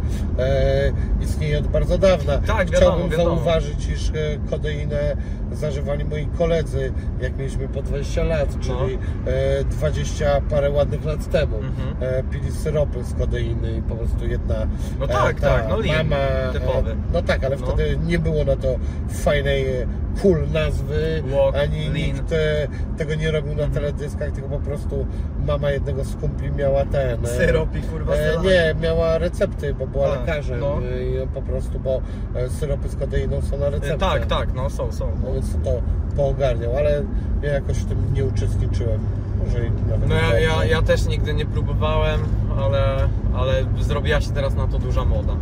[1.22, 2.38] istnieje od bardzo dawna.
[2.38, 3.36] Tak, wiadomo, Chciałbym wiadomo.
[3.36, 4.14] zauważyć, iż e,
[4.50, 5.16] kodeinę
[5.52, 8.98] zażywali moi koledzy, jak mieliśmy po 20 lat, czyli
[9.28, 11.58] e, 20 parę ładnych lat temu.
[11.62, 11.68] No.
[11.68, 11.96] Mhm.
[12.20, 14.56] E, pili syropy z kodeiny i po prostu jedna
[15.00, 16.22] No tak, ta tak, no lean, mama,
[16.54, 16.92] typowy.
[16.92, 17.66] E, no tak, ale No.
[17.68, 18.76] wtedy nie było na to
[19.10, 19.88] fajnej, e,
[20.22, 21.94] cool nazwy, Walk, ani lean.
[21.94, 25.06] nikt e, tego nie robił na teledyskach, tylko po prostu
[25.48, 27.26] mama jednego z kumpli miała ten...
[27.26, 30.78] e, Syrop kurwa E, nie, miała recepty, bo była A, lekarzem no.
[30.96, 32.02] e, i po prostu, bo
[32.36, 33.98] e, syropy z kodeiną są na E, receptę.
[33.98, 35.08] Tak, tak, no są, są.
[35.24, 35.82] No więc to
[36.16, 37.04] poogarniał, ale
[37.42, 39.00] ja jakoś w tym nie uczestniczyłem.
[39.46, 42.20] Może i nawet No ja, ja, ja też nigdy nie próbowałem,
[42.60, 45.34] ale, ale zrobiła się teraz na to duża moda.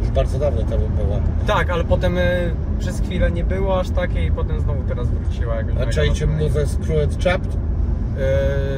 [0.00, 1.16] Już bardzo dawno temu była.
[1.46, 5.54] Tak, ale potem y, przez chwilę nie było aż takiej i potem znowu teraz wróciła
[5.54, 7.54] jakoś A czajcie muzę Screw and Chapped?
[7.54, 7.58] Y,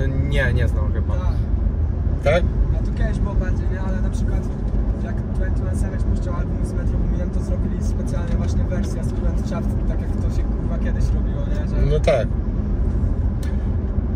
[0.08, 1.14] nie, nie znam chyba.
[2.24, 2.42] Tak.
[2.80, 3.80] A tu kiedyś było bardziej, nie?
[3.80, 4.42] Ale na przykład
[5.04, 9.68] jak 21 Savage puszczał album z Metro Boominem, to zrobili specjalnie właśnie wersję Student Chapt,
[9.88, 11.68] tak jak to się kurwa kiedyś robiło, nie?
[11.68, 11.86] Że...
[11.86, 12.28] No tak.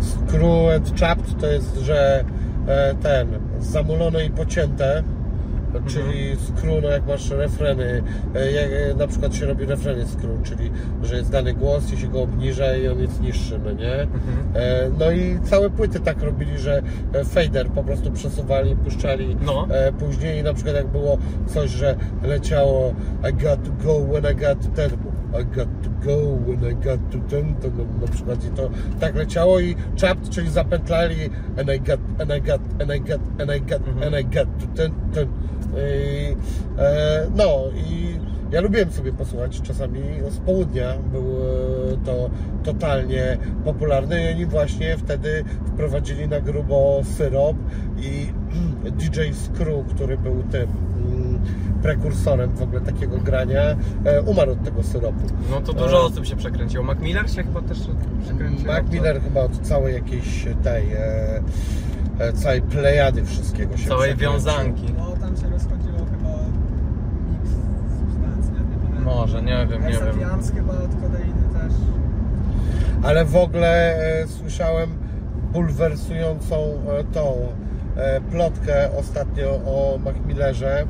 [0.00, 2.24] Screw and Chapped to jest, że
[2.66, 3.28] e, ten,
[3.60, 5.02] zamulone i pocięte,
[5.86, 8.02] czyli screw, no jak masz refreny,
[8.34, 10.70] e, jak e, na przykład się robi refreny screw, czyli
[11.02, 13.92] że jest dany głos i się go obniża i on jest niższy, no nie?
[13.94, 14.08] E,
[14.98, 16.82] No i całe płyty tak robili, że
[17.24, 19.66] fader po prostu przesuwali, puszczali No.
[19.98, 22.94] później i na przykład jak było coś, że leciało
[23.30, 24.90] I got to go when I got to ten
[25.40, 28.70] I got to go when I got to ten, to no, na przykład i to
[29.00, 33.20] tak leciało i chapped, czyli zapętlali and I got, and I got, and I got,
[33.40, 34.02] and I got, Mhm.
[34.02, 35.26] and I got to ten, ten.
[35.76, 36.36] I,
[36.78, 38.18] e, no i
[38.52, 40.00] Ja lubiłem sobie posłuchać czasami
[40.30, 42.30] z południa, był e, to
[42.64, 47.56] totalnie popularny i oni właśnie wtedy wprowadzili na grubo syrop
[47.98, 48.26] i
[48.98, 51.40] DJ Screw, który był tym mm,
[51.82, 55.26] prekursorem w ogóle takiego grania, e, umarł od tego syropu.
[55.50, 56.84] No to dużo osób się przekręciło.
[56.84, 57.78] Mac Miller się chyba też
[58.24, 58.66] przekręcił.
[58.66, 61.42] Mac Miller chyba od całej jakiejś tej e, e,
[62.34, 64.32] całej plejady wszystkiego się Całej przekręcił.
[64.38, 64.94] wiązanki.
[64.98, 66.28] No tam się rozchodziło chyba
[67.30, 67.50] miks
[68.00, 69.04] substancji, ja nie pamiętam.
[69.04, 70.08] Może, nie wiem, nie wiem.
[70.08, 71.72] Exapians chyba od kodeiny też.
[73.02, 74.90] Ale w ogóle e, słyszałem
[75.52, 77.34] bulwersującą e, tą
[77.96, 80.86] e, plotkę ostatnio o Macmillerze,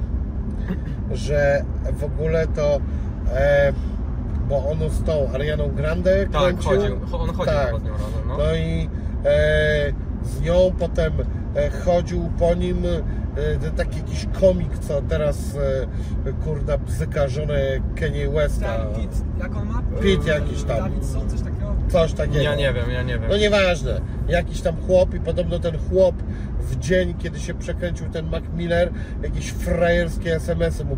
[1.12, 2.80] że w ogóle to
[3.34, 3.72] e,
[4.48, 6.70] bo on z tą Arianą Grande Tak, kręcił.
[6.70, 6.94] chodził.
[7.12, 7.66] On chodził Tak.
[7.66, 8.36] chyba z nią razem, no.
[8.38, 8.88] No i
[9.24, 9.92] e,
[10.24, 11.12] z nią potem
[11.54, 12.82] e, chodził po nim
[13.36, 15.56] e, taki jakiś komik, co teraz
[16.26, 17.60] e, kurda bzyka żonę
[18.00, 18.78] Kanye Westa.
[18.78, 19.82] Ten Pit, jak on ma?
[20.02, 20.78] Pit jakiś tam.
[20.78, 21.74] Davidson, coś takiego.
[21.88, 22.40] Coś takiego.
[22.40, 23.30] Ja nie wiem, ja nie wiem.
[23.30, 24.00] No nieważne.
[24.28, 26.14] Jakiś tam chłop i podobno ten chłop
[26.62, 30.96] w dzień, kiedy się przekręcił ten Mac Miller, jakieś frajerskie SMS-y mu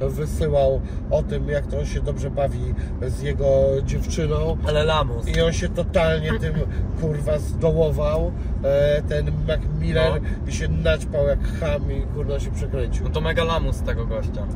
[0.00, 0.80] wysyłał
[1.10, 2.74] o tym, jak to on się dobrze bawi
[3.06, 4.56] z jego dziewczyną.
[4.66, 5.28] Ale lamus.
[5.28, 6.54] I on się totalnie tym
[7.00, 8.32] kurwa zdołował,
[8.64, 13.04] e, ten Mac Miller i się naćpał jak ham i kurwa się przekręcił.
[13.04, 14.46] No to mega lamus tego gościa.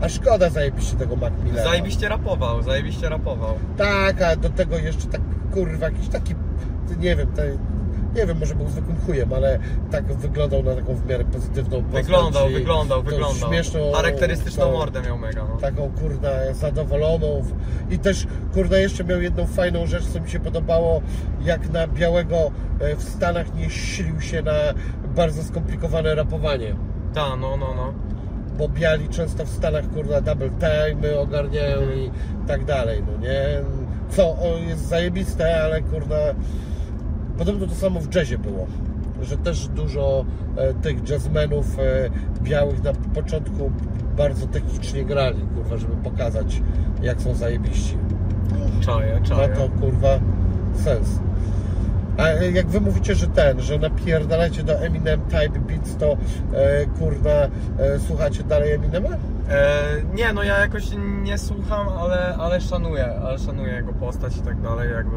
[0.00, 1.64] A szkoda zajebiście tego Mac Millera.
[1.64, 3.54] Zajebiście rapował, zajebiście rapował.
[3.76, 5.20] Tak, a do tego jeszcze tak
[5.54, 6.34] kurwa jakiś taki,
[7.00, 7.42] nie wiem, te,
[8.16, 9.58] nie wiem, może był zwykłym chujem, ale
[9.90, 12.04] tak wyglądał na taką w miarę pozytywną postać.
[12.04, 13.48] Wyglądał, i wyglądał, tą wyglądał.
[13.48, 15.56] Śmieszną, Charakterystyczną tą- mordę miał mega, no.
[15.56, 17.44] Taką kurna zadowoloną
[17.90, 21.02] i też kurna jeszcze miał jedną fajną rzecz, co mi się podobało,
[21.44, 22.36] jak na białego
[22.80, 24.52] e, w Stanach nie silił się na
[25.16, 26.74] bardzo skomplikowane rapowanie.
[27.14, 27.92] Ta, no, no, no.
[28.58, 32.10] Bo biali często w Stanach kurna double time ogarniają i
[32.46, 33.40] tak dalej, no nie?
[34.10, 34.36] Co
[34.68, 36.16] jest zajebiste, ale kurna
[37.38, 38.66] podobno to samo w jazzie było.
[39.22, 40.24] Że też dużo
[40.56, 42.10] e, tych jazzmenów e,
[42.42, 43.72] białych na początku
[44.16, 46.62] bardzo technicznie grali, kurwa, żeby pokazać
[47.02, 47.96] jak są zajebiści.
[48.80, 49.48] Czaję, Ma czaję.
[49.48, 50.18] to kurwa
[50.74, 51.18] sens.
[52.18, 56.16] A e, jak wy mówicie, że ten, że napierdalacie do Eminem Type Beats, to
[56.52, 57.48] e, kurwa e,
[58.06, 59.08] słuchacie dalej Eminema?
[59.08, 59.16] E,
[60.14, 60.84] nie, no ja jakoś
[61.22, 65.16] nie słucham, ale, ale szanuję, ale szanuję jego postać i tak dalej, jakby.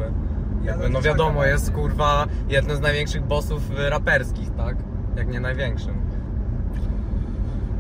[0.66, 4.76] Jakby no tak wiadomo, jest kurwa jednym z największych bossów y, raperskich, tak?
[5.18, 6.02] Jak nie największym.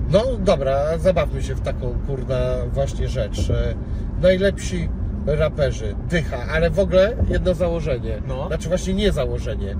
[0.09, 2.39] No dobra, zabawmy się w taką kurna
[2.73, 3.49] właśnie rzecz.
[3.49, 3.75] E,
[4.21, 4.89] Najlepsi
[5.25, 8.21] raperzy, dycha, ale w ogóle jedno założenie.
[8.27, 8.47] No.
[8.47, 9.75] Znaczy właśnie nie założenie.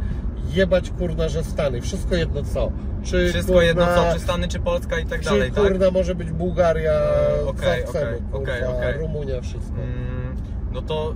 [0.54, 1.82] Jebać kurna, że Stany.
[1.82, 2.72] Wszystko jedno co.
[3.04, 5.64] Czy Wszystko kurna, jedno co, czy Stany, czy Polska i tak czy dalej, tak?
[5.64, 9.02] kurna może być Bułgaria, E, co okej, chcemy, okej, kurwa, okej, okej.
[9.02, 9.76] Rumunia, wszystko.
[9.82, 10.36] Mm,
[10.74, 11.14] no to.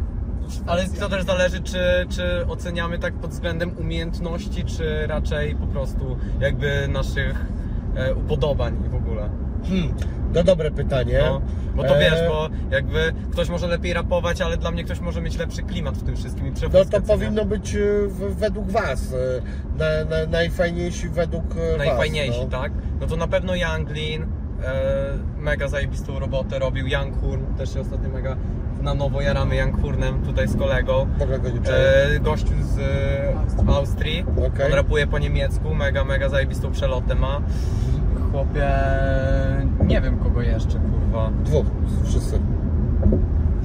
[0.68, 6.18] Ale to też zależy, czy, czy oceniamy tak pod względem umiejętności, czy raczej po prostu
[6.40, 7.46] jakby naszych
[7.96, 9.30] e, upodobań w ogóle.
[9.70, 9.94] Hmm,
[10.34, 11.20] no dobre pytanie.
[11.26, 11.42] No,
[11.76, 15.22] bo to E, wiesz, bo jakby ktoś może lepiej rapować, ale dla mnie ktoś może
[15.22, 17.06] mieć lepszy klimat w tym wszystkim i No to co nie?
[17.08, 19.14] powinno być e, w, według Was.
[19.14, 19.18] e,
[19.78, 21.44] Na, na, najfajniejsi według
[21.74, 22.60] e, Najfajniejsi, was, no.
[22.62, 22.72] tak?
[23.02, 24.28] No to na pewno Young Lean, e,
[25.38, 28.36] mega zajebistą robotę robił, Young Horn, też się ostatnio mega
[28.86, 31.08] na nowo jaramy Hornem tutaj z kolegą.
[31.18, 31.78] W ogóle go nie czuję.
[32.16, 32.80] E, gościu z
[33.70, 34.66] e, Austrii, Okej.
[34.66, 37.42] on rapuje po niemiecku, mega, mega zajebistą przelotę ma.
[38.32, 38.70] Chłopie,
[39.86, 41.30] nie wiem kogo jeszcze, kurwa.
[41.46, 41.66] Dwóch,
[42.06, 42.40] wszyscy.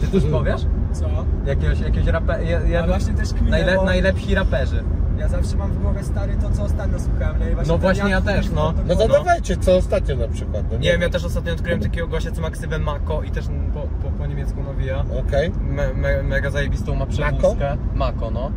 [0.01, 0.67] Ty coś powiesz?
[0.93, 1.07] Co?
[1.47, 2.43] Jakiegoś, jakiegoś raper...
[2.43, 4.85] Ja, ja, A właśnie też kminę, najle, bo- najlepsi raperzy.
[5.21, 7.51] Ja zawsze mam w głowie stary to, co ostatnio słuchałem, nie?
[7.51, 8.75] I No ten właśnie ja też, no.
[8.87, 9.15] No to No.
[9.15, 10.65] dawajcie, co ostatnio na przykład.
[10.73, 13.45] No, Nie wiem, ja też ostatnio odkryłem takiego gościa, co ma ksywę Mako i też
[13.75, 15.05] po, po, po niemiecku nawija.
[15.29, 15.51] Okej.
[15.71, 17.77] Me, me, mega zajebistą ma przewózkę.
[17.95, 18.51] Mako, no.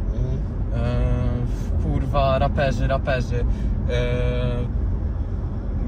[0.76, 3.36] Eee, kurwa, raperzy, raperzy.
[3.90, 4.68] Eee,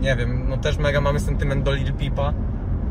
[0.01, 2.33] nie wiem, no też mega mamy sentyment do Lil Peepa.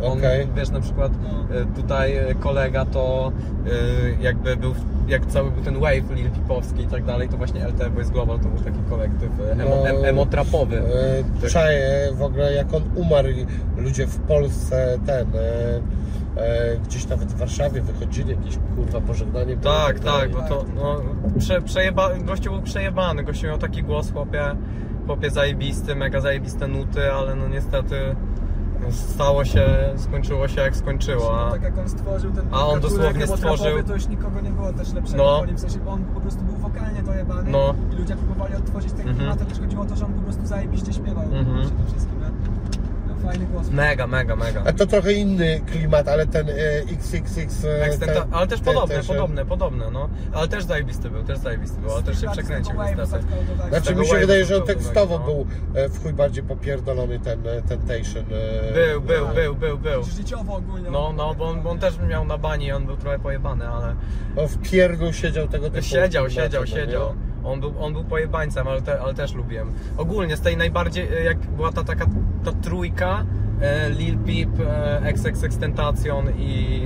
[0.05, 0.49] On, Okej.
[0.57, 1.57] wiesz, na przykład No.
[1.61, 3.33] e, tutaj e, kolega to
[3.67, 4.75] e, jakby był,
[5.09, 8.39] jak cały był ten wave Lil Peepowski i tak dalej, to właśnie LT Boys Global
[8.39, 10.79] to był taki kolektyw emo, No, em, emotrapowy.
[10.79, 10.83] E,
[11.41, 11.51] Tak.
[11.51, 13.29] Czaję w ogóle jak on umarł
[13.77, 15.27] ludzie w Polsce ten
[16.37, 19.57] e, gdzieś nawet w Warszawie wychodzili jakieś kurwa pożegnanie.
[19.57, 20.21] Tak, dalej.
[20.21, 21.01] tak, bo to no,
[21.39, 24.43] prze, przejeba, gościu był przejebany, gościu miał taki głos, chłopie,
[25.07, 27.97] chłopie zajebisty, mega zajebiste nuty, ale no niestety
[28.93, 29.67] stało się,
[29.97, 33.85] skończyło się jak skończyło, No, a tak jak on stworzył ten A on dosłownie stworzył-
[33.87, 35.39] to już nikogo nie było też lepszego No.
[35.41, 37.75] po nim, w sensie, bo on po prostu był wokalnie dojebany No.
[37.93, 39.17] i ludzie próbowali odtworzyć ten Mhm.
[39.17, 41.47] klimat, a też chodziło o to, że on po prostu zajebiście śpiewał Mhm.
[41.63, 42.14] przede wszystkim,
[43.25, 43.71] Fajny głos.
[43.71, 44.63] Mega, mega, mega.
[44.67, 46.53] A to trochę inny klimat, ale ten e,
[46.93, 47.65] XXX...
[47.65, 50.09] e, Ekstenta, ten- ale też ten- podobne, się- podobne, podobne, no.
[50.33, 53.25] Ale też zajebisty był, też zajebisty był, ale też się przekręcił niestety.
[53.69, 55.25] Znaczy mi się wydaje, że on to tekstowo no.
[55.25, 58.25] był e, w chuj bardziej popierdolony ten e, Temptation.
[58.71, 60.05] e, Był, był, był, był, był.
[60.05, 60.91] Życiowo ogólnie.
[60.91, 63.95] No, no, bo on, bo on też miał na bani, on był trochę pojebany, ale
[64.37, 65.83] On w pierdlu siedział tego typu.
[65.87, 67.15] siedział, siedział, no siedział.
[67.45, 69.73] On był, on był pojebańcem, ale, te, ale też lubiłem.
[69.97, 72.07] Ogólnie z tej najbardziej, e, jak była ta taka
[72.45, 73.25] ta trójka,
[73.61, 76.81] e, Lil Peep, e, XXX Tentacion i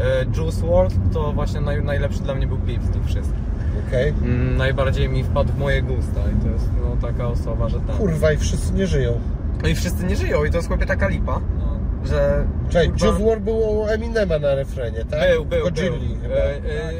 [0.00, 3.44] e, Juice WRLD, to właśnie naj, najlepszy dla mnie był Peep z tych wszystkich.
[3.88, 4.08] Okej.
[4.22, 7.96] Mm, najbardziej mi wpadł w moje gusta i to jest no, taka osoba, że tak.
[7.96, 9.20] Kurwa i wszyscy nie żyją.
[9.62, 11.78] No i wszyscy nie żyją i to jest chłopie taka lipa, No.
[12.04, 12.44] że...
[12.68, 15.20] Czekaj, kurwa, Juice WRLD było u Eminema na refrenie, tak?
[15.30, 15.64] Był, był, był.
[15.64, 16.34] Godzilli chyba.
[16.34, 16.92] E, e, e,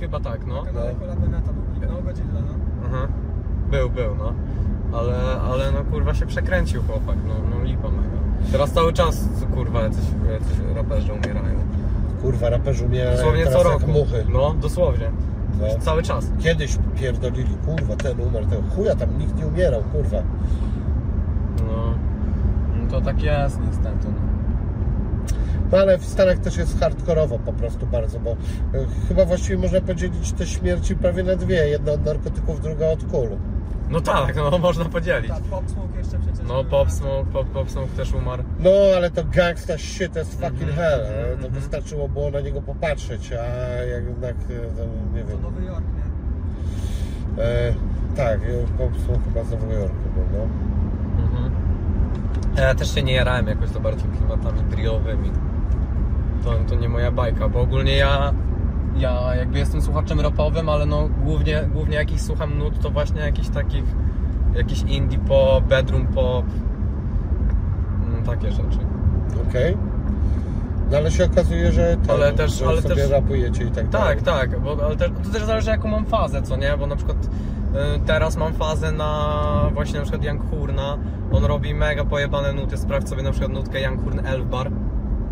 [0.00, 0.62] chyba tak, no.
[0.62, 0.94] Kanale
[1.86, 2.02] Beneta był.
[2.02, 2.54] No, Godzilla, no.
[2.86, 3.08] Aha.
[3.70, 4.32] Był, był, no.
[4.98, 8.18] Ale, ale no kurwa się przekręcił chłopak, no, no lipa mega.
[8.52, 11.58] Teraz cały czas kurwa jacyś, jacyś raperzy umierają.
[12.22, 13.92] Kurwa, raperzy umierają Dosłownie teraz co jak roku.
[13.92, 14.24] muchy.
[14.32, 15.10] No, dosłownie.
[15.60, 15.66] No.
[15.80, 16.30] Cały czas.
[16.40, 20.16] Kiedyś pierdolili, kurwa, ten umarł, ten chuja tam nikt nie umierał, kurwa.
[21.66, 21.94] No.
[22.82, 24.06] no to tak jest niestety.
[24.08, 24.23] No.
[25.74, 28.36] No ale w Stanach też jest hardkorowo po prostu bardzo, bo e,
[29.08, 31.68] chyba właściwie można podzielić te śmierci prawie na dwie.
[31.68, 33.28] Jedna od narkotyków, druga od kul.
[33.90, 35.28] no tak, no można podzielić.
[35.30, 36.48] Tak, Pop Smoke jeszcze przecież.
[36.48, 38.42] No Pop Smoke, Pop, Pop Smoke też umarł.
[38.58, 41.00] No ale to gangsta shit as fucking Mhm, hell.
[41.00, 41.52] mhm, e, To mhm.
[41.52, 44.84] wystarczyło było na niego popatrzeć, a jednak, e, to,
[45.14, 45.42] nie To wiem.
[45.42, 45.84] Nowy Jork,
[47.36, 47.42] nie?
[47.44, 47.74] E,
[48.16, 50.44] tak, e, po prostu chyba z Nowego Jorku był, no.
[51.24, 51.50] Mhm.
[52.56, 55.30] Ja też się nie jarałem jakoś za bardzo klimatami driowymi.
[56.44, 58.32] To, to nie moja bajka, bo ogólnie ja,
[58.96, 63.48] ja jakby jestem słuchaczem rapowym, ale no głównie, głównie jakich słucham nut to właśnie jakichś
[63.48, 63.84] takich,
[64.54, 66.44] jakiś indie pop, bedroom pop,
[68.08, 68.78] mm, takie rzeczy.
[69.50, 69.76] Okej.
[70.90, 73.88] No ale się okazuje, że, ten, Ale też- że ale sobie też- rapujecie i tak
[73.88, 74.16] dalej.
[74.22, 76.76] Tak, tak, bo ale to też zależy jaką mam fazę, co nie?
[76.78, 77.28] Bo na przykład y,
[78.06, 80.98] teraz mam fazę na właśnie na przykład Young Hurna.
[81.32, 82.76] On robi mega pojebane nuty.
[82.76, 84.70] Sprawdź sobie na przykład nutkę Young Hurn Elfbar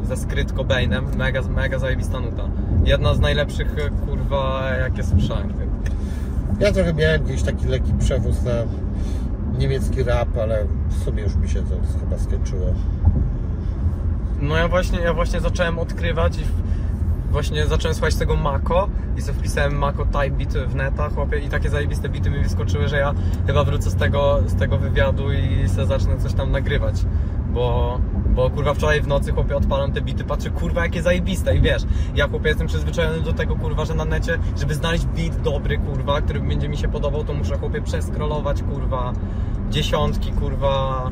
[0.08, 1.06] ze Skryt Cobainem.
[1.16, 2.48] Mega, mega zajebista nuta.
[2.84, 5.52] Jedna z najlepszych y, kurwa jakie słyszałem.
[6.60, 8.52] Ja trochę miałem gdzieś taki lekki przewóz na
[9.58, 12.66] niemiecki rap, ale w sumie już mi się to chyba skończyło.
[14.40, 16.42] No ja właśnie, ja właśnie zacząłem odkrywać i
[17.32, 21.48] właśnie zacząłem słuchać tego Mako i sobie wpisałem Mako Type Beat w neta, chłopie, i
[21.48, 23.14] takie zajebiste bity mi wyskoczyły, że ja
[23.46, 26.94] chyba wrócę z tego, z tego wywiadu i se zacznę coś tam nagrywać,
[27.52, 27.98] bo,
[28.34, 31.82] bo kurwa wczoraj w nocy chłopie odpalam te bity, patrzę kurwa jakie zajebiste i wiesz,
[32.14, 36.20] ja chłopie jestem przyzwyczajony do tego kurwa, że na necie, żeby znaleźć beat dobry kurwa,
[36.20, 39.12] który będzie mi się podobał, to muszę chłopie przeskrolować kurwa
[39.70, 41.10] dziesiątki kurwa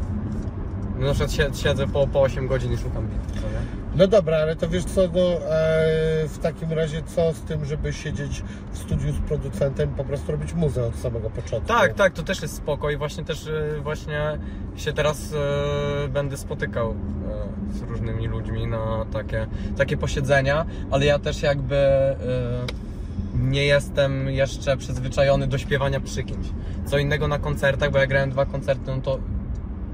[0.99, 3.80] na przykład sie- siedzę po, po 8 godzin i szukam bitów, co nie?
[3.97, 7.93] No dobra, ale to wiesz co, no, e, w takim razie co z tym, żeby
[7.93, 8.43] siedzieć
[8.73, 11.69] w studiu z producentem, po prostu robić muzę od samego początku?
[11.69, 14.39] Tak, tak, to też jest spoko i właśnie też y, właśnie
[14.77, 19.47] się teraz y, będę spotykał y, z różnymi ludźmi na takie,
[19.77, 22.91] takie posiedzenia, ale ja też jakby y,
[23.35, 26.47] nie jestem jeszcze przyzwyczajony do śpiewania przy kimś.
[26.87, 29.19] Co innego na koncertach, bo ja grałem dwa koncerty, no to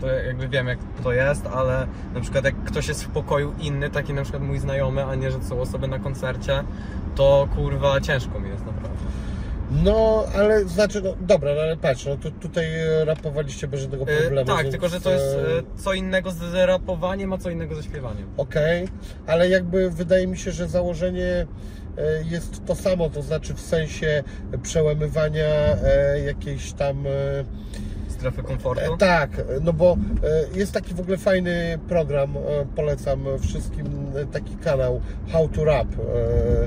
[0.01, 3.90] to jakby wiem jak to jest, ale na przykład jak ktoś jest w pokoju inny,
[3.90, 6.64] taki na przykład mój znajomy, a nie, że to są osoby na koncercie,
[7.14, 8.98] to kurwa ciężko mi jest naprawdę.
[9.70, 12.66] No, ale znaczy, no dobra, no ale patrz, no tu, tutaj
[13.05, 14.47] rapowaliście bez żadnego E, problemu.
[14.47, 17.82] tak, więc, tylko że to jest e, co innego z rapowaniem, a co innego ze
[17.82, 18.27] śpiewaniem.
[18.36, 18.89] Okej,
[19.27, 21.47] ale jakby wydaje mi się, że założenie
[22.24, 24.24] jest to samo, to znaczy w sensie
[24.62, 25.48] przełamywania
[26.27, 27.05] jakiejś tam.
[28.17, 28.95] Strefy komfortu.
[28.95, 29.31] E, tak,
[29.63, 29.97] no bo
[30.55, 32.41] e, jest taki w ogóle fajny program, e,
[32.77, 33.87] polecam wszystkim
[34.33, 35.01] taki kanał
[35.33, 35.89] How to Rap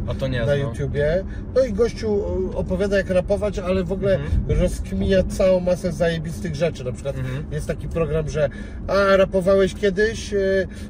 [0.08, 0.56] e, na.
[0.56, 1.24] YouTubie.
[1.56, 2.22] No i gościu
[2.54, 4.62] e, opowiada jak rapować, ale w ogóle Mhm.
[4.62, 6.84] rozkmija całą masę zajebistych rzeczy.
[6.84, 7.46] Na przykład Mhm.
[7.52, 8.50] jest taki program, że
[8.88, 10.38] a rapowałeś kiedyś, e,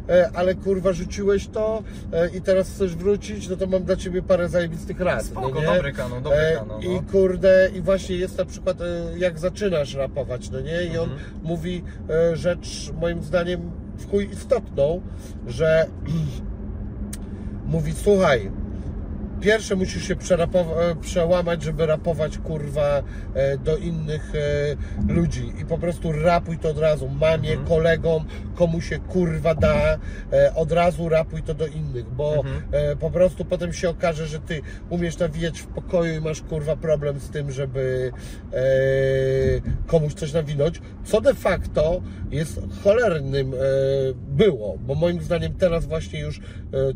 [0.09, 1.83] e, ale kurwa rzuciłeś to
[2.13, 5.25] e, i teraz chcesz wrócić, no to mam dla ciebie parę zajebistych rad.
[5.25, 5.65] Spoko, no nie?
[5.65, 6.79] dobry kanał, dobry E, kanał.
[6.81, 7.01] I No.
[7.11, 8.85] kurde, i właśnie jest na przykład e,
[9.17, 10.83] jak zaczynasz rapować, no nie?
[10.83, 11.19] I on Mhm.
[11.43, 15.01] mówi e, rzecz moim zdaniem w chuj istotną,
[15.47, 15.85] że
[17.69, 18.51] mówi słuchaj,
[19.39, 23.03] pierwsze musisz się e, przełamać, żeby rapować kurwa
[23.33, 25.53] e, do innych e, ludzi.
[25.61, 28.25] I po prostu rapuj to od razu, mamie, kolegom,
[28.55, 29.97] komu się kurwa da,
[30.55, 34.61] od razu rapuj to do innych, bo e, po prostu potem się okaże, że ty
[34.89, 38.11] umiesz nawijać w pokoju i masz kurwa problem z tym, żeby
[39.87, 42.01] komuś coś nawinąć, co de facto
[42.31, 43.53] jest cholernym
[44.27, 46.41] było, bo moim zdaniem teraz właśnie już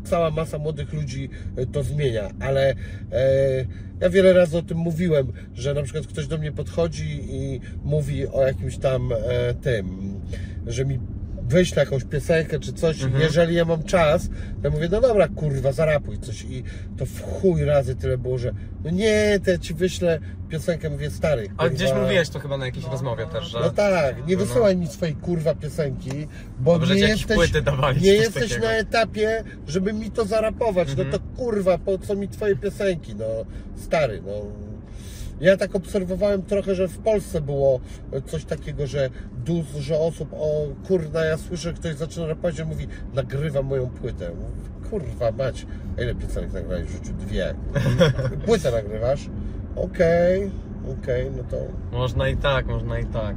[0.04, 1.30] cała masa młodych ludzi
[1.72, 2.74] to zmienia, ale
[3.12, 3.64] e,
[4.00, 8.26] ja wiele razy o tym mówiłem, że na przykład ktoś do mnie podchodzi i mówi
[8.28, 10.14] o jakimś tam e, tym,
[10.66, 10.98] że mi
[11.48, 14.34] wyśle jakąś piosenkę czy coś, jeżeli ja mam czas, to
[14.64, 16.62] ja mówię, no dobra, kurwa, zarapuj coś i
[16.96, 18.52] to w chuj razy tyle było, że
[18.84, 20.18] no nie, to ja ci wyślę
[20.48, 23.60] piosenkę, mówię, stary, Ale gdzieś kurwa, mówiłeś to chyba na jakiejś rozmowie też, że...
[23.60, 27.38] no tak, nie wysyłaj mi swojej kurwa piosenki, bo że nie jesteś,
[28.00, 28.66] nie jesteś takiego.
[28.66, 30.88] na etapie, żeby mi to zarapować.
[30.90, 31.10] Mhm.
[31.10, 33.26] No to kurwa, po co mi twoje piosenki, no
[33.76, 34.32] stary, no.
[35.40, 37.80] Ja tak obserwowałem trochę, że w Polsce było
[38.26, 39.10] coś takiego, że
[39.44, 44.30] dużo osób, o kurna, ja słyszę, ktoś zaczyna rapować, że mówi, nagrywam moją płytę.
[44.90, 45.66] Kurwa mać,
[46.02, 47.12] ile piosenek nagrałeś w życiu?
[47.12, 47.54] Dwie.
[48.46, 49.28] Płytę nagrywasz?
[49.76, 50.50] Okej,
[50.92, 51.56] okej, no to...
[51.92, 53.36] Można i tak, można i tak.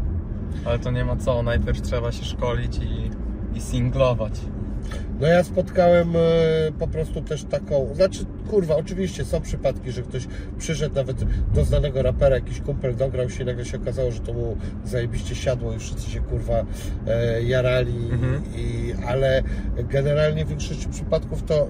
[0.65, 3.11] Ale to nie ma co, najpierw trzeba się szkolić i,
[3.57, 4.33] i singlować.
[5.21, 6.19] No ja spotkałem e,
[6.79, 10.27] po prostu też taką, znaczy kurwa, oczywiście są przypadki, że ktoś
[10.57, 11.17] przyszedł nawet
[11.53, 15.35] do znanego rapera, jakiś kumpel dograł się i nagle się okazało, że to mu zajebiście
[15.35, 16.65] siadło i wszyscy się kurwa
[17.07, 18.41] e, jarali, Mhm.
[18.55, 19.43] i, ale
[19.89, 21.67] generalnie w większości przypadków to e,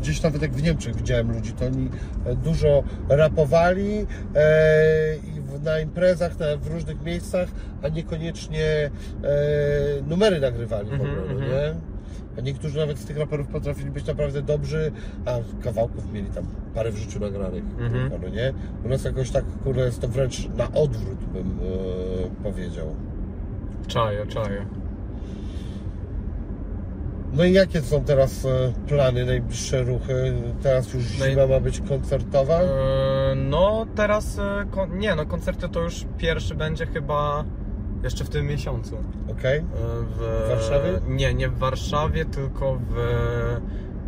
[0.00, 1.88] gdzieś nawet jak w Niemczech widziałem ludzi, to oni
[2.26, 4.06] e, dużo rapowali
[5.64, 7.48] na imprezach, na, w różnych miejscach,
[7.82, 8.90] a niekoniecznie
[10.06, 11.50] numery nagrywali w Mhm, ogóle, no mhm.
[11.50, 11.74] nie?
[12.42, 14.92] Niektórzy nawet z tych raperów potrafili być naprawdę dobrzy,
[15.26, 15.30] a
[15.64, 16.44] kawałków mieli tam
[16.74, 18.10] parę w życiu nagranych, Mhm.
[18.22, 18.52] no nie?
[18.84, 21.58] U nas jakoś tak, kurde, jest to wręcz na odwrót, bym
[22.40, 22.86] e, powiedział.
[23.86, 24.66] Czaję, czaję.
[27.32, 30.32] No i jakie są teraz e, plany, najbliższe ruchy?
[30.62, 32.60] Teraz już zima ma być koncertowa?
[32.60, 32.68] Eee,
[33.36, 37.44] No teraz, e, kon- nie no, koncerty to już pierwszy będzie chyba
[38.02, 38.96] jeszcze w tym miesiącu.
[39.30, 39.58] Okej?
[39.58, 39.62] E,
[40.02, 41.00] W W Warszawie?
[41.08, 42.96] Nie, nie w Warszawie, tylko w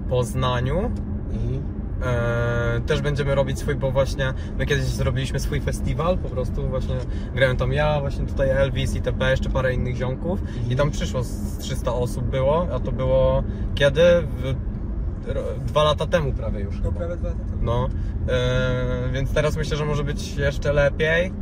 [0.08, 0.90] Poznaniu.
[1.32, 1.82] Mhm.
[2.04, 6.94] E, też będziemy robić swój, bo właśnie my kiedyś zrobiliśmy swój festiwal, po prostu właśnie
[7.34, 11.58] grałem tam ja, właśnie tutaj Elvis, ITP, jeszcze parę innych ziomków i tam przyszło z
[11.58, 13.42] 300 osób było, a to było
[13.74, 14.02] kiedy?
[14.02, 14.54] W,
[15.66, 17.62] dwa lata temu prawie już No prawie dwa lata temu.
[17.62, 17.88] No,
[18.28, 21.32] e, więc teraz myślę, że może być jeszcze lepiej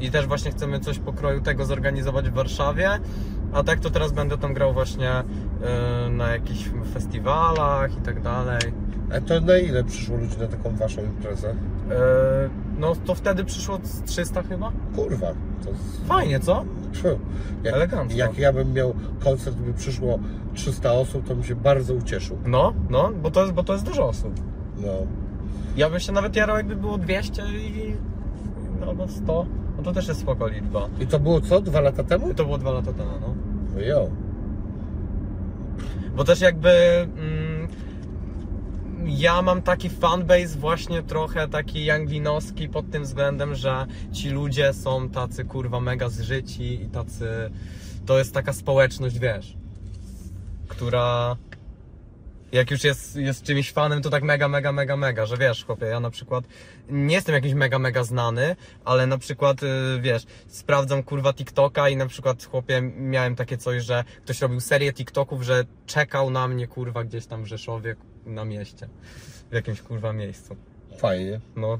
[0.00, 2.90] i też właśnie chcemy coś pokroju tego zorganizować w Warszawie,
[3.52, 5.24] a tak to teraz będę tam grał właśnie e,
[6.10, 8.60] na jakichś festiwalach i tak dalej.
[9.16, 11.50] A to na ile przyszło ludzi na taką waszą imprezę?
[11.50, 11.54] E,
[12.78, 14.72] No to wtedy przyszło z 300 chyba?
[14.96, 15.26] Kurwa,
[15.64, 16.06] to jest...
[16.06, 16.64] Fajnie, co?
[17.64, 18.18] Jak, Elegancko.
[18.18, 18.94] jak ja bym miał
[19.24, 20.18] koncert, by przyszło
[20.54, 22.38] 300 osób, to bym się bardzo ucieszył.
[22.46, 24.40] No, no, bo to jest, bo to jest dużo osób.
[24.78, 24.88] No.
[25.76, 27.96] Ja bym się nawet jarał jakby było 200 i...
[28.88, 29.46] albo 100,
[29.80, 30.88] no to też jest spoko liczba.
[31.00, 31.60] I to było co?
[31.60, 32.34] Dwa lata temu?
[32.34, 33.34] To było dwa lata temu, no.
[33.74, 34.10] No jo.
[36.16, 37.68] Bo też jakby mm,
[39.06, 45.08] ja mam taki fanbase właśnie trochę taki anglinowski pod tym względem, że ci ludzie są
[45.08, 47.50] tacy kurwa mega zżyci i tacy
[48.06, 49.56] to jest taka społeczność, wiesz,
[50.68, 51.36] która
[52.52, 55.86] jak już jest, jest czymś fanem, to tak mega, mega, mega, mega, że wiesz, chłopie,
[55.86, 56.44] ja na przykład
[56.88, 59.66] nie jestem jakiś mega, mega znany, ale na przykład, y,
[60.00, 64.92] wiesz, sprawdzam kurwa TikToka i na przykład, chłopie, miałem takie coś, że ktoś robił serię
[64.92, 67.96] TikToków, że czekał na mnie, kurwa, gdzieś tam w Rzeszowie,
[68.26, 68.88] na mieście,
[69.50, 70.56] w jakimś kurwa miejscu.
[70.98, 71.40] Fajnie.
[71.56, 71.78] No,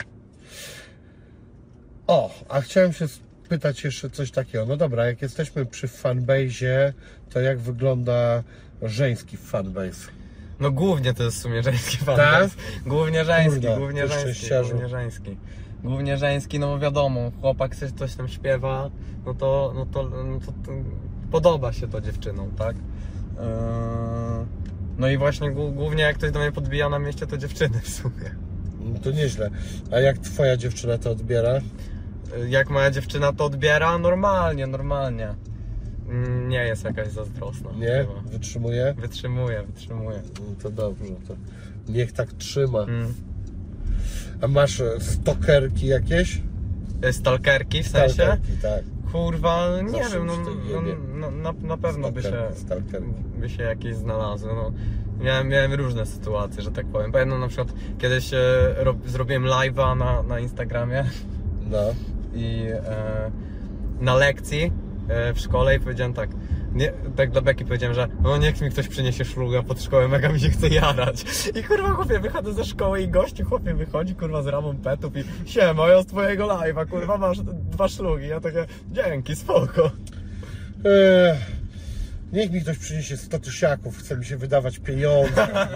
[2.07, 4.67] O, a chciałem się spytać jeszcze coś takiego.
[4.67, 6.93] No dobra, jak jesteśmy przy fanbase,
[7.31, 8.43] to jak wygląda
[8.83, 10.20] żeński fanbase?
[10.61, 12.07] No głównie to jest w sumie żeński Tak?
[12.07, 12.55] fanbase.
[12.87, 15.37] Głównie żeński, Kurde, głównie żeński, głównie żeński.
[15.85, 18.91] Głównie żeński, no bo wiadomo, chłopak coś, tam śpiewa,
[19.27, 20.73] no to, no to, no to, to
[21.31, 22.77] podoba się to dziewczynom, tak?
[22.77, 24.47] Eee,
[24.99, 27.89] No i właśnie głó- głównie jak ktoś do mnie podbija na mieście, to dziewczyny w
[27.89, 28.35] sumie.
[28.81, 29.51] No to nieźle.
[29.93, 31.53] A jak twoja dziewczyna to odbiera?
[32.49, 33.99] Jak moja dziewczyna to odbiera?
[33.99, 35.35] Normalnie, normalnie.
[36.49, 37.71] Nie jest jakaś zazdrosna.
[37.73, 37.87] Nie?
[37.87, 38.31] chyba.
[38.31, 38.95] Wytrzymuje?
[38.99, 40.23] Wytrzymuje, wytrzymuje.
[40.41, 41.35] No to dobrze, to
[41.89, 42.83] niech tak trzyma.
[42.83, 43.15] Mm.
[44.41, 46.43] A masz e, stokerki jakieś?
[47.03, 48.15] E, Stalkerki w sensie?
[48.15, 48.85] Stalkerki, tak.
[49.13, 53.09] Kurwa, nie Zawsze wiem, no, no, no, na, na pewno by się, stalkerki.
[53.41, 54.51] by się jakieś znalazły.
[54.55, 54.73] No.
[55.21, 57.13] Miałem, miałem różne sytuacje, że tak powiem.
[57.13, 57.69] Pamiętam na przykład
[57.99, 58.39] kiedyś e,
[58.77, 61.05] rob, zrobiłem live'a na, na Instagramie
[61.71, 61.79] No.
[62.35, 63.31] i e,
[64.01, 64.73] na lekcji
[65.35, 66.31] w szkole i powiedziałem tak,
[66.73, 70.29] nie, tak dla Beki powiedziałem, że no niech mi ktoś przyniesie szluga pod szkołę, mega
[70.29, 71.25] mi się chce jarać.
[71.55, 75.51] I kurwa chłopie, wychodzę ze szkoły i gościu chłopie wychodzi kurwa z ramą petów i
[75.51, 78.29] siema, ja z twojego live'a, kurwa masz dwa szlugi.
[78.29, 79.91] Ja takie, dzięki, spoko.
[80.85, 81.39] Ech,
[82.33, 85.49] niech mi ktoś przyniesie 100 tysiaków, chce mi się wydawać pieniądze.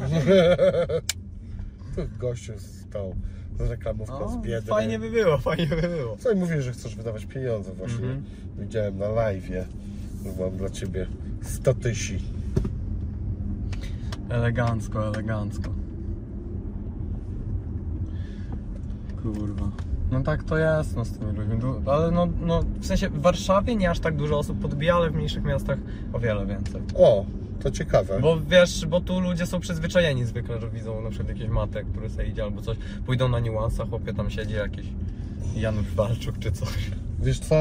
[2.20, 3.14] Gościu z tą
[3.60, 4.66] reklamówką z biedy.
[4.68, 6.16] No, fajnie by było, fajnie by było.
[6.16, 8.04] Co i mówisz, że chcesz wydawać pieniądze właśnie.
[8.04, 8.22] Mhm.
[8.58, 9.66] Widziałem na live, że
[10.40, 11.06] mam dla ciebie
[11.42, 12.24] 100 tysięcy.
[14.28, 15.70] Elegancko, elegancko.
[19.22, 19.70] Kurwa.
[20.10, 21.58] No tak to jest no, z tymi ludźmi.
[21.86, 25.14] Ale no, no, w sensie w Warszawie nie aż tak dużo osób podbija, ale w
[25.14, 25.78] mniejszych miastach
[26.12, 26.82] o wiele więcej.
[26.94, 27.26] O,
[27.64, 28.20] to ciekawe.
[28.20, 32.10] Bo wiesz, bo tu ludzie są przyzwyczajeni zwykle, że widzą na przykład jakieś matę, który
[32.10, 32.76] sobie idzie albo coś.
[33.06, 34.86] Pójdą na niuansach, chłopie tam siedzi jakiś
[35.56, 36.90] Janusz Walczuk czy coś.
[37.20, 37.54] Wiesz co,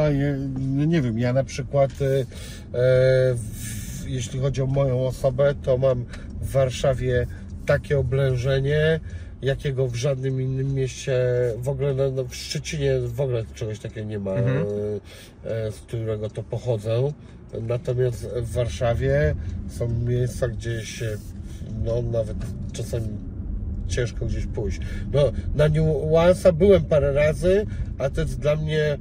[0.60, 2.26] no nie wiem, ja na przykład e, e,
[3.36, 6.06] w, jeśli chodzi o moją osobę, to mam
[6.42, 7.28] w Warszawie
[7.66, 9.00] takie oblężenie,
[9.44, 11.22] jakiego w żadnym innym mieście,
[11.58, 14.66] w ogóle no, no, w Szczecinie w ogóle czegoś takiego nie ma, Mhm.
[15.46, 17.12] e, e, z którego to pochodzę.
[17.62, 19.36] Natomiast w Warszawie
[19.70, 21.18] są miejsca, gdzie się
[21.86, 22.38] no, nawet
[22.74, 23.08] czasami
[23.88, 24.80] ciężko gdzieś pójść.
[25.14, 27.66] No, na niuansa byłem parę razy,
[27.98, 28.98] a to jest dla mnie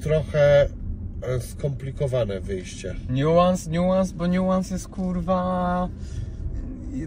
[0.00, 0.68] trochę
[1.22, 2.94] e, skomplikowane wyjście.
[3.10, 5.88] Niuans, niuans, bo niuans jest kurwa.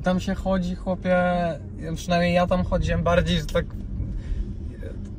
[0.04, 1.16] Tam się chodzi, chłopie.
[1.96, 3.66] Przynajmniej ja tam chodziłem bardziej, że tak.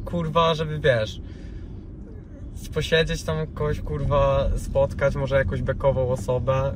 [0.05, 1.20] Kurwa, żeby wiesz.
[2.74, 6.73] Posiedzieć tam kogoś kurwa spotkać, może jakąś bekową osobę.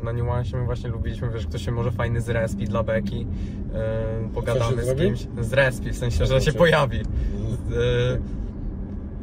[0.00, 3.26] e, Na niuansie my właśnie lubiliśmy, wiesz, ktoś się może fajny z respi dla beki.
[3.74, 5.26] e, Pogadamy z kimś.
[5.40, 6.58] Z respi, w sensie, To że się znaczy?
[6.58, 7.00] pojawi.
[7.00, 7.04] E,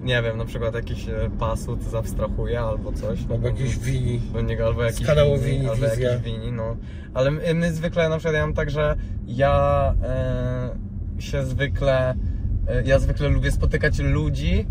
[0.05, 3.19] Nie wiem, na przykład jakiś e, pasut zabstrahuje albo coś.
[3.31, 4.21] Albo jakiś wini.
[4.33, 6.77] do niego, albo jakiś kanału wini, Wini albo jakiś wini, no.
[7.13, 8.95] Ale my, my zwykle na przykład ja mam tak, że
[9.27, 10.75] ja e,
[11.19, 12.15] się zwykle
[12.67, 14.67] e, ja zwykle lubię spotykać ludzi,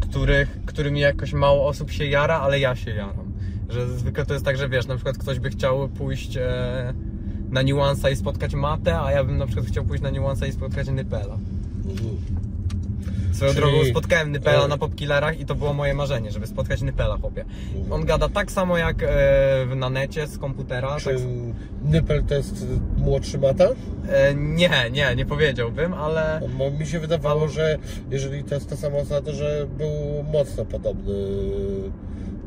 [0.00, 3.32] których, którymi jakoś mało osób się jara, ale ja się jaram.
[3.68, 6.94] Że zwykle to jest tak, że wiesz, na przykład ktoś by chciał pójść e,
[7.50, 10.52] na niuansa i spotkać matę, a ja bym na przykład chciał pójść na niuansa i
[10.52, 11.38] spotkać Nypela.
[13.36, 16.82] Swoją Czyli- drogą spotkałem Nypela e- na popkillerach i to było moje marzenie, żeby spotkać
[16.82, 17.44] Nypela, chłopie.
[17.90, 19.06] On gada tak samo jak e,
[19.76, 20.96] na necie z komputera.
[21.00, 21.22] Czy Tak,
[21.84, 22.66] Nypel to jest
[22.98, 23.64] młodszy mata?
[24.08, 27.78] e, nie, nie, nie powiedziałbym, ale Bo mi się wydawało, że
[28.10, 29.90] jeżeli to jest ta sama osoba, to że był
[30.32, 31.14] mocno podobny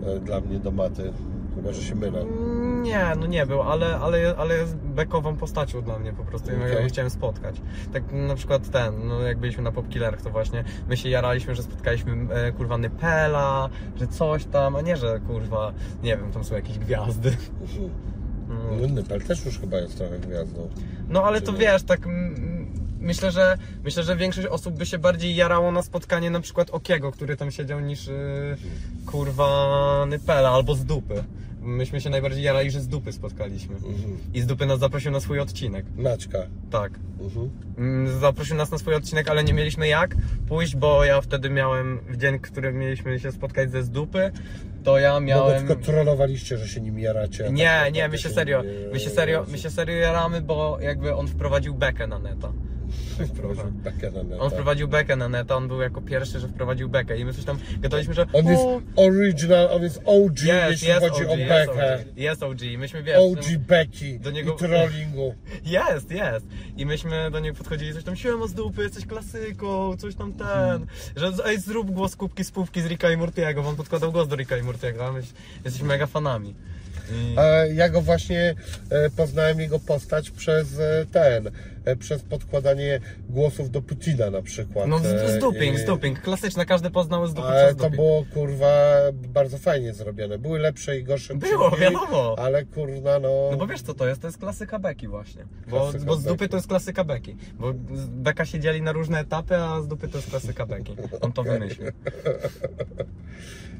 [0.07, 1.14] e, dla mnie do maty.
[1.61, 2.26] Chyba, że się mylę.
[2.81, 6.52] nie, no nie był, ale, ale, ale jest bekową postacią dla mnie po prostu.
[6.52, 6.84] Ja Okej.
[6.84, 7.56] go chciałem spotkać.
[7.94, 11.64] Tak na przykład ten, no jak byliśmy na popkillerach, to właśnie my się jaraliśmy, że
[11.64, 15.73] spotkaliśmy e, kurwa Nypela, że coś tam, a nie, że kurwa,
[16.03, 17.38] nie wiem, tam są jakieś gwiazdy.
[18.49, 20.69] No, Nypel też już chyba jest trochę gwiazdą.
[21.10, 25.36] No ale to wiesz, tak mm, myślę, że myślę, że większość osób by się bardziej
[25.36, 28.14] jarało na spotkanie na przykład Okiego, który tam siedział niż yy,
[29.06, 31.23] kurwa Nypela albo z dupy.
[31.70, 33.76] Myśmy się najbardziej jarali, że z dupy spotkaliśmy.
[33.76, 34.18] Mhm.
[34.34, 35.86] I z dupy nas zaprosił na swój odcinek.
[35.98, 36.40] Maćka.
[36.72, 36.91] Tak.
[37.22, 37.50] Mhm.
[37.78, 40.16] Mm, Zaprosił nas na swój odcinek, ale nie mieliśmy jak
[40.48, 44.32] pójść, bo ja wtedy miałem, w dzień, w którym mieliśmy się spotkać ze z dupy,
[44.84, 45.68] to ja No bo miałem...
[45.68, 47.44] tylko trollowaliście, że się nim jaracie.
[47.44, 49.70] a tak Nie, naprawdę nie, my się nim serio, nie my się serio, my się
[49.70, 52.54] serio jaramy, bo jakby on wprowadził bekę na neta.
[53.34, 54.44] Wprowadził bekę na neta.
[54.44, 57.45] On wprowadził bekę na neta, on był jako pierwszy, że wprowadził bekę i my coś
[57.45, 58.64] tam gadaliśmy, że On jest
[58.95, 61.95] original, on jest OG, jest, jeśli jest chodzi OG, o jest bekę.
[61.95, 65.36] OG, jest OG, myśmy wiesz, OG Becky do niego- i trollingu.
[65.66, 66.45] Jest, jest.
[66.78, 70.86] I myśmy do niego podchodzili, coś tam, siema z dupy, jesteś klasyką, coś tam ten,
[71.16, 74.36] że ej, zrób głos kubki spówki z Ricka i Mortiego, bo on podkładał głos do
[74.36, 75.22] Ricka i Mortiego, a my
[75.66, 76.56] jesteśmy mega fanami.
[77.38, 78.56] A ja go właśnie
[78.90, 81.52] e, poznałem jego postać przez e, ten,
[81.86, 82.99] e, przez podkładanie
[83.30, 84.88] głosów do Putina na przykład.
[84.88, 85.06] No z, z
[85.36, 89.57] e, duping, i- z duping, klasyczne, każdy poznał z dupy Ale to było kurwa bardzo
[89.57, 90.38] fajnie zrobione.
[90.38, 92.36] Były lepsze i gorsze Było, wiadomo.
[92.40, 93.48] Ale kurwa no.
[93.52, 94.22] No bo wiesz co to jest?
[94.22, 95.45] To jest klasyka beki właśnie.
[95.69, 96.49] Bo, Klasyka bo z dupy beki.
[96.49, 97.36] to jest klasyka beki.
[97.60, 97.73] Bo
[98.07, 100.95] beka się dzieli na różne etapy, a z dupy to jest klasyka beki.
[101.22, 101.88] On to wymyślił.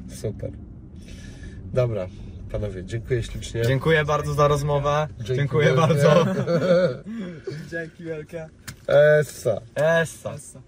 [0.22, 0.50] Super.
[1.74, 2.08] Dobra,
[2.52, 3.62] Panowie, dziękuję ślicznie.
[3.62, 5.08] Dziękuję bardzo za rozmowę.
[5.18, 5.80] Dzięki dziękuję wielkie.
[5.80, 6.26] bardzo.
[7.70, 8.48] Dzięki wielkie.
[8.86, 9.60] Essa.
[9.74, 10.32] Essa.
[10.34, 10.60] Essa.